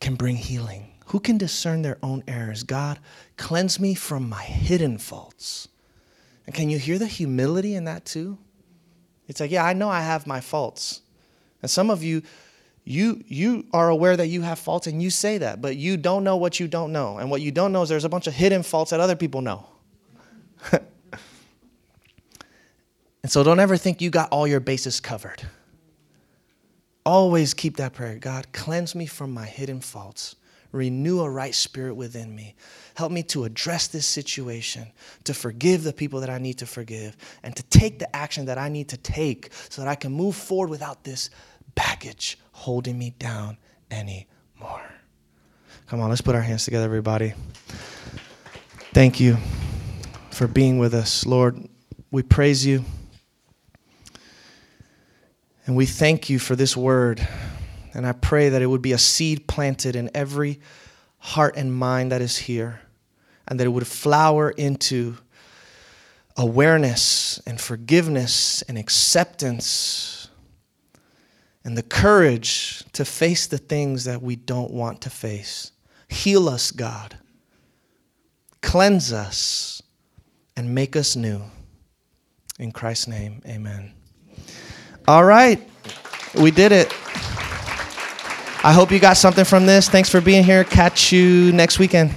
can 0.00 0.16
bring 0.16 0.36
healing. 0.36 0.92
Who 1.06 1.20
can 1.20 1.38
discern 1.38 1.82
their 1.82 1.98
own 2.02 2.24
errors? 2.26 2.62
God, 2.62 2.98
cleanse 3.36 3.80
me 3.80 3.94
from 3.94 4.28
my 4.28 4.42
hidden 4.42 4.98
faults. 4.98 5.68
And 6.46 6.54
can 6.54 6.68
you 6.68 6.78
hear 6.78 6.98
the 6.98 7.06
humility 7.06 7.74
in 7.74 7.84
that 7.84 8.04
too? 8.04 8.38
It's 9.28 9.40
like, 9.40 9.50
yeah, 9.50 9.64
I 9.64 9.72
know 9.72 9.88
I 9.88 10.00
have 10.00 10.26
my 10.26 10.40
faults. 10.40 11.00
And 11.62 11.70
some 11.70 11.90
of 11.90 12.02
you, 12.02 12.22
you 12.86 13.22
you 13.26 13.66
are 13.72 13.90
aware 13.90 14.16
that 14.16 14.28
you 14.28 14.42
have 14.42 14.58
faults 14.58 14.86
and 14.86 15.02
you 15.02 15.10
say 15.10 15.38
that 15.38 15.60
but 15.60 15.76
you 15.76 15.96
don't 15.96 16.24
know 16.24 16.36
what 16.36 16.58
you 16.58 16.68
don't 16.68 16.92
know. 16.92 17.18
And 17.18 17.30
what 17.30 17.42
you 17.42 17.50
don't 17.50 17.72
know 17.72 17.82
is 17.82 17.88
there's 17.88 18.04
a 18.04 18.08
bunch 18.08 18.26
of 18.26 18.32
hidden 18.32 18.62
faults 18.62 18.92
that 18.92 19.00
other 19.00 19.16
people 19.16 19.42
know. 19.42 19.66
And 23.26 23.32
so 23.32 23.42
don't 23.42 23.58
ever 23.58 23.76
think 23.76 24.00
you 24.00 24.08
got 24.08 24.30
all 24.30 24.46
your 24.46 24.60
bases 24.60 25.00
covered. 25.00 25.42
Always 27.04 27.54
keep 27.54 27.76
that 27.78 27.92
prayer. 27.92 28.18
God 28.20 28.52
cleanse 28.52 28.94
me 28.94 29.06
from 29.06 29.34
my 29.34 29.46
hidden 29.46 29.80
faults. 29.80 30.36
Renew 30.70 31.18
a 31.18 31.28
right 31.28 31.52
spirit 31.52 31.94
within 31.94 32.36
me. 32.36 32.54
Help 32.94 33.10
me 33.10 33.24
to 33.24 33.42
address 33.42 33.88
this 33.88 34.06
situation 34.06 34.86
to 35.24 35.34
forgive 35.34 35.82
the 35.82 35.92
people 35.92 36.20
that 36.20 36.30
i 36.30 36.38
need 36.38 36.58
to 36.58 36.66
forgive 36.66 37.16
and 37.42 37.56
to 37.56 37.64
take 37.64 37.98
the 37.98 38.14
action 38.14 38.44
that 38.46 38.58
i 38.58 38.68
need 38.68 38.88
to 38.90 38.96
take 38.96 39.52
so 39.70 39.82
that 39.82 39.88
i 39.88 39.96
can 39.96 40.12
move 40.12 40.36
forward 40.36 40.70
without 40.70 41.02
this 41.02 41.30
baggage 41.76 42.36
holding 42.50 42.98
me 42.98 43.14
down 43.20 43.56
anymore. 43.92 44.82
Come 45.86 46.00
on, 46.00 46.10
let's 46.10 46.20
put 46.20 46.34
our 46.34 46.42
hands 46.42 46.64
together, 46.64 46.86
everybody. 46.86 47.34
Thank 48.92 49.20
you 49.20 49.36
for 50.32 50.48
being 50.48 50.78
with 50.78 50.94
us. 50.94 51.24
Lord, 51.24 51.68
we 52.10 52.24
praise 52.24 52.66
you. 52.66 52.84
And 55.66 55.76
we 55.76 55.86
thank 55.86 56.28
you 56.28 56.40
for 56.40 56.56
this 56.56 56.76
word. 56.76 57.26
And 57.94 58.06
I 58.06 58.12
pray 58.12 58.48
that 58.48 58.62
it 58.62 58.66
would 58.66 58.82
be 58.82 58.92
a 58.92 58.98
seed 58.98 59.46
planted 59.46 59.94
in 59.94 60.10
every 60.12 60.60
heart 61.18 61.56
and 61.56 61.72
mind 61.74 62.12
that 62.12 62.20
is 62.20 62.36
here, 62.36 62.80
and 63.48 63.58
that 63.58 63.64
it 63.64 63.70
would 63.70 63.86
flower 63.86 64.50
into 64.50 65.16
awareness 66.36 67.40
and 67.46 67.60
forgiveness 67.60 68.62
and 68.62 68.76
acceptance 68.76 70.25
and 71.66 71.76
the 71.76 71.82
courage 71.82 72.84
to 72.92 73.04
face 73.04 73.48
the 73.48 73.58
things 73.58 74.04
that 74.04 74.22
we 74.22 74.36
don't 74.36 74.70
want 74.70 75.00
to 75.00 75.10
face. 75.10 75.72
Heal 76.08 76.48
us, 76.48 76.70
God. 76.70 77.18
Cleanse 78.62 79.12
us 79.12 79.82
and 80.56 80.72
make 80.72 80.94
us 80.94 81.16
new. 81.16 81.42
In 82.60 82.70
Christ's 82.70 83.08
name, 83.08 83.42
amen. 83.44 83.92
All 85.08 85.24
right, 85.24 85.60
we 86.40 86.52
did 86.52 86.70
it. 86.70 86.86
I 88.62 88.72
hope 88.72 88.92
you 88.92 89.00
got 89.00 89.16
something 89.16 89.44
from 89.44 89.66
this. 89.66 89.88
Thanks 89.88 90.08
for 90.08 90.20
being 90.20 90.44
here. 90.44 90.62
Catch 90.62 91.10
you 91.10 91.50
next 91.50 91.80
weekend. 91.80 92.14